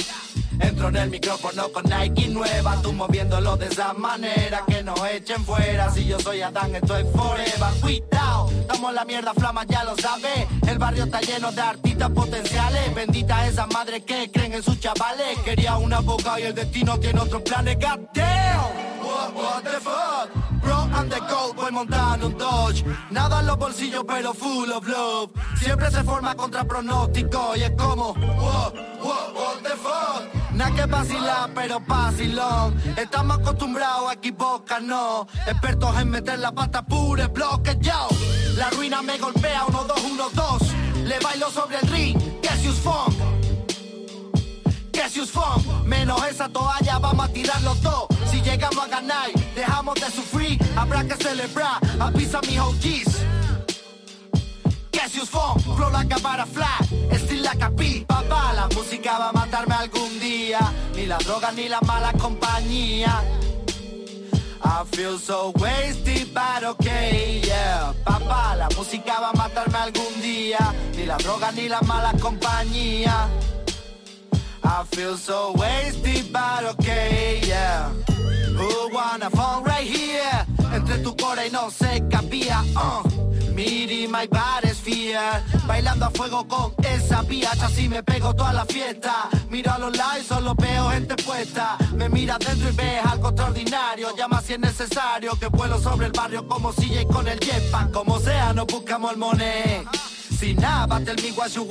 En 0.88 0.96
el 0.96 1.10
micrófono 1.10 1.70
con 1.70 1.84
Nike 1.84 2.28
nueva, 2.28 2.74
tú 2.82 2.92
moviéndolo 2.92 3.56
de 3.56 3.66
esa 3.66 3.92
manera 3.92 4.64
que 4.66 4.82
nos 4.82 4.98
echen 5.10 5.44
fuera. 5.44 5.90
Si 5.90 6.06
yo 6.06 6.18
soy 6.18 6.40
Adán, 6.40 6.74
esto 6.74 6.96
es 6.96 7.06
forever. 7.14 7.80
Cuidado, 7.80 8.50
estamos 8.50 8.94
la 8.94 9.04
mierda, 9.04 9.32
flama, 9.34 9.64
ya 9.66 9.84
lo 9.84 9.94
sabes. 9.96 10.48
El 10.66 10.78
barrio 10.78 11.04
está 11.04 11.20
lleno 11.20 11.52
de 11.52 11.60
artistas 11.60 12.10
potenciales. 12.10 12.94
Bendita 12.94 13.46
esa 13.46 13.66
madre 13.68 14.02
que 14.04 14.32
creen 14.32 14.54
en 14.54 14.62
sus 14.62 14.80
chavales. 14.80 15.38
Quería 15.44 15.76
un 15.76 15.92
abogado 15.92 16.38
y 16.40 16.42
el 16.42 16.54
destino 16.54 16.98
tiene 16.98 17.20
otros 17.20 17.42
planes. 17.42 17.76
God 17.76 18.08
damn, 18.12 18.58
what, 19.04 19.34
what 19.34 19.62
the 19.62 19.78
fuck. 19.80 20.30
Bro, 20.62 20.88
I'm 20.92 21.08
the 21.08 21.20
goat, 21.20 21.56
voy 21.56 21.70
montando 21.72 22.26
un 22.26 22.36
Dodge 22.36 22.84
Nada 23.10 23.40
en 23.40 23.46
los 23.46 23.56
bolsillos, 23.56 24.04
pero 24.06 24.34
full 24.34 24.70
of 24.70 24.86
love 24.86 25.30
Siempre 25.58 25.90
se 25.90 26.04
forma 26.04 26.34
contra 26.34 26.64
pronóstico 26.64 27.56
Y 27.56 27.62
es 27.62 27.70
como, 27.70 28.10
what, 28.10 28.74
what, 29.02 29.62
the 29.62 30.39
Nada 30.60 30.76
que 30.76 30.84
vacilar, 30.84 31.50
pero 31.54 31.80
vacilón. 31.80 32.76
Estamos 32.94 33.38
acostumbrados 33.38 34.10
a 34.10 34.12
equivocarnos 34.12 35.26
Expertos 35.46 35.98
en 35.98 36.10
meter 36.10 36.38
la 36.38 36.52
pata 36.52 36.82
pura, 36.82 37.28
bloque, 37.28 37.78
yo. 37.80 38.08
La 38.56 38.68
ruina 38.68 39.00
me 39.00 39.16
golpea, 39.16 39.64
uno, 39.66 39.84
dos, 39.84 40.04
uno, 40.04 40.28
dos. 40.34 40.60
Le 41.02 41.18
bailo 41.20 41.50
sobre 41.50 41.78
el 41.78 41.88
ring, 41.88 42.18
Cassius 42.42 42.76
Funk. 42.76 43.14
Cassius 44.92 45.30
Funk. 45.30 45.64
Menos 45.86 46.22
esa 46.26 46.46
toalla, 46.50 46.98
vamos 46.98 47.30
a 47.30 47.32
tirar 47.32 47.62
los 47.62 47.80
dos. 47.80 48.04
Si 48.30 48.42
llegamos 48.42 48.84
a 48.84 48.88
ganar, 48.88 49.30
dejamos 49.54 49.94
de 49.94 50.10
sufrir. 50.10 50.60
Habrá 50.76 51.04
que 51.04 51.16
celebrar, 51.16 51.80
avisa 51.98 52.38
mis 52.42 52.58
OGs 52.58 53.39
Funk, 55.00 55.62
flow 55.62 55.90
like 55.90 56.12
a 56.14 56.20
butterfly, 56.20 57.16
still 57.16 57.42
like 57.42 57.62
a. 57.62 57.70
Papá, 58.06 58.52
la 58.54 58.68
música 58.68 59.18
va 59.18 59.30
a 59.30 59.32
matarme 59.32 59.74
algún 59.74 60.20
día, 60.20 60.60
ni 60.94 61.06
la 61.06 61.16
droga 61.18 61.52
ni 61.52 61.68
la 61.68 61.80
mala 61.80 62.12
compañía. 62.12 63.22
I 64.62 64.84
feel 64.92 65.18
so 65.18 65.52
wasted, 65.56 66.34
but 66.34 66.64
okay, 66.64 67.40
yeah. 67.44 67.94
Papá, 68.04 68.56
la 68.56 68.68
música 68.76 69.20
va 69.20 69.30
a 69.30 69.32
matarme 69.32 69.78
algún 69.78 70.20
día, 70.20 70.74
ni 70.96 71.06
la 71.06 71.16
droga 71.16 71.50
ni 71.52 71.68
la 71.68 71.80
mala 71.80 72.12
compañía. 72.20 73.28
I 74.62 74.84
feel 74.94 75.16
so 75.16 75.52
wasted, 75.56 76.30
but 76.30 76.64
okay, 76.74 77.40
yeah. 77.46 77.88
Who 78.54 78.90
wanna 78.92 79.30
phone 79.30 79.64
right 79.64 79.86
here? 79.86 80.46
Entre 80.72 80.98
tu 80.98 81.16
core 81.16 81.48
y 81.48 81.50
no 81.50 81.70
se 81.70 82.02
capía, 82.08 82.62
uh. 82.74 83.30
Miri 83.54 84.06
my 84.08 84.28
fear. 84.74 85.42
Bailando 85.66 86.06
a 86.06 86.10
fuego 86.10 86.46
con 86.46 86.72
esa 86.84 87.22
piacha 87.22 87.66
Así 87.66 87.88
me 87.88 88.02
pego 88.02 88.34
toda 88.34 88.52
la 88.52 88.64
fiesta. 88.64 89.28
Miro 89.50 89.72
a 89.72 89.78
los 89.78 89.92
lives, 89.92 90.26
solo 90.26 90.54
veo 90.54 90.90
gente 90.90 91.16
puesta. 91.16 91.76
Me 91.94 92.08
mira 92.08 92.38
dentro 92.38 92.70
y 92.70 92.72
ves 92.76 93.04
algo 93.04 93.28
extraordinario. 93.28 94.16
Llama 94.16 94.40
si 94.40 94.54
es 94.54 94.58
necesario 94.60 95.36
Que 95.38 95.46
vuelo 95.48 95.78
sobre 95.78 96.06
el 96.06 96.12
barrio 96.12 96.46
como 96.46 96.72
CJ 96.72 97.06
con 97.06 97.26
el 97.28 97.38
jetpack 97.38 97.90
Como 97.90 98.18
sea, 98.18 98.52
no 98.52 98.66
buscamos 98.66 99.12
el 99.12 99.18
money 99.18 99.84
battle 100.40 101.14
me 101.22 101.30
what 101.32 101.54
you 101.54 101.66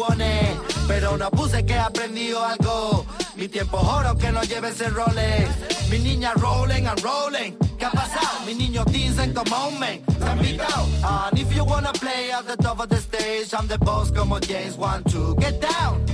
Pero 0.87 1.17
no 1.17 1.29
puse 1.31 1.65
que 1.65 1.73
he 1.73 1.79
aprendido 1.79 2.43
algo. 2.43 3.05
Mi 3.35 3.47
tiempo 3.47 3.77
oro 3.77 4.15
que 4.15 4.31
no 4.31 4.41
lleve 4.43 4.69
ese 4.69 4.89
roles. 4.89 5.49
Mi 5.89 5.97
niña 5.97 6.33
rolling 6.35 6.85
and 6.87 7.01
rolling. 7.01 7.53
¿Qué 7.77 7.85
ha 7.85 7.91
pasado? 7.91 8.45
Mi 8.45 8.53
niño 8.53 8.85
dicen 8.85 9.33
come 9.33 9.53
on 9.53 9.79
man. 9.79 10.01
And 10.21 11.39
if 11.39 11.53
you 11.55 11.63
wanna 11.63 11.93
play 11.93 12.31
at 12.31 12.45
the 12.45 12.57
top 12.57 12.79
of 12.79 12.89
the 12.89 12.97
stage, 12.97 13.53
I'm 13.53 13.67
the 13.67 13.77
boss 13.79 14.11
como 14.11 14.39
James 14.39 14.77
one 14.77 15.03
to 15.05 15.35
get 15.39 15.59
down. 15.61 16.08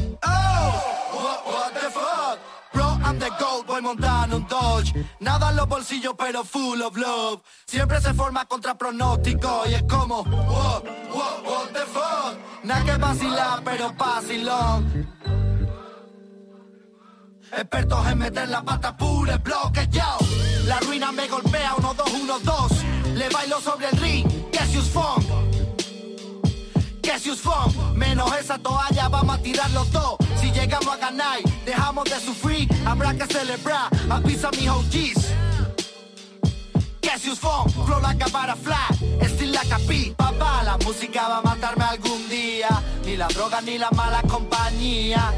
Nada 5.26 5.49
en 5.49 5.55
los 5.55 5.67
bolsillos, 5.67 6.13
pero 6.15 6.43
full 6.43 6.80
of 6.84 6.95
love. 6.95 7.41
Siempre 7.65 7.99
se 7.99 8.13
forma 8.13 8.45
contra 8.45 8.78
pronóstico 8.78 9.63
y 9.67 9.73
es 9.73 9.84
como, 9.89 10.21
what, 10.21 10.84
what, 11.11 11.43
what 11.43 11.67
the 11.73 11.80
fuck. 11.80 12.38
Nada 12.63 12.86
que 12.86 12.95
vacilar, 12.97 13.63
pero 13.63 13.91
vacilón. 13.93 15.09
Expertos 17.51 18.07
en 18.07 18.17
meter 18.19 18.49
la 18.49 18.61
pata 18.61 18.95
pura, 18.95 19.38
bloque 19.38 19.88
yo. 19.89 20.17
La 20.67 20.80
ruina 20.82 21.11
me 21.11 21.28
golpea, 21.28 21.73
uno, 21.76 21.95
dos, 21.95 22.11
uno, 22.13 22.39
dos. 22.41 22.71
Le 23.15 23.28
bailo 23.30 23.59
sobre 23.59 23.89
el 23.89 23.97
ring, 23.97 24.28
Cassius 24.51 24.91
Funk. 24.91 25.26
Cassius 27.01 27.41
Funk, 27.41 27.76
menos 27.95 28.32
esa 28.38 28.59
toalla, 28.59 29.09
vamos 29.09 29.39
a 29.39 29.41
tirarlo 29.41 29.86
todo. 29.86 30.24
Si 30.46 30.52
llegamos 30.52 30.93
a 30.93 30.98
ganar, 30.98 31.39
dejamos 31.66 32.04
de 32.04 32.20
sufrir, 32.20 32.70
habrá 32.86 33.16
que 33.16 33.26
celebrar. 33.26 33.89
A 34.08 34.22
pizza 34.22 34.52
mi 34.52 34.70
OGs. 34.70 35.34
Cassius 37.02 37.39
Funk, 37.39 37.72
flow 37.72 38.00
like 38.00 38.24
a 38.24 38.30
butterfly, 38.30 39.26
still 39.28 39.52
like 39.52 39.72
a. 39.72 39.80
Papá, 40.16 40.62
la 40.64 40.78
música 40.86 41.28
va 41.28 41.39
a 41.39 41.41
matarme 41.41 41.84
algún 41.86 42.30
día. 42.30 42.70
Ni 43.06 43.18
la 43.18 43.28
droga 43.30 43.60
ni 43.62 43.80
la 43.80 43.89
mala 43.89 44.22
compañía. 44.22 45.34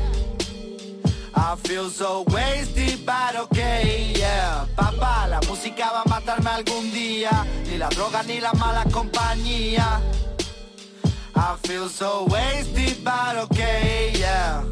I 1.33 1.55
feel 1.63 1.89
so 1.89 2.25
wasted, 2.27 3.05
but 3.05 3.37
okay, 3.43 4.11
yeah. 4.13 4.65
Papá, 4.75 5.25
la 5.29 5.39
música 5.47 5.89
va 5.89 6.01
a 6.01 6.09
matarme 6.09 6.49
algún 6.49 6.91
día. 6.91 7.45
Ni 7.69 7.77
la 7.77 7.87
droga 7.87 8.23
ni 8.23 8.41
la 8.41 8.51
mala 8.55 8.83
compañía. 8.91 10.01
I 11.33 11.55
feel 11.65 11.87
so 11.87 12.25
wasted, 12.29 13.01
but 13.05 13.37
okay, 13.37 14.11
yeah. 14.13 14.65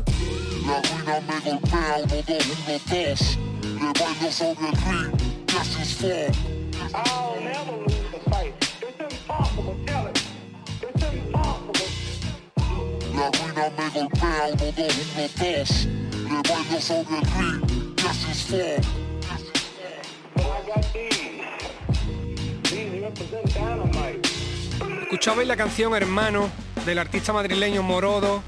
La 0.66 0.82
ruina 0.82 1.22
me 1.28 1.40
golpea, 1.42 1.98
uno, 1.98 2.16
dos, 2.28 2.46
uno, 2.46 2.76
dos. 2.90 3.38
Le 3.64 3.90
bailo 4.00 4.32
sobre 4.32 4.68
el 4.70 4.76
ring, 4.86 5.12
Cassius 5.46 5.94
fall. 5.94 6.32
I'll 6.94 7.40
never 7.40 7.78
lose 7.84 8.10
the 8.12 8.20
fight. 8.30 8.54
It's 8.82 9.00
impossible, 9.00 9.76
tell 9.86 10.08
it. 10.08 10.18
It's 10.82 11.04
impossible. 11.14 11.88
La 13.14 13.30
ruina 13.30 13.66
me 13.78 13.86
golpea, 13.94 14.44
uno, 14.54 14.72
dos, 14.72 14.96
uno, 15.16 15.26
dos. 15.38 15.70
Le 16.30 16.38
bailo 16.50 16.80
sobre 16.82 17.18
el 17.20 17.26
ring, 17.38 17.96
Cassius 17.96 18.42
fall. 18.50 18.82
Well, 20.36 20.52
I 20.52 20.62
got 20.68 20.84
these. 20.94 21.36
These 22.64 23.02
represent 23.02 23.54
dynamite. 23.54 24.22
Escuchabais 25.04 25.48
la 25.48 25.56
canción 25.56 25.96
Hermano 25.96 26.50
del 26.86 26.98
artista 27.00 27.32
madrileño 27.32 27.84
Morodo, 27.84 28.42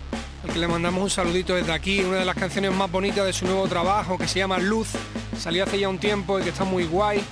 que 0.48 0.60
le 0.60 0.68
mandamos 0.68 1.02
un 1.02 1.10
saludito 1.10 1.56
desde 1.56 1.74
aquí, 1.74 2.02
una 2.02 2.18
de 2.18 2.26
las 2.26 2.36
canciones 2.36 2.72
más 2.72 2.92
bonitas 2.92 3.26
de 3.26 3.34
su 3.34 3.46
nuevo 3.46 3.68
trabajo 3.68 4.18
que 4.18 4.28
se 4.28 4.40
llama 4.40 4.58
Luz, 4.60 4.90
salió 5.38 5.64
hace 5.64 5.80
ya 5.80 5.90
un 5.90 6.00
tiempo 6.00 6.40
y 6.40 6.44
que 6.44 6.50
está 6.50 6.64
muy 6.64 6.86
guay. 6.86 7.24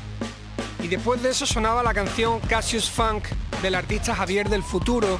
Y 0.81 0.87
después 0.87 1.21
de 1.23 1.29
eso 1.29 1.45
sonaba 1.45 1.83
la 1.83 1.93
canción 1.93 2.39
Cassius 2.41 2.89
Funk 2.89 3.25
del 3.61 3.75
artista 3.75 4.15
Javier 4.15 4.49
del 4.49 4.63
Futuro, 4.63 5.19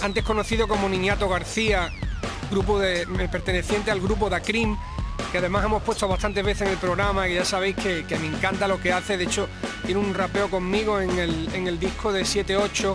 antes 0.00 0.24
conocido 0.24 0.68
como 0.68 0.88
Niñato 0.88 1.28
García, 1.28 1.90
grupo 2.50 2.78
de, 2.78 3.06
perteneciente 3.30 3.90
al 3.90 4.00
grupo 4.00 4.30
Da 4.30 4.40
Cream, 4.40 4.78
que 5.32 5.38
además 5.38 5.64
hemos 5.64 5.82
puesto 5.82 6.08
bastantes 6.08 6.44
veces 6.44 6.62
en 6.62 6.74
el 6.74 6.78
programa, 6.78 7.28
y 7.28 7.34
ya 7.34 7.44
sabéis 7.44 7.76
que, 7.76 8.04
me 8.18 8.26
encanta 8.26 8.68
lo 8.68 8.80
que 8.80 8.92
hace, 8.92 9.16
de 9.16 9.24
hecho 9.24 9.48
tiene 9.84 10.00
un 10.00 10.14
rapeo 10.14 10.50
conmigo 10.50 11.00
en 11.00 11.18
el, 11.18 11.48
en 11.54 11.66
el 11.66 11.78
disco 11.78 12.12
de 12.12 12.22
7-8 12.22 12.94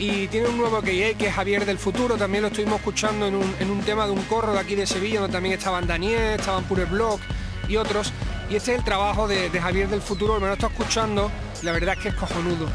y 0.00 0.28
tiene 0.28 0.48
un 0.48 0.56
nuevo 0.56 0.80
que 0.80 1.14
que 1.18 1.26
es 1.26 1.34
Javier 1.34 1.66
del 1.66 1.76
Futuro, 1.76 2.16
también 2.16 2.40
lo 2.40 2.48
estuvimos 2.48 2.78
escuchando 2.78 3.26
en 3.26 3.34
un, 3.34 3.80
tema 3.82 4.06
de 4.06 4.12
un 4.12 4.22
corro 4.22 4.54
de 4.54 4.58
aquí 4.58 4.74
de 4.74 4.86
Sevilla, 4.86 5.20
donde 5.20 5.34
también 5.34 5.58
estaban 5.58 5.86
Daniel, 5.86 6.40
estaban 6.40 6.64
Pure 6.64 6.86
Block 6.86 7.20
y 7.68 7.76
otros, 7.76 8.10
y 8.48 8.56
este 8.56 8.72
es 8.72 8.78
el 8.78 8.84
trabajo 8.84 9.28
de, 9.28 9.50
Javier 9.50 9.88
del 9.88 10.00
Futuro, 10.00 10.40
me 10.40 10.46
lo 10.46 10.54
estoy 10.54 10.70
escuchando, 10.70 11.30
la 11.62 11.72
verdad 11.72 11.96
es 11.98 12.02
que 12.02 12.08
es 12.08 12.14
cojonudo. 12.14 12.66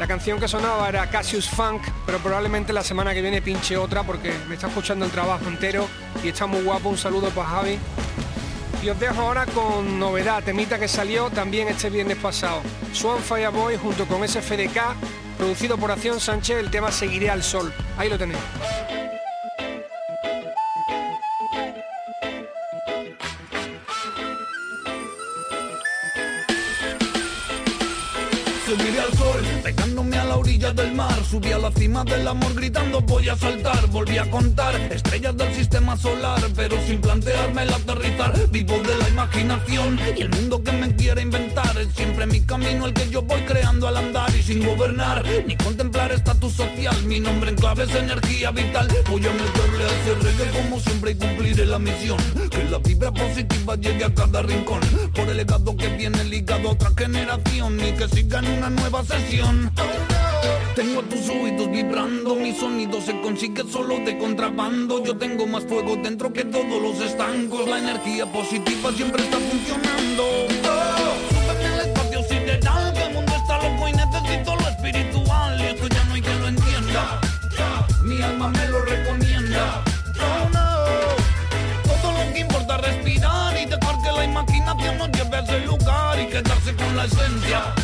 La 0.00 0.08
canción 0.08 0.40
que 0.40 0.48
sonaba 0.48 0.88
era 0.88 1.08
Cassius 1.08 1.48
Funk, 1.48 1.82
pero 2.04 2.18
probablemente 2.18 2.72
la 2.72 2.82
semana 2.82 3.14
que 3.14 3.22
viene 3.22 3.40
pinche 3.40 3.76
otra 3.76 4.02
porque 4.02 4.32
me 4.48 4.56
está 4.56 4.66
escuchando 4.66 5.04
el 5.04 5.12
trabajo 5.12 5.46
entero 5.46 5.86
y 6.24 6.30
está 6.30 6.46
muy 6.46 6.62
guapo. 6.62 6.88
Un 6.88 6.98
saludo 6.98 7.28
para 7.28 7.48
Javi. 7.48 7.78
Y 8.82 8.88
os 8.88 8.98
dejo 8.98 9.20
ahora 9.20 9.46
con 9.46 10.00
novedad, 10.00 10.42
temita 10.42 10.80
que 10.80 10.88
salió 10.88 11.30
también 11.30 11.68
este 11.68 11.90
viernes 11.90 12.16
pasado. 12.16 12.62
Swan 12.92 13.20
Fireboy 13.20 13.76
junto 13.76 14.06
con 14.06 14.26
SFDK 14.26 14.96
producido 15.38 15.76
por 15.76 15.90
Acción 15.90 16.20
Sánchez, 16.20 16.58
el 16.58 16.70
tema 16.70 16.90
Seguiré 16.90 17.30
al 17.30 17.42
Sol. 17.42 17.72
Ahí 17.96 18.08
lo 18.08 18.18
tenéis. 18.18 18.40
Pegándome 30.62 30.62
a 30.62 30.68
la 30.68 30.68
orilla 30.68 30.72
del 30.72 30.92
mar 30.94 31.24
Subí 31.28 31.52
a 31.52 31.58
la 31.58 31.70
cima 31.72 32.04
del 32.04 32.28
amor 32.28 32.54
gritando 32.54 33.00
voy 33.00 33.28
a 33.28 33.36
saltar 33.36 33.86
Volví 33.88 34.18
a 34.18 34.30
contar 34.30 34.74
estrellas 34.92 35.36
del 35.36 35.54
sistema 35.54 35.96
solar 35.96 36.40
Pero 36.54 36.76
sin 36.86 37.00
plantearme 37.00 37.62
el 37.62 37.72
aterrizar 37.72 38.32
Vivo 38.50 38.78
de 38.78 38.96
la 38.96 39.08
imaginación 39.08 39.98
y 40.16 40.22
el 40.22 40.30
mundo 40.30 40.62
que 40.62 40.72
me 40.72 40.94
quiere 40.94 41.22
inventar 41.22 41.76
Es 41.78 41.88
siempre 41.94 42.26
mi 42.26 42.40
camino 42.40 42.86
el 42.86 42.94
que 42.94 43.08
yo 43.10 43.22
voy 43.22 43.40
creando 43.42 43.88
al 43.88 43.96
andar 43.96 44.34
Y 44.34 44.42
sin 44.42 44.64
gobernar 44.64 45.24
ni 45.46 45.56
contemplar 45.56 46.12
estatus 46.12 46.52
social 46.52 46.96
Mi 47.04 47.20
nombre 47.20 47.50
en 47.50 47.56
clave 47.56 47.84
es 47.84 47.94
energía 47.94 48.50
vital 48.50 48.88
Voy 49.08 49.26
a 49.26 49.32
meterle 49.32 49.84
a 49.84 49.88
ese 49.88 50.14
reggae 50.20 50.62
como 50.62 50.80
siempre 50.80 51.10
y 51.12 51.14
cumpliré 51.14 51.66
la 51.66 51.78
misión 51.78 52.18
Que 52.50 52.64
la 52.64 52.78
vibra 52.78 53.12
positiva 53.12 53.76
llegue 53.76 54.04
a 54.04 54.14
cada 54.14 54.42
rincón 54.42 54.80
Por 55.14 55.28
el 55.28 55.36
legado 55.36 55.76
que 55.76 55.88
viene 55.88 56.24
ligado 56.24 56.68
a 56.68 56.72
otra 56.72 56.92
generación 56.96 57.78
Y 57.80 57.92
que 57.92 58.08
sigan 58.08 58.46
una 58.46 58.70
nueva 58.70 59.04
sesión. 59.04 59.72
Tengo 60.74 61.02
tus 61.02 61.28
oídos 61.28 61.70
vibrando, 61.70 62.34
mi 62.34 62.52
sonido 62.52 63.00
se 63.00 63.20
consigue 63.20 63.62
solo 63.70 63.98
de 63.98 64.16
contrabando. 64.16 65.04
Yo 65.04 65.16
tengo 65.16 65.46
más 65.46 65.64
fuego 65.64 65.96
dentro 65.96 66.32
que 66.32 66.44
todos 66.44 66.80
los 66.80 66.98
estancos. 67.00 67.68
La 67.68 67.78
energía 67.78 68.24
positiva 68.26 68.90
siempre 68.92 69.22
está 69.22 69.38
funcionando. 69.38 70.24
Oh, 70.24 70.48
el 71.60 71.80
espacio 71.80 72.22
sideral, 72.24 72.92
que 72.94 73.02
el 73.02 73.12
mundo 73.14 73.32
está 73.36 73.58
loco 73.58 73.88
y 73.88 73.92
necesito 73.92 74.56
lo 74.56 74.68
espiritual. 74.68 75.60
Y 75.60 75.64
esto 75.64 75.88
ya 75.88 76.04
no 76.04 76.14
hay 76.14 76.22
que 76.22 76.34
lo 76.34 76.48
entienda. 76.48 77.20
Mi 78.02 78.22
alma 78.22 78.48
me 78.48 78.68
lo 78.68 78.82
recomienda. 78.82 79.84
Oh, 80.20 80.48
no. 80.52 81.92
Todo 82.02 82.12
lo 82.12 82.32
que 82.32 82.40
importa 82.40 82.76
es 82.76 82.82
respirar 82.82 83.60
y 83.60 83.66
dejar 83.66 84.02
que 84.02 84.12
la 84.12 84.24
imaginación 84.24 84.98
nos 84.98 85.08
lleve 85.10 85.36
a 85.36 85.40
ese 85.40 85.60
lugar 85.66 86.18
y 86.18 86.26
quedarse 86.26 86.74
con 86.74 86.96
la 86.96 87.04
esencia. 87.04 87.74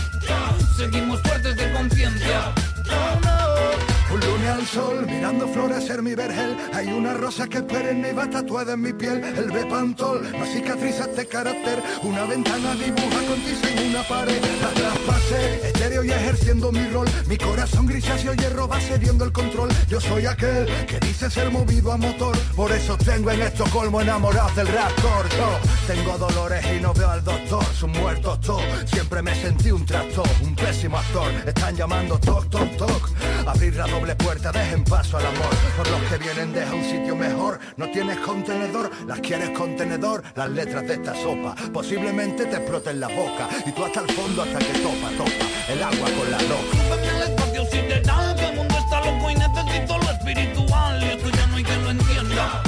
Seguimos 0.76 1.20
fuertes 1.22 1.56
de 1.56 1.72
conciencia. 1.72 2.54
No. 2.86 4.16
lunes 4.16 4.48
al 4.48 4.66
sol, 4.66 5.06
mirando 5.06 5.48
florecer 5.48 6.02
mi 6.02 6.14
vergel. 6.14 6.56
Hay 6.72 6.88
una 6.88 7.14
rosa 7.14 7.46
que 7.46 7.62
perenne 7.62 8.10
y 8.10 8.12
va 8.12 8.28
tatuada 8.28 8.74
en 8.74 8.82
mi 8.82 8.92
piel. 8.92 9.22
El 9.22 9.50
bepantol, 9.50 10.22
no 10.38 10.46
cicatriz 10.46 10.96
de 11.16 11.26
carácter. 11.26 11.82
Una 12.02 12.24
ventana 12.24 12.74
dibuja 12.74 13.20
con 13.28 13.40
tiza 13.40 13.70
en 13.70 13.90
una 13.90 14.02
pared. 14.02 14.40
La 14.62 14.70
traspasé, 14.70 15.67
y 15.88 16.10
ejerciendo 16.10 16.70
mi 16.70 16.86
rol. 16.90 17.08
Mi 17.26 17.38
corazón 17.38 17.86
grisáceo 17.86 18.34
hierro 18.34 18.68
va 18.68 18.78
cediendo 18.78 19.24
el 19.24 19.32
control. 19.32 19.70
Yo 19.88 19.98
soy 20.00 20.26
aquel 20.26 20.66
que 20.86 21.00
dice 21.00 21.30
ser 21.30 21.50
movido 21.50 21.92
a 21.92 21.96
motor. 21.96 22.36
Por 22.54 22.70
eso 22.72 22.96
tengo 22.98 23.30
en 23.30 23.40
Estocolmo 23.40 24.02
enamorado 24.02 24.50
del 24.54 24.68
raptor. 24.68 25.28
Yo 25.30 25.58
tengo 25.86 26.18
dolores 26.18 26.64
y 26.76 26.80
no 26.80 26.92
veo 26.92 27.08
al 27.08 27.24
doctor. 27.24 27.64
Son 27.74 27.90
muertos 27.92 28.38
todos. 28.42 28.62
Siempre 28.84 29.22
me 29.22 29.34
sentí 29.34 29.70
un 29.70 29.86
tractor, 29.86 30.28
un 30.42 30.54
pésimo 30.54 30.98
actor. 30.98 31.32
Están 31.46 31.74
llamando 31.74 32.18
toc, 32.18 32.48
toc, 32.50 32.76
toc. 32.76 33.10
Abrir 33.46 33.74
la 33.76 33.86
doble 33.86 34.14
puerta, 34.14 34.52
dejen 34.52 34.84
paso 34.84 35.16
al 35.16 35.24
amor. 35.24 35.54
Por 35.76 35.88
los 35.88 36.02
que 36.02 36.18
vienen, 36.18 36.52
deja 36.52 36.74
un 36.74 36.84
sitio 36.84 37.16
mejor. 37.16 37.58
No 37.78 37.90
tienes 37.90 38.18
contenedor, 38.18 38.90
las 39.06 39.20
quieres 39.20 39.50
contenedor. 39.50 40.22
Las 40.36 40.50
letras 40.50 40.86
de 40.86 40.94
esta 40.94 41.14
sopa 41.14 41.54
posiblemente 41.72 42.44
te 42.44 42.56
exploten 42.56 43.00
la 43.00 43.08
boca. 43.08 43.48
Y 43.64 43.72
tú 43.72 43.84
hasta 43.84 44.00
el 44.00 44.10
fondo 44.12 44.42
hasta 44.42 44.58
que 44.58 44.78
topa, 44.80 45.10
topa. 45.16 45.46
Agua 45.82 46.08
con 46.10 46.30
la 46.30 46.38
roca. 46.38 47.14
el 47.16 47.22
espacio 47.22 47.64
sideral, 47.70 48.34
que 48.36 48.46
el 48.46 48.56
mundo 48.56 48.78
está 48.78 49.00
loco 49.00 49.30
y 49.30 49.34
necesito 49.34 49.98
lo 49.98 50.10
espiritual. 50.10 51.02
Y 51.02 51.06
esto 51.06 51.30
ya 51.30 51.46
no 51.46 51.56
hay 51.56 51.64
quien 51.64 51.84
lo 51.84 51.90
entienda. 51.90 52.62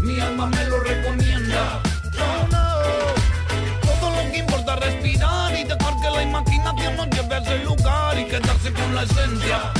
Mi 0.00 0.20
alma 0.20 0.46
me 0.46 0.64
lo 0.66 0.80
recomienda. 0.80 1.80
No, 2.18 2.48
no. 2.48 3.98
Todo 4.00 4.10
lo 4.10 4.32
que 4.32 4.38
importa 4.38 4.74
es 4.74 4.80
respirar 4.80 5.58
y 5.58 5.64
dejar 5.64 5.94
que 6.02 6.10
la 6.10 6.22
imaginación 6.22 6.96
nos 6.96 7.08
lleve 7.10 7.34
a 7.34 7.38
ese 7.38 7.58
lugar 7.64 8.18
y 8.18 8.24
quedarse 8.24 8.72
con 8.72 8.94
la 8.94 9.02
esencia. 9.02 9.72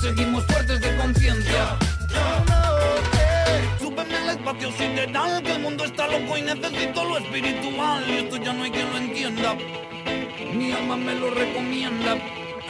Seguimos 0.00 0.44
fuertes 0.44 0.80
de 0.80 0.96
conciencia. 0.96 1.76
Eh. 3.18 3.68
Súbeme 3.80 4.16
al 4.16 4.30
espacio 4.30 4.72
sideral, 4.72 5.42
que 5.42 5.52
el 5.52 5.60
mundo 5.60 5.84
está 5.84 6.06
loco 6.06 6.36
y 6.38 6.42
necesito 6.42 7.04
lo 7.04 7.18
espiritual. 7.18 8.04
Y 8.08 8.12
esto 8.24 8.36
ya 8.36 8.52
no 8.52 8.64
hay 8.64 8.70
quien 8.70 8.90
lo 8.90 8.96
entienda. 8.96 9.56
Mi 10.44 10.72
alma 10.72 10.96
me 10.96 11.14
lo 11.14 11.30
recomienda. 11.30 12.14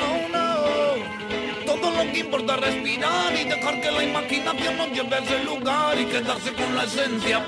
Oh 0.01 0.29
no. 0.33 1.65
Todo 1.65 1.91
lo 1.91 2.13
que 2.13 2.21
importa 2.21 2.55
es 2.55 2.61
respirar 2.61 3.35
y 3.35 3.45
dejar 3.45 3.81
que 3.81 3.91
la 3.91 4.05
imaginación 4.05 4.77
nos 4.77 4.89
lleve 4.93 5.17
a 5.17 5.19
ese 5.19 5.45
lugar 5.45 5.99
y 5.99 6.05
quedarse 6.05 6.53
con 6.53 6.77
la 6.77 6.85
esencia. 6.85 7.47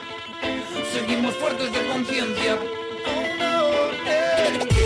Seguimos 0.93 1.35
fuertes 1.37 1.73
de 1.73 1.87
conciencia. 1.87 2.59
Oh 3.07 3.39
no. 3.39 4.11
eh. 4.11 4.78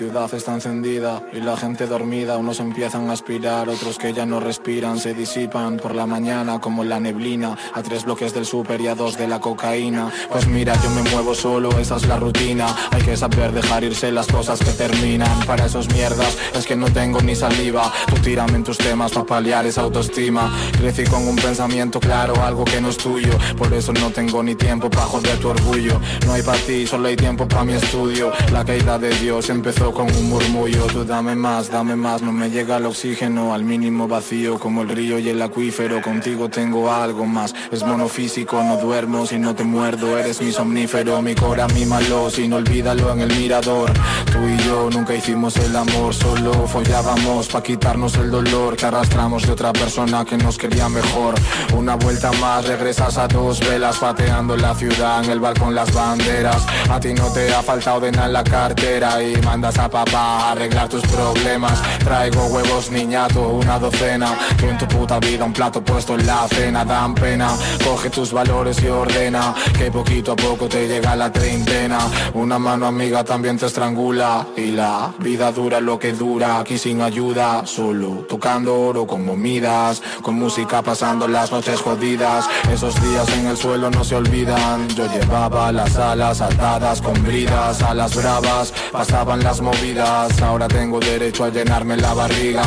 Ciudad 0.00 0.32
está 0.32 0.54
encendida 0.54 1.22
y 1.30 1.42
la 1.42 1.58
gente 1.58 1.86
dormida, 1.86 2.38
unos 2.38 2.58
empiezan 2.58 3.10
a 3.10 3.12
aspirar, 3.12 3.68
otros 3.68 3.98
que 3.98 4.14
ya 4.14 4.24
no 4.24 4.40
respiran, 4.40 4.98
se 4.98 5.12
disipan 5.12 5.76
por 5.76 5.94
la 5.94 6.06
mañana 6.06 6.58
como 6.58 6.84
la 6.84 6.98
neblina, 6.98 7.54
a 7.74 7.82
tres 7.82 8.06
bloques 8.06 8.32
del 8.32 8.46
súper 8.46 8.80
y 8.80 8.86
a 8.86 8.94
dos 8.94 9.18
de 9.18 9.28
la 9.28 9.40
cocaína. 9.40 10.10
Pues 10.32 10.46
mira, 10.46 10.72
yo 10.82 10.88
me 10.88 11.02
muevo 11.10 11.34
solo, 11.34 11.78
esa 11.78 11.96
es 11.96 12.06
la 12.06 12.16
rutina, 12.16 12.74
hay 12.90 13.02
que 13.02 13.14
saber 13.14 13.52
dejar 13.52 13.84
irse 13.84 14.10
las 14.10 14.26
cosas 14.26 14.60
que 14.60 14.70
terminan. 14.70 15.44
Para 15.44 15.66
esos 15.66 15.86
mierdas 15.92 16.34
es 16.54 16.66
que 16.66 16.76
no 16.76 16.90
tengo 16.90 17.20
ni 17.20 17.36
saliva, 17.36 17.92
tú 18.06 18.16
tírame 18.22 18.54
en 18.54 18.64
tus 18.64 18.78
temas 18.78 19.12
para 19.12 19.26
paliar 19.26 19.66
esa 19.66 19.82
autoestima. 19.82 20.50
Crecí 20.78 21.04
con 21.04 21.28
un 21.28 21.36
pensamiento 21.36 22.00
claro, 22.00 22.42
algo 22.42 22.64
que 22.64 22.80
no 22.80 22.88
es 22.88 22.96
tuyo, 22.96 23.32
por 23.58 23.70
eso 23.74 23.92
no 23.92 24.10
tengo 24.10 24.42
ni 24.42 24.54
tiempo 24.54 24.88
para 24.88 25.04
joder 25.04 25.38
tu 25.40 25.48
orgullo. 25.50 26.00
No 26.24 26.32
hay 26.32 26.42
para 26.42 26.56
ti, 26.56 26.86
solo 26.86 27.08
hay 27.08 27.16
tiempo 27.16 27.46
para 27.46 27.64
mi 27.64 27.74
estudio. 27.74 28.32
La 28.50 28.64
caída 28.64 28.98
de 28.98 29.10
Dios 29.18 29.50
empezó 29.50 29.89
con 29.92 30.06
un 30.14 30.28
murmullo 30.28 30.86
Tú 30.86 31.04
dame 31.04 31.34
más, 31.34 31.70
dame 31.70 31.96
más, 31.96 32.22
no 32.22 32.32
me 32.32 32.50
llega 32.50 32.76
el 32.76 32.86
oxígeno 32.86 33.54
Al 33.54 33.64
mínimo 33.64 34.06
vacío 34.06 34.58
como 34.58 34.82
el 34.82 34.88
río 34.88 35.18
y 35.18 35.28
el 35.28 35.40
acuífero. 35.42 36.00
Contigo 36.02 36.48
tengo 36.48 36.90
algo 36.92 37.26
más, 37.26 37.54
es 37.70 37.82
monofísico 37.82 38.62
No 38.62 38.76
duermo 38.76 39.26
si 39.26 39.38
no 39.38 39.54
te 39.54 39.64
muerdo, 39.64 40.18
eres 40.18 40.40
mi 40.40 40.52
somnífero 40.52 41.20
Mi 41.22 41.34
cora, 41.34 41.66
mi 41.68 41.84
malo, 41.84 42.30
sin 42.30 42.52
olvídalo 42.52 43.12
en 43.12 43.20
el 43.20 43.36
mirador. 43.36 43.92
Tú 44.32 44.38
y 44.48 44.56
yo 44.64 44.88
nunca 44.90 45.14
hicimos 45.14 45.56
el 45.56 45.74
amor 45.74 46.14
Solo 46.14 46.52
follábamos 46.66 47.48
pa' 47.48 47.62
quitarnos 47.62 48.14
el 48.16 48.30
dolor 48.30 48.76
Que 48.76 48.86
arrastramos 48.86 49.46
de 49.46 49.52
otra 49.52 49.72
persona 49.72 50.24
que 50.24 50.36
nos 50.36 50.56
quería 50.56 50.88
mejor. 50.88 51.34
Una 51.74 51.96
vuelta 51.96 52.30
más, 52.40 52.66
regresas 52.66 53.18
a 53.18 53.26
dos 53.26 53.60
velas 53.60 53.98
Pateando 53.98 54.56
la 54.56 54.74
ciudad 54.74 55.24
en 55.24 55.30
el 55.30 55.40
balcón 55.40 55.74
las 55.74 55.92
banderas. 55.92 56.64
A 56.88 57.00
ti 57.00 57.12
no 57.14 57.32
te 57.32 57.52
ha 57.52 57.62
faltado 57.62 58.00
de 58.00 58.12
nada 58.12 58.28
la 58.28 58.44
cartera 58.44 59.22
Y 59.22 59.36
mandas 59.42 59.79
a 59.80 59.88
papá 59.88 60.20
a 60.20 60.52
arreglar 60.52 60.88
tus 60.88 61.02
problemas. 61.02 61.80
Traigo 61.98 62.46
huevos 62.46 62.90
niñato, 62.90 63.48
una 63.48 63.78
docena. 63.78 64.36
Tú 64.58 64.66
en 64.66 64.78
tu 64.78 64.86
puta 64.86 65.18
vida 65.18 65.44
un 65.44 65.52
plato 65.52 65.82
puesto 65.82 66.14
en 66.14 66.26
la 66.26 66.46
cena. 66.48 66.84
Dan 66.84 67.14
pena, 67.14 67.50
coge 67.84 68.10
tus 68.10 68.32
valores 68.32 68.82
y 68.82 68.88
ordena 68.88 69.54
Que 69.76 69.90
poquito 69.90 70.32
a 70.32 70.36
poco 70.36 70.68
te 70.68 70.86
llega 70.88 71.16
la 71.16 71.32
treintena. 71.32 71.98
Una 72.34 72.58
mano 72.58 72.86
amiga 72.86 73.24
también 73.24 73.58
te 73.58 73.66
estrangula 73.66 74.46
Y 74.56 74.72
la 74.72 75.12
vida 75.18 75.52
dura 75.52 75.80
lo 75.80 75.98
que 75.98 76.12
dura 76.12 76.58
Aquí 76.58 76.78
sin 76.78 77.00
ayuda, 77.02 77.66
solo 77.66 78.26
tocando 78.28 78.78
oro 78.80 79.06
con 79.06 79.24
momidas 79.24 80.02
Con 80.22 80.36
música 80.36 80.82
pasando 80.82 81.28
las 81.28 81.50
noches 81.50 81.80
jodidas. 81.80 82.48
Esos 82.72 82.94
días 83.02 83.28
en 83.38 83.46
el 83.46 83.56
suelo 83.56 83.90
no 83.90 84.04
se 84.04 84.16
olvidan. 84.16 84.88
Yo 84.88 85.06
llevaba 85.06 85.72
las 85.72 85.96
alas 85.96 86.40
atadas 86.40 87.00
con 87.00 87.22
bridas 87.22 87.82
A 87.82 87.94
bravas. 88.08 88.72
Pasaban 88.92 89.42
las 89.42 89.59
movidas. 89.60 90.40
Ahora 90.42 90.68
tengo 90.68 91.00
derecho 91.00 91.44
a 91.44 91.50
llenarme 91.50 91.96
la 91.96 92.14
barriga 92.14 92.62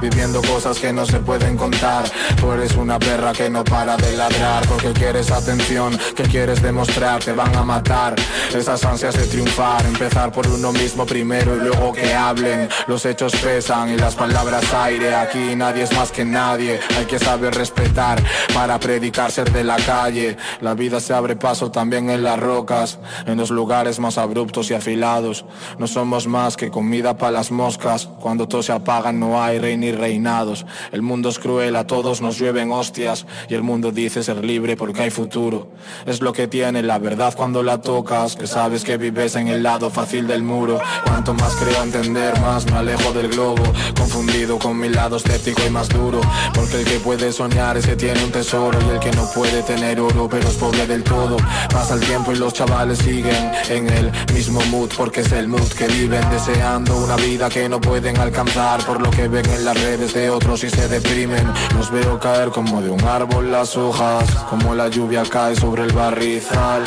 Viviendo 0.00 0.40
cosas 0.42 0.78
que 0.78 0.92
no 0.92 1.06
se 1.06 1.18
pueden 1.18 1.56
contar. 1.56 2.04
Tú 2.40 2.52
eres 2.52 2.74
una 2.76 2.98
perra 2.98 3.32
que 3.32 3.48
no 3.48 3.64
para 3.64 3.96
de 3.96 4.16
ladrar 4.16 4.66
Porque 4.68 4.92
quieres 4.92 5.30
atención, 5.30 5.98
que 6.14 6.24
quieres 6.24 6.62
demostrar 6.62 7.22
Te 7.22 7.32
van 7.32 7.54
a 7.56 7.62
matar. 7.62 8.14
Esas 8.54 8.84
ansias 8.84 9.14
de 9.16 9.26
triunfar 9.26 9.84
Empezar 9.86 10.32
por 10.32 10.46
uno 10.46 10.72
mismo 10.72 11.06
primero 11.06 11.56
y 11.56 11.60
luego 11.60 11.92
que 11.92 12.14
hablen. 12.14 12.68
Los 12.86 13.04
hechos 13.06 13.34
pesan 13.36 13.90
y 13.90 13.96
las 13.96 14.14
palabras 14.14 14.72
aire. 14.74 15.14
Aquí 15.14 15.54
nadie 15.56 15.84
es 15.84 15.92
más 15.92 16.10
que 16.10 16.24
nadie 16.24 16.80
Hay 16.98 17.06
que 17.06 17.18
saber 17.18 17.54
respetar 17.54 18.22
para 18.52 18.78
predicar 18.78 19.30
ser 19.30 19.52
de 19.52 19.64
la 19.64 19.76
calle. 19.76 20.36
La 20.60 20.74
vida 20.74 21.00
se 21.00 21.14
abre 21.14 21.36
paso 21.36 21.70
también 21.70 22.10
en 22.10 22.22
las 22.22 22.38
rocas 22.38 22.98
En 23.26 23.36
los 23.36 23.50
lugares 23.50 23.98
más 23.98 24.18
abruptos 24.18 24.70
y 24.70 24.74
afilados. 24.74 25.44
No 25.78 25.86
somos 25.86 26.26
más 26.34 26.56
que 26.56 26.68
comida 26.68 27.16
para 27.16 27.30
las 27.30 27.52
moscas. 27.52 28.08
Cuando 28.20 28.48
todo 28.48 28.60
se 28.60 28.72
apaga 28.72 29.12
no 29.12 29.40
hay 29.40 29.60
rey 29.60 29.76
ni 29.76 29.92
reinados. 29.92 30.66
El 30.90 31.00
mundo 31.00 31.28
es 31.28 31.38
cruel, 31.38 31.76
a 31.76 31.86
todos 31.86 32.20
nos 32.20 32.36
llueven 32.40 32.72
hostias. 32.72 33.24
Y 33.48 33.54
el 33.54 33.62
mundo 33.62 33.92
dice 33.92 34.20
ser 34.24 34.44
libre 34.44 34.76
porque 34.76 35.02
hay 35.02 35.10
futuro. 35.10 35.68
Es 36.06 36.20
lo 36.20 36.32
que 36.32 36.48
tiene 36.48 36.82
la 36.82 36.98
verdad 36.98 37.34
cuando 37.36 37.62
la 37.62 37.80
tocas 37.80 38.34
Que 38.34 38.46
sabes 38.48 38.82
que 38.82 38.96
vives 38.96 39.36
en 39.36 39.46
el 39.46 39.62
lado 39.62 39.90
fácil 39.90 40.26
del 40.26 40.42
muro. 40.42 40.80
Cuanto 41.04 41.34
más 41.34 41.54
creo 41.54 41.80
entender, 41.84 42.32
más 42.40 42.66
me 42.66 42.78
alejo 42.78 43.12
del 43.12 43.28
globo. 43.28 43.62
Confundido 43.96 44.58
con 44.58 44.76
mi 44.76 44.88
lado 44.88 45.18
escéptico 45.18 45.62
y 45.64 45.70
más 45.70 45.88
duro. 45.88 46.20
Porque 46.52 46.80
el 46.80 46.84
que 46.84 46.98
puede 46.98 47.30
soñar 47.30 47.76
es 47.76 47.86
que 47.86 47.94
tiene 47.94 48.24
un 48.24 48.32
tesoro. 48.32 48.76
Y 48.88 48.90
el 48.90 48.98
que 48.98 49.12
no 49.12 49.24
puede 49.32 49.62
tener 49.62 50.00
oro 50.00 50.28
pero 50.28 50.48
es 50.48 50.56
pobre 50.56 50.84
del 50.84 51.04
todo. 51.04 51.36
Pasa 51.70 51.94
el 51.94 52.00
tiempo 52.00 52.32
y 52.32 52.36
los 52.36 52.52
chavales 52.52 52.98
siguen 52.98 53.52
en 53.68 53.88
el 53.88 54.10
mismo 54.32 54.60
mood 54.70 54.90
Porque 54.96 55.20
es 55.20 55.30
el 55.30 55.46
mood 55.46 55.68
que 55.78 55.86
viven 55.86 56.23
deseando 56.30 56.96
una 56.96 57.16
vida 57.16 57.48
que 57.48 57.68
no 57.68 57.80
pueden 57.80 58.18
alcanzar 58.18 58.84
Por 58.84 59.00
lo 59.00 59.10
que 59.10 59.28
ven 59.28 59.48
en 59.48 59.64
las 59.64 59.80
redes 59.80 60.14
de 60.14 60.30
otros 60.30 60.64
y 60.64 60.70
se 60.70 60.88
deprimen 60.88 61.46
Los 61.76 61.90
veo 61.90 62.18
caer 62.18 62.50
como 62.50 62.82
de 62.82 62.90
un 62.90 63.02
árbol 63.04 63.50
las 63.50 63.76
hojas 63.76 64.28
Como 64.50 64.74
la 64.74 64.88
lluvia 64.88 65.22
cae 65.28 65.56
sobre 65.56 65.84
el 65.84 65.92
barrizal 65.92 66.84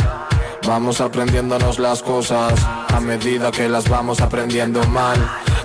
Vamos 0.68 1.00
aprendiéndonos 1.00 1.80
las 1.80 2.04
cosas 2.04 2.54
a 2.90 3.00
medida 3.00 3.52
que 3.52 3.70
las 3.70 3.88
vamos 3.88 4.20
aprendiendo 4.20 4.84
mal. 4.88 5.18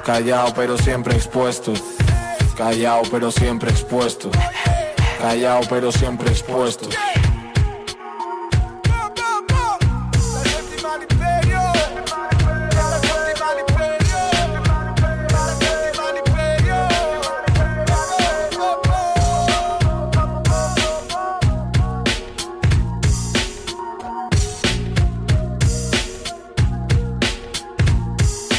Callao 0.04 0.54
pero 0.54 0.78
siempre 0.78 1.16
expuesto. 1.16 1.72
Callao 2.56 3.02
pero 3.10 3.32
siempre 3.32 3.70
expuesto. 3.70 4.30
Callao 5.20 5.62
pero 5.68 5.90
siempre 5.90 6.30
expuesto. 6.30 6.88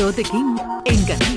Tote 0.03 0.23
King 0.23 0.57
en 0.83 1.32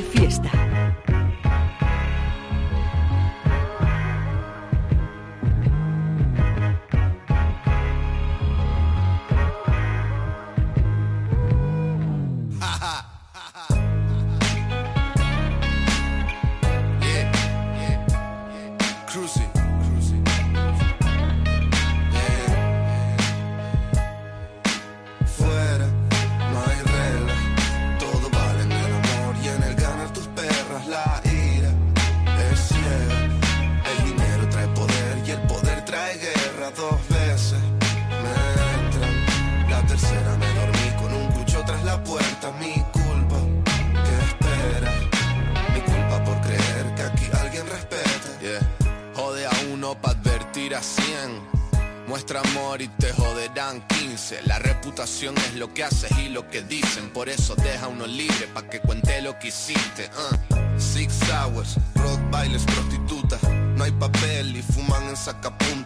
Por 57.27 57.35
eso 57.35 57.57
deja 57.57 57.89
uno 57.89 58.07
libre 58.07 58.47
pa' 58.55 58.63
que 58.63 58.79
cuente 58.79 59.21
lo 59.21 59.37
que 59.37 59.49
hiciste. 59.49 60.09
uh. 60.17 60.81
Six 60.81 61.29
hours, 61.29 61.77
rock 61.97 62.21
bailes, 62.31 62.63
prostitutas. 62.63 63.43
No 63.75 63.83
hay 63.83 63.91
papel 63.91 64.57
y 64.57 64.63
fuman 64.63 65.03
en 65.09 65.17
sacapuntas. 65.17 65.86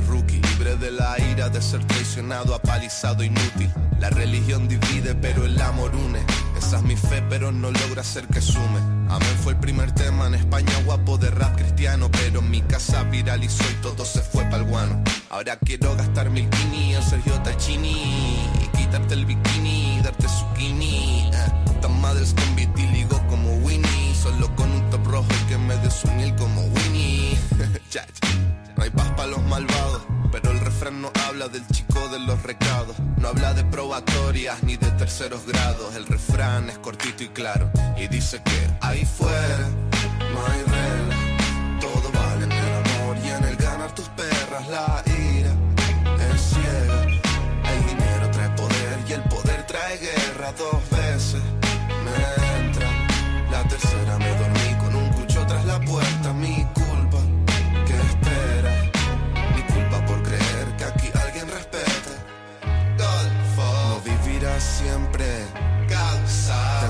Rookie. 0.00 0.40
Libre 0.40 0.76
de 0.76 0.90
la 0.90 1.18
ira 1.18 1.48
de 1.48 1.60
ser 1.60 1.84
traicionado, 1.84 2.54
apalizado, 2.54 3.22
inútil. 3.22 3.70
La 3.98 4.10
religión 4.10 4.68
divide, 4.68 5.14
pero 5.14 5.44
el 5.44 5.60
amor 5.60 5.94
une. 5.94 6.20
Esa 6.58 6.76
es 6.78 6.82
mi 6.82 6.96
fe, 6.96 7.22
pero 7.28 7.52
no 7.52 7.70
logra 7.70 8.00
hacer 8.00 8.26
que 8.28 8.40
sume. 8.40 8.78
Amén 9.08 9.36
fue 9.42 9.52
el 9.52 9.58
primer 9.60 9.92
tema 9.92 10.26
en 10.26 10.34
España 10.34 10.72
guapo 10.84 11.16
de 11.18 11.30
rap 11.30 11.56
cristiano. 11.56 12.10
Pero 12.10 12.42
mi 12.42 12.60
casa 12.62 13.02
viralizó 13.04 13.64
y 13.70 13.82
todo 13.82 14.04
se 14.04 14.20
fue 14.20 14.44
pa'l 14.44 14.64
guano. 14.64 15.02
Ahora 15.30 15.56
quiero 15.56 15.94
gastar 15.96 16.30
mil 16.30 16.48
kini 16.50 16.94
en 16.94 17.02
Sergio 17.02 17.34
Tachini. 17.42 18.38
Y 18.62 18.76
quitarte 18.76 19.14
el 19.14 19.26
bikini, 19.26 20.00
darte 20.02 20.26
zucchini. 20.28 21.30
Eh, 21.32 21.80
Tan 21.80 22.00
madres 22.00 22.34
con 22.34 22.56
vitíligo 22.56 23.20
como 23.28 23.52
Winnie. 23.58 24.14
Solo 24.14 24.54
con 24.56 24.70
un 24.70 24.90
top 24.90 25.06
rojo 25.06 25.28
y 25.42 25.48
que 25.48 25.58
me 25.58 25.76
des 25.76 26.04
un 26.04 26.20
hil 26.20 26.34
como 26.36 26.62
Winnie. 26.62 27.38
No 28.76 28.82
hay 28.82 28.90
paz 28.90 29.10
para 29.16 29.28
los 29.28 29.42
malvados, 29.44 30.02
pero 30.30 30.50
el 30.50 30.60
refrán 30.60 31.00
no 31.00 31.10
habla 31.26 31.48
del 31.48 31.66
chico 31.68 32.08
de 32.08 32.18
los 32.20 32.42
recados. 32.42 32.96
No 33.18 33.28
habla 33.28 33.54
de 33.54 33.64
probatorias 33.64 34.62
ni 34.62 34.76
de 34.76 34.90
terceros 34.92 35.46
grados. 35.46 35.94
El 35.96 36.06
refrán 36.06 36.68
es 36.68 36.78
cortito 36.78 37.24
y 37.24 37.28
claro. 37.28 37.70
Y 37.96 38.06
dice 38.08 38.42
que 38.44 38.70
ahí 38.80 39.04
fuera 39.04 39.68
No 40.34 40.46
hay 40.46 40.62
reglas, 40.62 41.80
todo 41.80 42.12
vale 42.12 42.44
en 42.44 42.52
el 42.52 42.74
amor 42.74 43.16
y 43.24 43.28
en 43.28 43.44
el 43.44 43.56
ganar 43.56 43.94
tus 43.94 44.08
perras. 44.10 44.68
La 44.68 45.02
ira 45.06 45.52
es 46.34 46.40
ciega, 46.42 47.02
el 47.72 47.86
dinero 47.86 48.30
trae 48.30 48.50
poder 48.50 48.98
y 49.08 49.12
el 49.12 49.22
poder 49.22 49.66
trae 49.66 49.98
guerra. 49.98 50.52
Dos 50.52 50.82
veces 50.90 51.42
me 52.04 52.66
entran, 52.66 53.50
la 53.50 53.62
tercera 53.68 54.18
me 54.18 54.28
dormí 54.38 54.55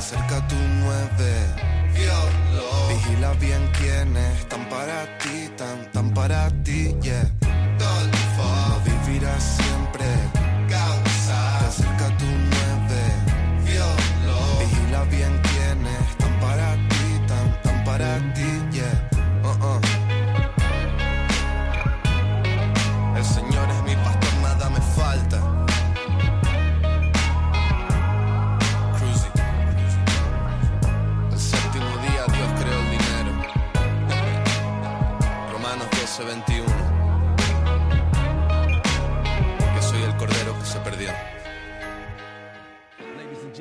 acerca 0.06 0.46
tu 0.46 0.54
nueve. 0.54 1.32
Vigila 2.88 3.32
bien 3.40 3.68
quienes 3.76 4.38
están 4.38 4.68
para 4.68 5.18
ti, 5.18 5.50
tan, 5.56 5.90
tan 5.90 6.14
para 6.14 6.48
ti, 6.62 6.94
yeah. 7.02 7.28
No 7.78 8.80
vivirás 8.84 9.42
siempre 9.42 10.35
21. 36.24 36.64
Que 39.74 39.82
soy 39.82 40.02
el 40.02 40.16
cordero 40.16 40.58
que 40.58 40.64
se 40.64 40.78
perdió. 40.80 41.10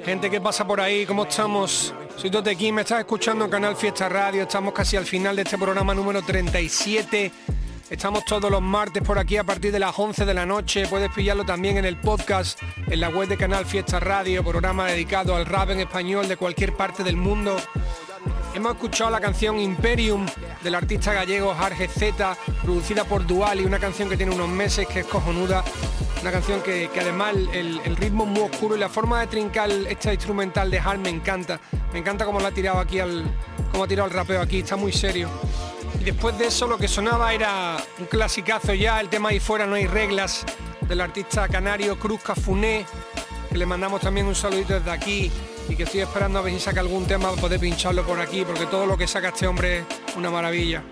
Gente 0.03 0.29
que 0.29 0.39
pasa 0.39 0.65
por 0.65 0.79
ahí, 0.79 1.05
¿cómo 1.05 1.23
estamos? 1.23 1.93
Soy 2.15 2.29
Tote 2.29 2.55
King, 2.55 2.73
me 2.73 2.81
estás 2.81 2.99
escuchando 2.99 3.45
en 3.45 3.51
Canal 3.51 3.75
Fiesta 3.75 4.07
Radio, 4.07 4.43
estamos 4.43 4.73
casi 4.73 4.95
al 4.95 5.05
final 5.05 5.35
de 5.35 5.41
este 5.41 5.57
programa 5.57 5.93
número 5.93 6.21
37. 6.21 7.31
Estamos 7.89 8.25
todos 8.25 8.49
los 8.49 8.61
martes 8.61 9.03
por 9.03 9.19
aquí 9.19 9.37
a 9.37 9.43
partir 9.43 9.71
de 9.71 9.79
las 9.79 9.97
11 9.97 10.25
de 10.25 10.33
la 10.33 10.45
noche. 10.45 10.87
Puedes 10.87 11.11
pillarlo 11.11 11.45
también 11.45 11.77
en 11.77 11.85
el 11.85 11.97
podcast, 11.97 12.59
en 12.87 12.99
la 12.99 13.09
web 13.09 13.27
de 13.27 13.37
Canal 13.37 13.65
Fiesta 13.65 13.99
Radio, 13.99 14.43
programa 14.43 14.87
dedicado 14.87 15.35
al 15.35 15.45
rap 15.45 15.69
en 15.69 15.81
español 15.81 16.27
de 16.27 16.35
cualquier 16.35 16.73
parte 16.73 17.03
del 17.03 17.15
mundo. 17.15 17.57
Hemos 18.55 18.75
escuchado 18.75 19.11
la 19.11 19.19
canción 19.19 19.59
Imperium 19.59 20.25
del 20.63 20.75
artista 20.75 21.11
gallego 21.11 21.53
Jarge 21.53 21.89
Z, 21.89 22.37
producida 22.63 23.03
por 23.03 23.27
Duali, 23.27 23.65
una 23.65 23.79
canción 23.79 24.07
que 24.07 24.15
tiene 24.15 24.33
unos 24.33 24.47
meses 24.47 24.87
que 24.87 25.01
es 25.01 25.05
cojonuda. 25.05 25.61
Una 26.21 26.31
canción 26.31 26.61
que, 26.61 26.89
que 26.93 27.01
además 27.01 27.35
el, 27.51 27.81
el 27.83 27.95
ritmo 27.97 28.23
es 28.23 28.29
muy 28.29 28.41
oscuro 28.43 28.77
y 28.77 28.79
la 28.79 28.87
forma 28.87 29.19
de 29.19 29.27
trincar 29.27 29.69
esta 29.69 30.13
instrumental 30.13 30.71
de 30.71 30.79
Hart 30.79 31.01
me 31.01 31.09
encanta. 31.09 31.59
Me 31.91 31.99
encanta 31.99 32.23
cómo 32.23 32.39
la 32.39 32.47
ha 32.47 32.51
tirado 32.51 32.79
aquí 32.79 32.99
al. 32.99 33.25
cómo 33.73 33.83
ha 33.83 33.87
tirado 33.89 34.07
el 34.07 34.13
rapeo 34.13 34.41
aquí, 34.41 34.59
está 34.59 34.77
muy 34.77 34.93
serio. 34.93 35.29
Y 35.99 36.05
después 36.05 36.37
de 36.37 36.47
eso 36.47 36.65
lo 36.65 36.77
que 36.77 36.87
sonaba 36.87 37.33
era 37.33 37.75
un 37.99 38.05
clasicazo 38.05 38.73
ya, 38.73 39.01
el 39.01 39.09
tema 39.09 39.29
ahí 39.29 39.41
fuera 39.41 39.67
no 39.67 39.75
hay 39.75 39.85
reglas, 39.85 40.45
del 40.87 41.01
artista 41.01 41.49
canario 41.49 41.99
Cruz 41.99 42.21
Cafuné, 42.21 42.85
que 43.55 43.59
le 43.59 43.65
mandamos 43.65 44.01
también 44.01 44.27
un 44.27 44.35
saludito 44.35 44.73
desde 44.73 44.91
aquí 44.91 45.31
y 45.69 45.77
que 45.77 45.83
estoy 45.83 46.01
esperando 46.01 46.39
a 46.39 46.41
ver 46.41 46.53
si 46.53 46.59
saca 46.59 46.81
algún 46.81 47.05
tema 47.05 47.29
para 47.29 47.39
poder 47.39 47.57
pincharlo 47.57 48.05
por 48.05 48.19
aquí, 48.19 48.43
porque 48.43 48.65
todo 48.65 48.85
lo 48.85 48.97
que 48.97 49.07
saca 49.07 49.29
este 49.29 49.47
hombre 49.47 49.85
es 50.05 50.15
una 50.17 50.29
maravilla. 50.29 50.83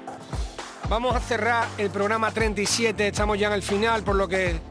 Vamos 0.88 1.14
a 1.14 1.20
cerrar 1.20 1.68
el 1.78 1.90
programa 1.90 2.32
37, 2.32 3.10
estamos 3.10 3.38
ya 3.38 3.48
en 3.48 3.54
el 3.56 3.64
final, 3.64 4.04
por 4.04 4.16
lo 4.16 4.30
que 4.30 4.62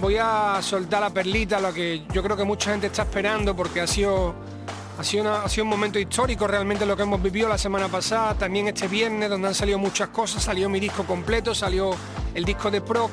voy 0.00 0.18
a 0.20 0.60
soltar 0.62 1.00
la 1.00 1.10
perlita, 1.10 1.58
lo 1.58 1.74
que 1.74 2.04
yo 2.12 2.22
creo 2.22 2.36
que 2.36 2.44
mucha 2.44 2.70
gente 2.70 2.86
está 2.86 3.02
esperando, 3.02 3.56
porque 3.56 3.80
ha 3.80 3.88
sido 3.88 4.36
Ha 5.00 5.02
sido, 5.02 5.34
ha 5.34 5.48
sido 5.48 5.64
un 5.64 5.70
momento 5.70 5.98
histórico 5.98 6.46
realmente 6.46 6.86
lo 6.86 6.94
que 6.94 7.02
hemos 7.02 7.20
vivido 7.20 7.48
la 7.48 7.58
semana 7.58 7.88
pasada, 7.88 8.34
también 8.34 8.68
este 8.68 8.86
viernes 8.86 9.28
donde 9.28 9.48
han 9.48 9.54
salido 9.54 9.78
muchas 9.78 10.10
cosas, 10.10 10.44
salió 10.44 10.68
mi 10.68 10.78
disco 10.78 11.04
completo, 11.04 11.56
salió 11.56 11.96
el 12.34 12.44
disco 12.44 12.70
de 12.70 12.80
Proc 12.82 13.10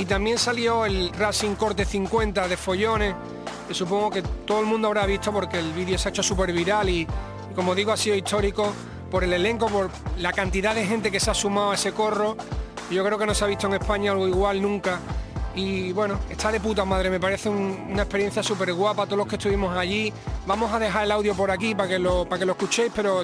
y 0.00 0.06
también 0.06 0.38
salió 0.38 0.86
el 0.86 1.12
Racing 1.12 1.56
Corte 1.56 1.84
50 1.84 2.48
de 2.48 2.56
Follones, 2.56 3.14
que 3.68 3.74
supongo 3.74 4.08
que 4.08 4.22
todo 4.22 4.60
el 4.60 4.66
mundo 4.66 4.88
habrá 4.88 5.04
visto 5.04 5.30
porque 5.30 5.58
el 5.58 5.74
vídeo 5.74 5.98
se 5.98 6.08
ha 6.08 6.10
hecho 6.10 6.22
súper 6.22 6.54
viral 6.54 6.88
y, 6.88 7.06
como 7.54 7.74
digo 7.74 7.92
ha 7.92 7.98
sido 7.98 8.16
histórico 8.16 8.72
por 9.10 9.24
el 9.24 9.34
elenco, 9.34 9.66
por 9.66 9.90
la 10.16 10.32
cantidad 10.32 10.74
de 10.74 10.86
gente 10.86 11.10
que 11.10 11.20
se 11.20 11.30
ha 11.30 11.34
sumado 11.34 11.72
a 11.72 11.74
ese 11.74 11.92
corro. 11.92 12.34
Yo 12.90 13.04
creo 13.04 13.18
que 13.18 13.26
no 13.26 13.34
se 13.34 13.44
ha 13.44 13.46
visto 13.46 13.66
en 13.66 13.74
España 13.74 14.12
algo 14.12 14.26
igual 14.26 14.62
nunca. 14.62 15.00
Y 15.54 15.92
bueno, 15.92 16.18
está 16.30 16.50
de 16.50 16.60
puta 16.60 16.86
madre, 16.86 17.10
me 17.10 17.20
parece 17.20 17.50
una 17.50 18.04
experiencia 18.04 18.42
súper 18.42 18.72
guapa, 18.72 19.04
todos 19.04 19.18
los 19.18 19.26
que 19.26 19.36
estuvimos 19.36 19.76
allí. 19.76 20.10
Vamos 20.46 20.72
a 20.72 20.78
dejar 20.78 21.04
el 21.04 21.12
audio 21.12 21.34
por 21.34 21.50
aquí 21.50 21.74
para 21.74 21.90
que 21.90 21.98
lo, 21.98 22.24
para 22.24 22.38
que 22.38 22.46
lo 22.46 22.52
escuchéis, 22.52 22.90
pero 22.96 23.22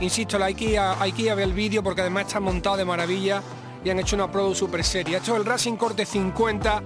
insisto, 0.00 0.42
hay 0.42 0.56
que, 0.56 0.76
hay 0.76 1.12
que 1.12 1.22
ir 1.22 1.30
a 1.30 1.36
ver 1.36 1.44
el 1.44 1.54
vídeo 1.54 1.84
porque 1.84 2.00
además 2.00 2.26
está 2.26 2.40
montado 2.40 2.78
de 2.78 2.84
maravilla 2.84 3.40
y 3.86 3.90
han 3.90 4.00
hecho 4.00 4.16
una 4.16 4.28
produ 4.28 4.52
súper 4.52 4.82
seria. 4.82 5.18
Esto 5.18 5.34
es 5.34 5.38
el 5.38 5.46
Racing 5.46 5.76
Corte 5.76 6.04
50 6.04 6.82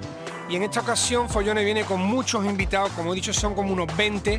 y 0.51 0.57
en 0.57 0.65
esta 0.65 0.81
ocasión 0.81 1.31
Follones 1.31 1.65
viene 1.65 1.85
con 1.85 2.03
muchos 2.03 2.45
invitados, 2.45 2.91
como 2.91 3.13
he 3.13 3.17
dicho 3.17 3.33
son 3.33 3.55
como 3.55 3.73
unos 3.73 3.97
20 3.97 4.39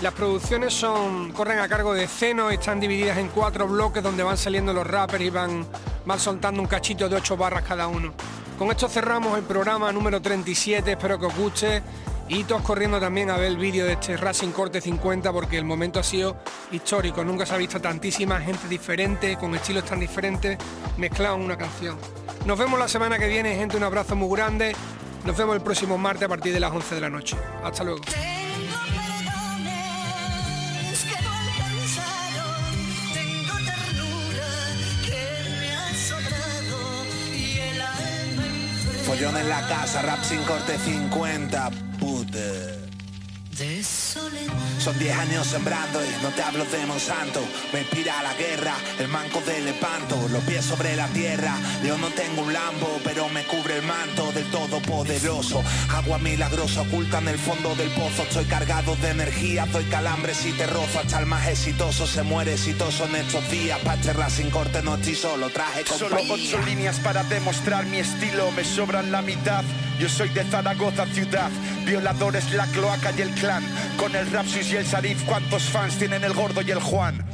las 0.00 0.14
producciones 0.14 0.72
son, 0.72 1.30
corren 1.32 1.58
a 1.58 1.68
cargo 1.68 1.92
de 1.92 2.06
Ceno, 2.06 2.48
están 2.48 2.80
divididas 2.80 3.18
en 3.18 3.28
cuatro 3.28 3.68
bloques 3.68 4.02
donde 4.02 4.22
van 4.22 4.38
saliendo 4.38 4.72
los 4.72 4.86
rappers 4.86 5.22
y 5.22 5.28
van, 5.28 5.66
van 6.06 6.18
soltando 6.18 6.62
un 6.62 6.68
cachito 6.68 7.06
de 7.06 7.16
ocho 7.16 7.36
barras 7.36 7.64
cada 7.68 7.86
uno. 7.86 8.14
Con 8.58 8.70
esto 8.70 8.88
cerramos 8.88 9.36
el 9.36 9.44
programa 9.44 9.92
número 9.92 10.22
37, 10.22 10.92
espero 10.92 11.18
que 11.18 11.26
os 11.26 11.36
guste. 11.36 11.82
Y 12.32 12.44
todos 12.44 12.62
corriendo 12.62 13.00
también 13.00 13.28
a 13.28 13.36
ver 13.36 13.48
el 13.48 13.56
vídeo 13.56 13.84
de 13.84 13.94
este 13.94 14.16
Racing 14.16 14.52
Corte 14.52 14.80
50 14.80 15.32
porque 15.32 15.58
el 15.58 15.64
momento 15.64 15.98
ha 15.98 16.04
sido 16.04 16.36
histórico. 16.70 17.24
Nunca 17.24 17.44
se 17.44 17.54
ha 17.54 17.56
visto 17.56 17.80
tantísima 17.80 18.40
gente 18.40 18.68
diferente, 18.68 19.36
con 19.36 19.52
estilos 19.56 19.84
tan 19.84 19.98
diferentes, 19.98 20.56
mezclados 20.96 21.38
en 21.40 21.44
una 21.44 21.58
canción. 21.58 21.98
Nos 22.46 22.56
vemos 22.56 22.78
la 22.78 22.86
semana 22.86 23.18
que 23.18 23.26
viene, 23.26 23.56
gente. 23.56 23.76
Un 23.76 23.82
abrazo 23.82 24.14
muy 24.14 24.30
grande. 24.36 24.76
Nos 25.24 25.36
vemos 25.36 25.56
el 25.56 25.62
próximo 25.62 25.98
martes 25.98 26.22
a 26.22 26.28
partir 26.28 26.52
de 26.52 26.60
las 26.60 26.70
11 26.70 26.94
de 26.94 27.00
la 27.00 27.10
noche. 27.10 27.36
Hasta 27.64 27.82
luego. 27.82 28.00
Follón 39.04 39.36
en 39.36 39.48
la 39.48 39.66
casa, 39.66 40.02
rap 40.02 40.22
sin 40.22 40.40
corte 40.44 40.78
50, 40.78 41.70
Buda. 42.00 42.79
Son 44.78 44.98
10 44.98 45.18
años 45.18 45.46
sembrando 45.46 46.00
y 46.02 46.22
no 46.22 46.30
te 46.30 46.42
hablo 46.42 46.64
de 46.64 46.86
Monsanto. 46.86 47.40
Me 47.74 47.80
inspira 47.80 48.22
la 48.22 48.32
guerra, 48.32 48.72
el 48.98 49.08
manco 49.08 49.42
del 49.42 49.66
lepanto, 49.66 50.16
los 50.32 50.42
pies 50.44 50.64
sobre 50.64 50.96
la 50.96 51.06
tierra. 51.08 51.54
Yo 51.84 51.98
no 51.98 52.08
tengo 52.08 52.40
un 52.40 52.54
lambo, 52.54 52.98
pero 53.04 53.28
me 53.28 53.44
cubre 53.44 53.76
el 53.76 53.82
manto 53.82 54.32
del 54.32 54.46
todopoderoso. 54.50 55.62
Agua 55.90 56.16
milagrosa 56.16 56.80
oculta 56.80 57.18
en 57.18 57.28
el 57.28 57.38
fondo 57.38 57.74
del 57.74 57.90
pozo. 57.90 58.22
Estoy 58.22 58.46
cargado 58.46 58.96
de 58.96 59.10
energía, 59.10 59.66
doy 59.66 59.84
calambres 59.84 60.46
y 60.46 60.52
te 60.52 60.66
rozo. 60.66 61.00
Hasta 61.00 61.18
el 61.18 61.26
más 61.26 61.46
exitoso 61.46 62.06
se 62.06 62.22
muere 62.22 62.54
exitoso 62.54 63.04
en 63.04 63.16
estos 63.16 63.46
días. 63.50 63.78
Pa' 63.80 63.98
sin 64.30 64.48
corte 64.48 64.80
no 64.82 64.94
estoy 64.94 65.14
solo, 65.14 65.50
traje 65.50 65.84
con 65.84 65.98
Solo 65.98 66.16
ocho 66.30 66.58
líneas 66.64 66.98
para 67.00 67.24
demostrar 67.24 67.84
mi 67.84 67.98
estilo, 67.98 68.50
me 68.52 68.64
sobran 68.64 69.12
la 69.12 69.20
mitad. 69.20 69.64
Yo 69.98 70.08
soy 70.08 70.30
de 70.30 70.44
Zaragoza 70.44 71.04
ciudad, 71.12 71.50
violadores 71.84 72.50
la 72.52 72.64
cloaca 72.68 73.12
y 73.18 73.20
el 73.20 73.30
clan. 73.32 73.49
Con 73.96 74.14
el 74.14 74.30
Rapsis 74.30 74.72
y 74.72 74.76
el 74.76 74.86
Sarif, 74.86 75.24
¿cuántos 75.24 75.64
fans 75.64 75.98
tienen 75.98 76.22
el 76.22 76.32
gordo 76.32 76.62
y 76.62 76.70
el 76.70 76.78
Juan? 76.78 77.24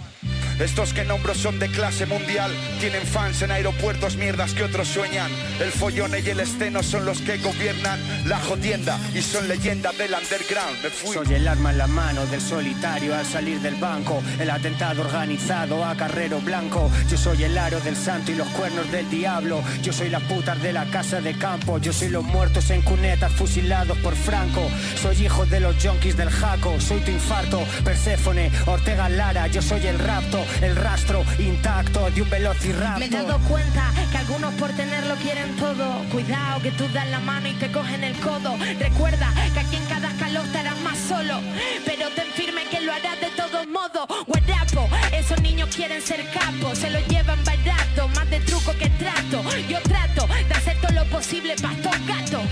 Estos 0.58 0.94
que 0.94 1.04
nombro 1.04 1.34
son 1.34 1.58
de 1.58 1.68
clase 1.68 2.06
mundial, 2.06 2.50
tienen 2.80 3.02
fans 3.02 3.42
en 3.42 3.50
aeropuertos, 3.50 4.16
mierdas 4.16 4.54
que 4.54 4.62
otros 4.62 4.88
sueñan. 4.88 5.30
El 5.60 5.70
follone 5.70 6.20
y 6.20 6.30
el 6.30 6.40
esteno 6.40 6.82
son 6.82 7.04
los 7.04 7.20
que 7.20 7.36
gobiernan 7.36 8.00
la 8.26 8.38
jodienda 8.38 8.98
y 9.14 9.20
son 9.20 9.48
leyenda 9.48 9.92
del 9.92 10.14
underground. 10.14 10.78
Soy 11.12 11.34
el 11.34 11.46
arma 11.46 11.72
en 11.72 11.78
la 11.78 11.86
mano 11.86 12.24
del 12.26 12.40
solitario 12.40 13.14
al 13.14 13.26
salir 13.26 13.60
del 13.60 13.74
banco, 13.74 14.22
el 14.40 14.48
atentado 14.48 15.02
organizado 15.02 15.84
a 15.84 15.94
Carrero 15.94 16.40
Blanco. 16.40 16.90
Yo 17.10 17.18
soy 17.18 17.44
el 17.44 17.58
aro 17.58 17.78
del 17.80 17.96
santo 17.96 18.32
y 18.32 18.36
los 18.36 18.48
cuernos 18.48 18.90
del 18.90 19.10
diablo. 19.10 19.62
Yo 19.82 19.92
soy 19.92 20.08
las 20.08 20.22
putas 20.22 20.60
de 20.62 20.72
la 20.72 20.86
casa 20.86 21.20
de 21.20 21.36
campo. 21.36 21.76
Yo 21.78 21.92
soy 21.92 22.08
los 22.08 22.24
muertos 22.24 22.70
en 22.70 22.80
cunetas 22.80 23.30
fusilados 23.32 23.98
por 23.98 24.16
Franco. 24.16 24.66
Soy 25.02 25.26
hijo 25.26 25.44
de 25.44 25.60
los 25.60 25.76
junkies 25.84 26.16
del 26.16 26.30
jaco. 26.30 26.80
Soy 26.80 27.00
tu 27.00 27.10
infarto, 27.10 27.60
Perséfone, 27.84 28.50
Ortega 28.64 29.10
Lara. 29.10 29.48
Yo 29.48 29.60
soy 29.60 29.86
el 29.86 29.98
rapto 29.98 30.45
el 30.62 30.76
rastro 30.76 31.24
intacto 31.38 32.10
de 32.10 32.22
un 32.22 32.30
velociraptor. 32.30 32.98
Me 32.98 33.06
he 33.06 33.10
dado 33.10 33.38
cuenta 33.48 33.92
que 34.10 34.18
algunos 34.18 34.54
por 34.54 34.70
tenerlo 34.72 35.14
quieren 35.16 35.56
todo. 35.56 36.04
Cuidado 36.10 36.62
que 36.62 36.70
tú 36.72 36.84
das 36.92 37.08
la 37.08 37.20
mano 37.20 37.48
y 37.48 37.54
te 37.54 37.70
cogen 37.70 38.04
el 38.04 38.16
codo. 38.20 38.56
Recuerda 38.78 39.32
que 39.52 39.60
aquí 39.60 39.76
en 39.76 39.84
cada 39.86 40.08
escalón 40.08 40.46
estarás 40.46 40.78
más 40.80 40.98
solo, 40.98 41.40
pero 41.84 42.08
ten 42.10 42.26
firme 42.34 42.64
que 42.70 42.80
lo 42.80 42.92
harás 42.92 43.20
de 43.20 43.30
todos 43.36 43.66
modos. 43.68 44.06
Guarapo, 44.26 44.88
esos 45.12 45.40
niños 45.40 45.74
quieren 45.74 46.02
ser 46.02 46.24
capos, 46.30 46.78
se 46.78 46.90
lo 46.90 47.00
llevan 47.06 47.42
barato, 47.44 48.08
más 48.08 48.28
de 48.30 48.40
truco 48.40 48.72
que 48.78 48.88
trato. 48.90 49.42
Yo 49.68 49.80
trato 49.82 50.26
de 50.26 50.54
hacer 50.54 50.76
todo 50.80 50.92
lo 50.92 51.04
posible 51.06 51.54
para 51.60 51.74
estos 51.74 52.06
gatos, 52.06 52.42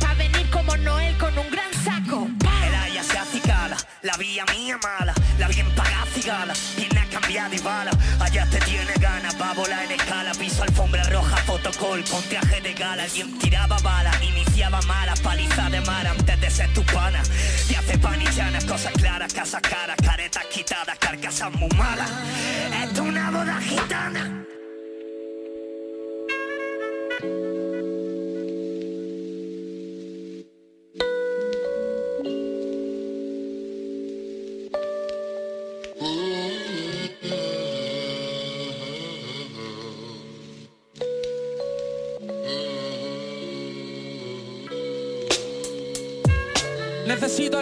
para 0.00 0.14
venir 0.14 0.48
como 0.50 0.76
Noel 0.76 1.16
con 1.18 1.36
un 1.38 1.50
gran 1.50 1.72
saco. 1.84 2.28
Era 2.66 2.88
ella 2.88 3.02
se 3.02 3.18
acicala, 3.18 3.76
la 4.02 4.16
vía 4.16 4.44
mía 4.52 4.78
mala, 4.82 5.14
la 5.38 5.48
bien 5.48 5.68
pagada 5.74 6.06
cigala, 6.14 6.54
Allá 8.20 8.46
te 8.50 8.58
tiene 8.60 8.92
ganas, 9.00 9.34
va 9.40 9.50
a 9.50 9.54
volar 9.54 9.84
en 9.84 9.92
escala, 9.92 10.32
piso 10.32 10.62
alfombra 10.62 11.02
roja, 11.04 11.36
fotocall, 11.38 12.04
con 12.04 12.22
traje 12.24 12.60
de 12.60 12.74
gala. 12.74 13.04
Alguien 13.04 13.38
tiraba 13.38 13.78
bala, 13.78 14.12
iniciaba 14.22 14.80
mala, 14.82 15.14
paliza 15.22 15.70
de 15.70 15.80
mar 15.80 16.06
antes 16.06 16.38
de 16.38 16.50
ser 16.50 16.72
tu 16.74 16.84
pana. 16.84 17.22
Te 17.66 17.76
hace 17.76 17.98
pan 17.98 18.20
y 18.20 18.26
llanas, 18.26 18.64
cosas 18.66 18.92
claras, 18.92 19.32
casas 19.32 19.62
caras, 19.62 19.96
caretas 20.04 20.44
quitadas, 20.46 20.98
carcasas 20.98 21.50
muy 21.54 21.70
malas. 21.70 22.10
Esto 22.82 23.02
es 23.02 23.08
una 23.08 23.30
boda 23.30 23.58
gitana. 23.60 24.44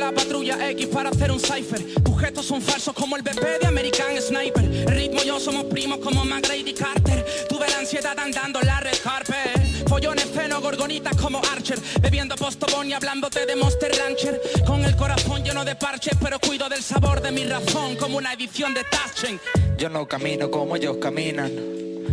La 0.09 0.15
patrulla 0.15 0.71
X 0.71 0.87
para 0.87 1.11
hacer 1.11 1.31
un 1.31 1.39
cipher. 1.39 1.85
Tus 2.03 2.19
gestos 2.19 2.47
son 2.47 2.63
falsos 2.63 2.95
como 2.95 3.17
el 3.17 3.23
BP 3.23 3.61
de 3.61 3.67
American 3.67 4.21
Sniper. 4.21 4.65
Ritmo 4.89 5.21
y 5.23 5.27
yo 5.27 5.39
somos 5.39 5.65
primos 5.65 5.99
como 5.99 6.25
McGrady 6.25 6.73
Carter. 6.73 7.25
Tuve 7.49 7.69
la 7.69 7.79
ansiedad 7.79 8.19
andando 8.19 8.61
en 8.61 8.67
la 8.67 8.81
red 8.81 8.97
carpet. 9.03 9.87
Follones 9.87 10.25
feno, 10.27 10.63
gorgonitas 10.63 11.15
como 11.17 11.43
Archer. 11.53 11.79
Bebiendo 12.01 12.37
postobón 12.37 12.89
y 12.89 12.95
hablándote 12.95 13.45
de 13.45 13.55
Monster 13.57 13.93
Rancher. 13.99 14.41
Con 14.67 14.83
el 14.85 14.97
corazón 14.97 15.45
lleno 15.45 15.65
de 15.65 15.77
parches, 15.77 16.17
pero 16.23 16.39
cuido 16.41 16.71
del 16.71 16.83
sabor 16.83 17.21
de 17.21 17.31
mi 17.31 17.45
razón 17.45 17.97
como 17.97 18.17
una 18.17 18.33
edición 18.33 18.73
de 18.73 18.85
Taschen. 18.85 19.39
Yo 19.77 19.91
no 19.91 20.09
camino 20.09 20.51
como 20.51 20.77
ellos 20.77 20.97
caminan. 20.97 21.51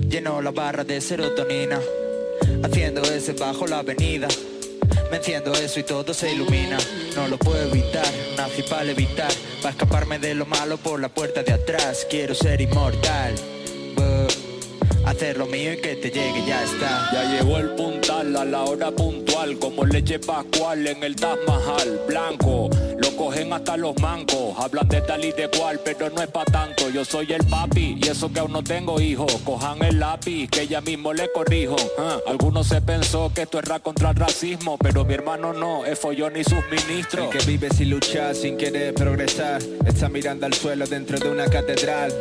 Lleno 0.09 0.41
la 0.41 0.51
barra 0.51 0.83
de 0.83 0.99
serotonina. 0.99 1.79
Haciendo 2.61 3.01
ese 3.03 3.31
bajo 3.33 3.65
la 3.67 3.79
avenida. 3.79 4.27
Me 5.15 5.19
enciendo 5.19 5.53
eso 5.53 5.79
y 5.79 5.83
todo 5.83 6.13
se 6.13 6.33
ilumina. 6.33 6.77
No 7.15 7.29
lo 7.29 7.37
puedo 7.37 7.71
evitar, 7.71 8.05
nací 8.35 8.63
para 8.63 8.91
evitar. 8.91 9.31
Para 9.61 9.69
escaparme 9.69 10.19
de 10.19 10.35
lo 10.35 10.45
malo 10.45 10.75
por 10.75 10.99
la 10.99 11.07
puerta 11.07 11.41
de 11.41 11.53
atrás. 11.53 12.05
Quiero 12.09 12.35
ser 12.35 12.59
inmortal. 12.59 13.33
hacer 15.05 15.37
lo 15.37 15.45
mío 15.45 15.71
y 15.71 15.77
que 15.77 15.95
te 15.95 16.09
llegue, 16.09 16.45
ya 16.45 16.61
está. 16.65 17.11
Ya 17.13 17.31
llegó 17.31 17.59
el 17.59 17.69
puntal 17.75 18.35
a 18.35 18.43
la 18.43 18.63
hora 18.63 18.91
puntual, 18.91 19.57
como 19.57 19.85
leche 19.85 20.19
pascual 20.19 20.85
en 20.85 21.01
el 21.01 21.15
Taj 21.15 21.37
Mahal, 21.47 22.01
blanco. 22.09 22.69
Cogen 23.17 23.53
hasta 23.53 23.77
los 23.77 23.99
mancos, 24.01 24.57
hablan 24.57 24.87
de 24.89 25.01
tal 25.01 25.23
y 25.23 25.31
de 25.31 25.49
cual, 25.49 25.79
pero 25.83 26.09
no 26.09 26.21
es 26.21 26.27
pa' 26.27 26.45
tanto. 26.45 26.89
Yo 26.89 27.05
soy 27.05 27.31
el 27.31 27.45
papi 27.45 27.97
y 28.01 28.07
eso 28.07 28.31
que 28.31 28.39
aún 28.39 28.51
no 28.51 28.63
tengo 28.63 28.99
hijos. 28.99 29.31
Cojan 29.45 29.83
el 29.83 29.99
lápiz, 29.99 30.49
que 30.49 30.67
ya 30.67 30.81
mismo 30.81 31.13
le 31.13 31.31
corrijo. 31.31 31.75
Ah, 31.97 32.17
algunos 32.27 32.67
se 32.67 32.81
pensó 32.81 33.31
que 33.33 33.43
esto 33.43 33.59
era 33.59 33.79
contra 33.79 34.09
el 34.09 34.15
racismo, 34.15 34.77
pero 34.77 35.05
mi 35.05 35.13
hermano 35.13 35.53
no, 35.53 35.85
es 35.85 35.97
follón 35.97 36.35
y 36.37 36.43
sus 36.43 36.63
ministros. 36.69 37.33
El 37.33 37.39
que 37.39 37.45
vive 37.45 37.69
sin 37.69 37.89
luchar, 37.89 38.35
sin 38.35 38.57
querer 38.57 38.93
progresar, 38.93 39.61
está 39.85 40.09
mirando 40.09 40.45
al 40.45 40.53
suelo 40.53 40.85
dentro 40.85 41.17
de 41.17 41.29
una 41.29 41.45
catedral. 41.45 42.13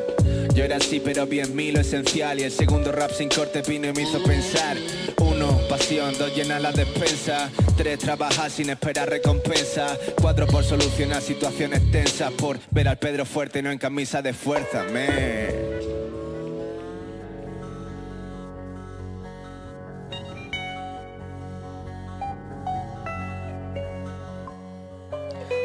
Yo 0.55 0.63
era 0.63 0.77
así 0.77 1.01
pero 1.01 1.27
bien 1.27 1.55
mí 1.57 1.73
lo 1.73 1.81
esencial. 1.81 2.39
Y 2.39 2.45
el 2.45 2.53
segundo 2.53 2.93
rap 2.93 3.11
sin 3.11 3.29
corte 3.29 3.63
vino 3.63 3.89
y 3.89 3.93
me 3.93 4.03
hizo 4.03 4.23
pensar. 4.23 4.77
Uno, 5.19 5.59
pasión, 5.69 6.15
dos, 6.17 6.35
llenar 6.35 6.61
la 6.61 6.71
despensa. 6.71 7.51
Tres, 7.77 7.99
trabajar 7.99 8.51
sin 8.51 8.71
esperar 8.71 9.11
recompensa. 9.11 9.99
Cuatro, 10.21 10.47
por 10.47 10.63
solucionar 10.63 11.23
situaciones 11.23 11.91
tensas. 11.91 12.33
Por 12.33 12.59
ver 12.71 12.87
al 12.87 12.99
Pedro 12.99 13.27
fuerte 13.27 13.63
no 13.63 13.73
en 13.73 13.79
camisa 13.79 14.23
de 14.23 14.33
fuerza, 14.33 14.85
me. 14.85 15.49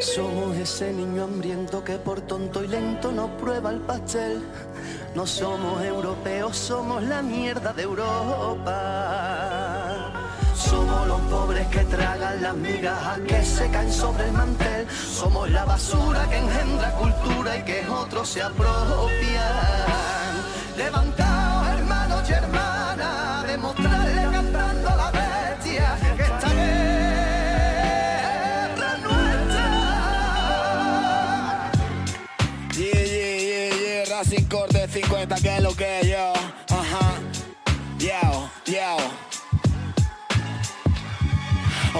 Somos 0.02 0.49
ese 0.70 0.94
niño 0.94 1.24
hambriento 1.24 1.84
que 1.84 1.98
por 1.98 2.22
tonto 2.22 2.64
y 2.64 2.68
lento 2.68 3.12
no 3.12 3.36
prueba 3.38 3.72
el 3.72 3.80
pastel. 3.80 4.44
No 5.16 5.26
somos 5.26 5.84
europeos, 5.84 6.56
somos 6.56 7.02
la 7.04 7.24
mierda 7.24 7.74
de 7.74 7.84
Europa. 7.84 8.76
Somos 10.56 11.08
los 11.08 11.22
pobres 11.22 11.68
que 11.70 11.84
tragan 11.86 12.44
las 12.44 12.56
migajas 12.56 13.20
que 13.28 13.44
se 13.44 13.68
caen 13.72 13.92
sobre 13.92 14.26
el 14.26 14.32
mantel. 14.34 14.88
Somos 14.92 15.50
la 15.50 15.66
basura 15.66 16.30
que 16.30 16.38
engendra 16.38 16.92
cultura 16.92 17.58
y 17.58 17.64
que 17.64 17.88
otros 17.90 18.30
se 18.30 18.44
apropian. 18.44 19.50
Levantaos, 20.78 21.29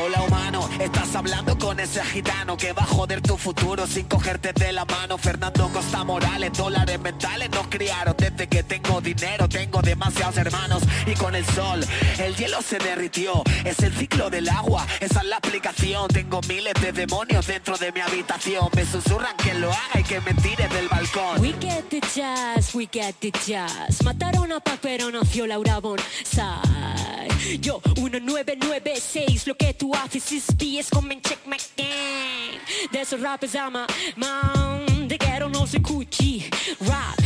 Hola 0.02 0.22
humano, 0.22 0.49
estás 0.80 1.16
hablando 1.16 1.58
con 1.58 1.80
ese 1.80 2.04
gitano 2.04 2.58
que 2.58 2.74
va 2.74 2.84
a 2.84 2.86
joder 2.86 3.22
tu 3.22 3.38
futuro 3.38 3.86
sin 3.88 4.06
cogerte 4.06 4.54
de 4.54 4.72
la 4.72 4.86
mano. 4.86 5.18
Fernando 5.18 5.70
Costa 5.70 6.04
Morales, 6.04 6.52
dólares 6.54 7.00
mentales 7.00 7.50
nos 7.52 7.68
criaron 7.68 8.16
desde 8.18 8.48
que 8.48 8.64
tengo 8.64 9.02
dinero, 9.02 9.48
tengo 9.48 9.82
demasiados 9.82 10.38
hermanos 10.38 10.84
y 11.06 11.14
con 11.14 11.36
el 11.36 11.46
sol 11.46 11.86
el 12.20 12.36
hielo 12.36 12.62
se 12.62 12.78
derritió. 12.78 13.44
Es 13.66 13.80
el 13.80 13.94
ciclo 13.94 14.30
del 14.30 14.50
agua, 14.50 14.86
esa 15.00 15.20
es 15.20 15.26
la 15.26 15.38
aplicación. 15.38 16.08
Tengo 16.08 16.42
miles 16.48 16.74
de 16.82 16.92
demonios 16.92 17.48
dentro 17.48 17.78
de 17.78 17.92
mi 17.92 18.00
habitación. 18.00 18.70
Me 18.76 18.86
susurran 18.86 19.36
que 19.38 19.54
lo 19.54 19.72
haga 19.72 20.00
y 20.00 20.04
que 20.04 20.20
me 20.22 20.34
tire 20.36 20.68
del 20.70 20.88
balcón. 20.88 21.42
We 21.42 21.54
get 21.60 21.90
the 21.90 22.02
jazz, 22.14 22.74
we 22.74 22.88
get 22.92 23.16
the 23.20 23.32
jazz. 23.46 24.04
Mataron 24.04 24.52
a 24.52 24.60
Pac, 24.60 24.80
pero 24.82 25.12
nació 25.12 25.48
Laura 25.48 25.80
Bonsai. 25.80 27.30
Yo, 27.62 27.82
1996, 27.96 29.48
lo 29.48 29.56
que 29.56 29.74
tú 29.74 29.96
haces 29.96 30.32
es 30.32 30.44
BS, 30.70 30.92
come 30.92 31.12
and 31.12 31.22
check 31.24 31.40
my 31.48 31.58
game. 31.76 32.60
De 32.92 33.00
esos 33.00 33.20
rappers 33.20 33.56
ama, 33.56 33.88
man, 34.16 35.08
de 35.08 35.18
guerra 35.18 35.50
no 35.50 35.66
se 35.66 35.80
cuchi. 35.80 36.48
Rap, 36.82 37.19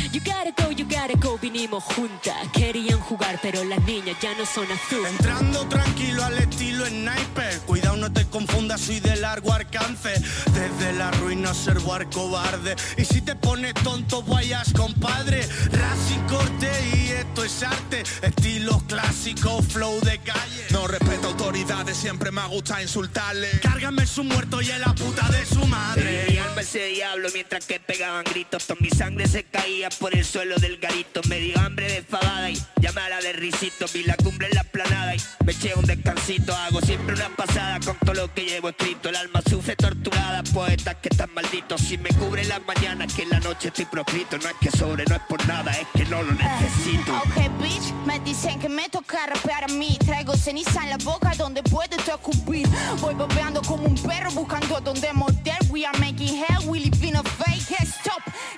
vinimos 1.43 1.83
juntas. 1.83 2.35
Querían 2.53 2.99
jugar, 3.01 3.37
pero 3.41 3.65
las 3.65 3.83
niñas 3.83 4.15
ya 4.21 4.33
no 4.35 4.45
son 4.45 4.65
azul. 4.71 5.05
Entrando 5.05 5.67
tranquilo 5.67 6.23
al 6.23 6.37
estilo 6.37 6.85
sniper. 6.85 7.59
Cuidado 7.65 7.97
no 7.97 8.11
te 8.13 8.25
confundas, 8.29 8.79
soy 8.79 9.01
de 9.01 9.17
largo 9.17 9.51
alcance. 9.51 10.13
Desde 10.53 10.93
la 10.93 11.11
ruina 11.11 11.53
servar 11.53 12.09
cobarde. 12.09 12.77
Y 12.97 13.03
si 13.03 13.21
te 13.21 13.35
pones 13.35 13.73
tonto 13.73 14.23
vayas 14.23 14.71
compadre. 14.71 15.45
Racing 15.71 16.25
corte 16.29 16.71
y 16.95 17.11
esto 17.11 17.43
es 17.43 17.61
arte. 17.61 18.03
Estilos 18.21 18.81
clásicos, 18.83 19.65
flow 19.67 19.99
de 19.99 20.19
calle. 20.19 20.65
No 20.69 20.87
respeto 20.87 21.27
autoridades, 21.27 21.97
siempre 21.97 22.31
me 22.31 22.47
gusta 22.47 22.81
insultarle. 22.81 23.49
Cárgame 23.61 24.07
su 24.07 24.23
muerto 24.23 24.61
y 24.61 24.71
en 24.71 24.79
la 24.79 24.95
puta 24.95 25.27
de 25.27 25.45
su 25.45 25.65
madre. 25.65 26.25
Mi 26.29 26.37
alma 26.37 26.61
ese 26.61 26.85
diablo 26.85 27.27
mientras 27.33 27.65
que 27.65 27.81
pegaban 27.81 28.23
gritos. 28.23 28.65
Toda 28.65 28.79
mi 28.79 28.89
sangre 28.89 29.27
se 29.27 29.43
caía 29.43 29.89
por 29.89 30.15
el 30.15 30.23
suelo 30.23 30.55
del 30.55 30.77
garito. 30.77 31.21
Me 31.27 31.32
dio 31.39 31.59
hambre 31.59 31.88
de 31.88 32.01
fabada 32.01 32.49
y 32.49 32.57
llamada 32.79 33.19
de 33.21 33.34
risito 33.34 33.86
Vi 33.93 34.03
la 34.03 34.15
cumbre 34.17 34.47
en 34.47 34.55
la 34.55 34.63
planada 34.63 35.15
y 35.15 35.19
me 35.45 35.51
eché 35.51 35.73
un 35.75 35.86
descansito 35.86 36.55
Hago 36.55 36.81
siempre 36.81 37.15
una 37.15 37.29
pasada 37.29 37.79
con 37.79 37.97
todo 37.99 38.13
lo 38.13 38.34
que 38.34 38.45
llevo 38.45 38.69
escrito 38.69 39.09
El 39.09 39.15
alma 39.15 39.41
sufre 39.49 39.75
torturada, 39.75 40.43
poetas 40.53 40.95
que 41.01 41.09
están 41.09 41.34
malditos 41.34 41.81
Si 41.81 41.97
me 41.97 42.09
cubre 42.09 42.45
las 42.45 42.61
mañanas 42.65 43.13
que 43.13 43.23
en 43.23 43.29
la 43.29 43.39
noche 43.39 43.69
estoy 43.69 43.86
proscrito 43.86 44.38
No 44.38 44.49
es 44.49 44.55
que 44.59 44.71
sobre, 44.71 45.05
no 45.05 45.15
es 45.15 45.21
por 45.29 45.45
nada, 45.47 45.71
es 45.71 45.88
que 45.93 46.05
no 46.05 46.21
lo 46.21 46.31
necesito 46.31 47.13
Ok, 47.13 47.61
bitch, 47.61 47.93
me 48.05 48.19
dicen 48.19 48.59
que 48.59 48.69
me 48.69 48.89
toca 48.89 49.25
rapear 49.25 49.63
a 49.65 49.67
mí. 49.67 49.97
Traigo 50.05 50.36
ceniza 50.36 50.84
en 50.84 50.89
la 50.89 50.97
boca 50.97 51.31
donde 51.38 51.63
puedo 51.63 51.89
te 51.89 52.11
escupir. 52.11 52.67
Voy 52.99 53.13
babeando 53.13 53.61
como 53.61 53.86
un 53.86 53.95
perro 53.95 54.31
buscando 54.31 54.79
donde 54.81 55.11
morder. 55.13 55.57
We 55.69 55.86
are 55.86 55.97
making 55.99 56.43
hell, 56.43 56.67
we 56.67 56.79
live 56.79 57.03
in 57.03 57.15
a 57.15 57.23
fake. 57.23 57.53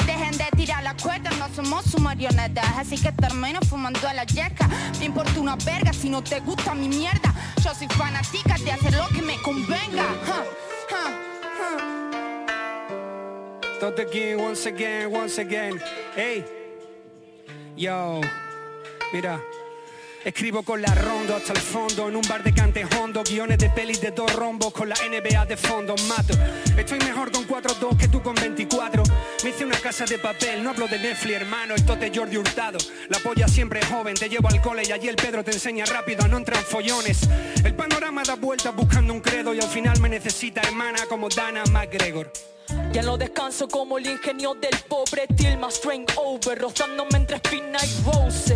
Dejen 0.05 0.37
de 0.37 0.45
tirar 0.55 0.83
la 0.83 0.95
cuerda, 0.95 1.29
no 1.39 1.47
somos 1.55 1.85
su 1.85 1.99
marionetas. 1.99 2.65
Así 2.77 2.97
que 2.97 3.11
termino 3.11 3.59
fumando 3.61 4.07
a 4.07 4.13
la 4.13 4.23
yeca. 4.25 4.69
Me 4.99 5.05
importa 5.05 5.39
una 5.39 5.55
verga 5.55 5.93
si 5.93 6.09
no 6.09 6.23
te 6.23 6.39
gusta 6.39 6.73
mi 6.75 6.87
mierda. 6.87 7.33
Yo 7.63 7.73
soy 7.73 7.87
fanática 7.87 8.55
de 8.63 8.71
hacer 8.71 8.93
lo 8.93 9.07
que 9.07 9.21
me 9.21 9.41
convenga. 9.41 10.05
Huh, 10.27 10.43
huh, 10.91 11.25
once 14.37 14.65
again, 14.65 15.11
once 15.11 15.37
again. 15.37 15.81
Hey, 16.15 16.43
yo, 17.75 18.21
mira. 19.11 19.39
Escribo 20.25 20.63
con 20.63 20.81
la 20.81 20.91
rondo 20.95 21.35
hasta 21.35 21.53
el 21.53 21.59
fondo 21.59 22.09
En 22.09 22.15
un 22.15 22.23
bar 22.27 22.43
de 22.43 22.51
cante 22.51 22.83
hondo 22.99 23.21
Guiones 23.23 23.59
de 23.59 23.69
pelis 23.69 24.01
de 24.01 24.09
dos 24.09 24.33
rombos 24.33 24.73
Con 24.73 24.89
la 24.89 24.95
NBA 24.95 25.45
de 25.45 25.55
fondo. 25.55 25.93
Mato 26.07 26.33
Estoy 26.75 26.97
mejor 26.97 27.31
con 27.31 27.47
4-2 27.47 27.95
que 27.95 28.07
tú 28.07 28.23
con 28.23 28.33
24 28.33 29.03
Me 29.43 29.51
hice 29.51 29.65
una 29.65 29.77
casa 29.77 30.05
de 30.05 30.17
papel 30.17 30.63
No 30.63 30.71
hablo 30.71 30.87
de 30.87 30.97
Netflix, 30.97 31.35
hermano 31.35 31.75
Esto 31.75 31.95
de 31.95 32.11
Jordi 32.13 32.37
Hurtado. 32.37 32.79
La 33.09 33.19
polla 33.19 33.47
siempre 33.47 33.81
es 33.81 33.85
joven 33.85 34.15
Te 34.15 34.27
llevo 34.27 34.47
al 34.47 34.59
cole 34.61 34.81
y 34.87 34.91
allí 34.91 35.09
el 35.09 35.15
Pedro 35.15 35.43
te 35.43 35.51
enseña 35.51 35.85
rápido 35.85 36.25
A 36.25 36.27
no 36.27 36.37
entrar 36.37 36.57
en 36.57 36.65
follones. 36.65 37.19
El 37.63 37.75
panorama 37.75 38.23
da 38.23 38.33
vueltas 38.35 38.75
buscando 38.75 39.13
un 39.13 39.21
credo 39.21 39.53
Y 39.53 39.59
al 39.59 39.69
final 39.69 39.99
me 39.99 40.09
necesita 40.09 40.61
hermana 40.61 41.05
como 41.07 41.29
Dana 41.29 41.63
McGregor 41.71 42.31
Ya 42.95 43.01
no 43.01 43.17
descanso 43.17 43.67
como 43.67 43.97
el 43.97 44.07
ingenio 44.07 44.53
del 44.53 44.79
pobre 44.87 45.27
Till 45.35 45.57
my 45.57 45.69
strength 45.69 46.13
over 46.17 46.57
Rozándome 46.57 47.17
entre 47.17 47.35
espina 47.35 47.77
y 47.83 48.09
rose 48.09 48.55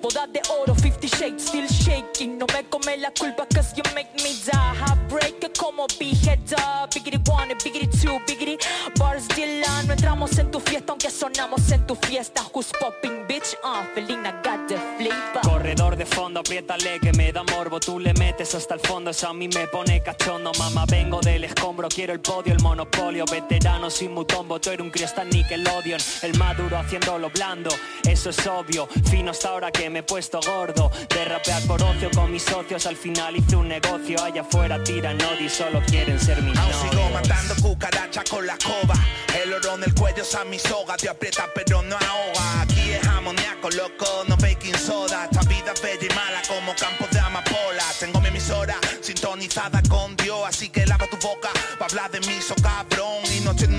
Bodas 0.00 0.32
de 0.32 0.40
oro, 0.62 0.76
50 0.76 1.08
shades, 1.08 1.42
still 1.48 1.66
shaking 1.66 2.38
No 2.38 2.46
me 2.54 2.62
come 2.70 2.96
la 2.98 3.10
culpa 3.10 3.46
cause 3.52 3.74
you 3.74 3.82
make 3.92 4.08
me 4.22 4.32
die. 4.46 4.76
Heartbreak 4.78 5.40
como 5.58 5.86
big 5.98 6.16
head 6.24 6.38
up 6.52 6.90
Biggity 6.90 7.18
one, 7.28 7.54
biggity 7.56 7.88
two, 8.00 8.18
biggity. 8.26 8.56
Bars 8.96 9.26
Dylan 9.28 9.86
No 9.86 9.92
entramos 9.92 10.38
en 10.38 10.50
tu 10.50 10.60
fiesta 10.60 10.92
aunque 10.92 11.10
sonamos 11.10 11.70
en 11.72 11.86
tu 11.86 11.96
fiesta. 11.96 12.42
Who's 12.54 12.72
popping 12.80 13.26
bitch? 13.26 13.54
Uh, 13.62 13.84
Felina 13.94 14.40
got 14.42 14.68
the 14.68 14.76
flavor. 14.98 15.42
Corredor 15.42 15.96
de 15.96 16.06
fondo, 16.06 16.40
apriétale 16.40 16.98
que 17.00 17.12
me 17.12 17.32
da 17.32 17.42
morbo. 17.42 17.78
Tú 17.78 17.98
le 17.98 18.14
metes 18.14 18.54
hasta 18.54 18.74
el 18.74 18.80
fondo, 18.80 19.10
eso 19.10 19.28
a 19.28 19.34
mí 19.34 19.48
me 19.48 19.66
pone 19.66 20.02
cachondo. 20.02 20.52
Mamá, 20.58 20.84
vengo 20.88 21.20
del 21.20 21.44
escombro, 21.44 21.88
quiero 21.88 22.12
el 22.12 22.20
podio, 22.20 22.52
el 22.52 22.60
monopolio. 22.60 23.24
Veterano 23.30 23.79
sin 23.88 24.12
mutombo, 24.12 24.60
tú 24.60 24.70
eres 24.70 24.84
un 24.84 24.90
criesta 24.90 25.24
Nickelodeon 25.24 26.00
El 26.22 26.36
maduro 26.36 26.76
haciéndolo 26.76 27.30
blando, 27.30 27.70
eso 28.06 28.30
es 28.30 28.46
obvio 28.46 28.88
Fino 29.08 29.30
hasta 29.30 29.48
ahora 29.48 29.70
que 29.70 29.88
me 29.88 30.00
he 30.00 30.02
puesto 30.02 30.40
gordo 30.44 30.90
De 31.08 31.24
rapear 31.24 31.62
por 31.62 31.82
ocio 31.82 32.10
con 32.10 32.30
mis 32.32 32.42
socios 32.42 32.84
Al 32.86 32.96
final 32.96 33.36
hice 33.36 33.56
un 33.56 33.68
negocio, 33.68 34.22
allá 34.22 34.42
afuera 34.42 34.82
tiran 34.82 35.18
y 35.40 35.48
Solo 35.48 35.80
quieren 35.86 36.18
ser 36.18 36.42
mis 36.42 36.58
Aún 36.58 36.72
sigo 36.72 37.08
matando 37.10 37.54
cucaracha 37.62 38.22
con 38.28 38.46
la 38.46 38.54
escoba 38.54 38.94
El 39.40 39.54
oro 39.54 39.76
en 39.76 39.84
el 39.84 39.94
cuello 39.94 40.22
es 40.22 40.34
a 40.34 40.44
mi 40.44 40.58
soga 40.58 40.96
Te 40.96 41.08
aprieta 41.08 41.48
pero 41.54 41.82
no 41.82 41.96
ahoga 41.96 42.62
Aquí 42.62 42.90
es 42.90 43.06
amoníaco, 43.06 43.70
loco, 43.70 44.24
no 44.26 44.36
baking 44.36 44.76
soda 44.76 45.28
Esta 45.30 45.42
vida 45.48 45.72
es 45.72 45.80
bella 45.80 46.06
y 46.10 46.14
mala 46.14 46.42
como 46.48 46.74
campos 46.74 47.08
de 47.10 47.20
amapola 47.20 47.84
Tengo 47.98 48.20
mi 48.20 48.28
emisora 48.28 48.76
sintonizada 49.00 49.80
con 49.88 50.16
Dios 50.16 50.40
Así 50.46 50.68
que 50.68 50.84
lava 50.86 51.06
tu 51.06 51.16
boca 51.16 51.50
para 51.78 51.86
hablar 51.86 52.10
de 52.10 52.20
mí, 52.20 52.40
so 52.40 52.54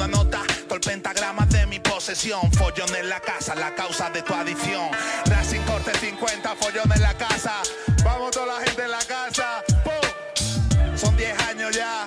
una 0.04 0.18
nota 0.18 0.42
con 0.68 0.78
el 0.78 0.82
pentagrama 0.82 1.46
de 1.46 1.66
mi 1.68 1.80
posesión. 1.80 2.52
Follón 2.54 2.96
en 2.96 3.10
la 3.10 3.20
casa, 3.20 3.54
la 3.54 3.76
causa 3.76 4.10
de 4.10 4.22
tu 4.24 4.34
adicción. 4.34 4.90
Racing 5.26 5.62
corte 5.62 5.92
50, 5.96 6.56
follón 6.56 6.92
en 6.92 7.02
la 7.02 7.14
casa. 7.14 7.62
Vamos 8.04 8.32
toda 8.32 8.48
la 8.48 8.66
gente 8.66 8.84
en 8.84 8.92
la 8.92 9.00
casa. 9.00 9.64
¡Pum! 9.84 10.98
Son 10.98 11.16
10 11.16 11.40
años 11.50 11.76
ya, 11.76 12.06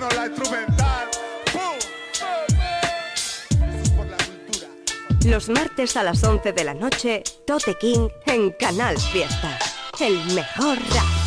no 0.00 0.08
la 0.10 0.26
instrumental. 0.26 1.08
Los 5.24 5.48
martes 5.48 5.96
a 5.96 6.04
las 6.04 6.22
11 6.22 6.52
de 6.52 6.64
la 6.64 6.74
noche, 6.74 7.22
Tote 7.46 7.74
King 7.74 8.08
en 8.26 8.52
Canal 8.52 8.96
Fiesta. 8.98 9.58
El 9.98 10.24
mejor 10.34 10.78
rap. 10.78 11.25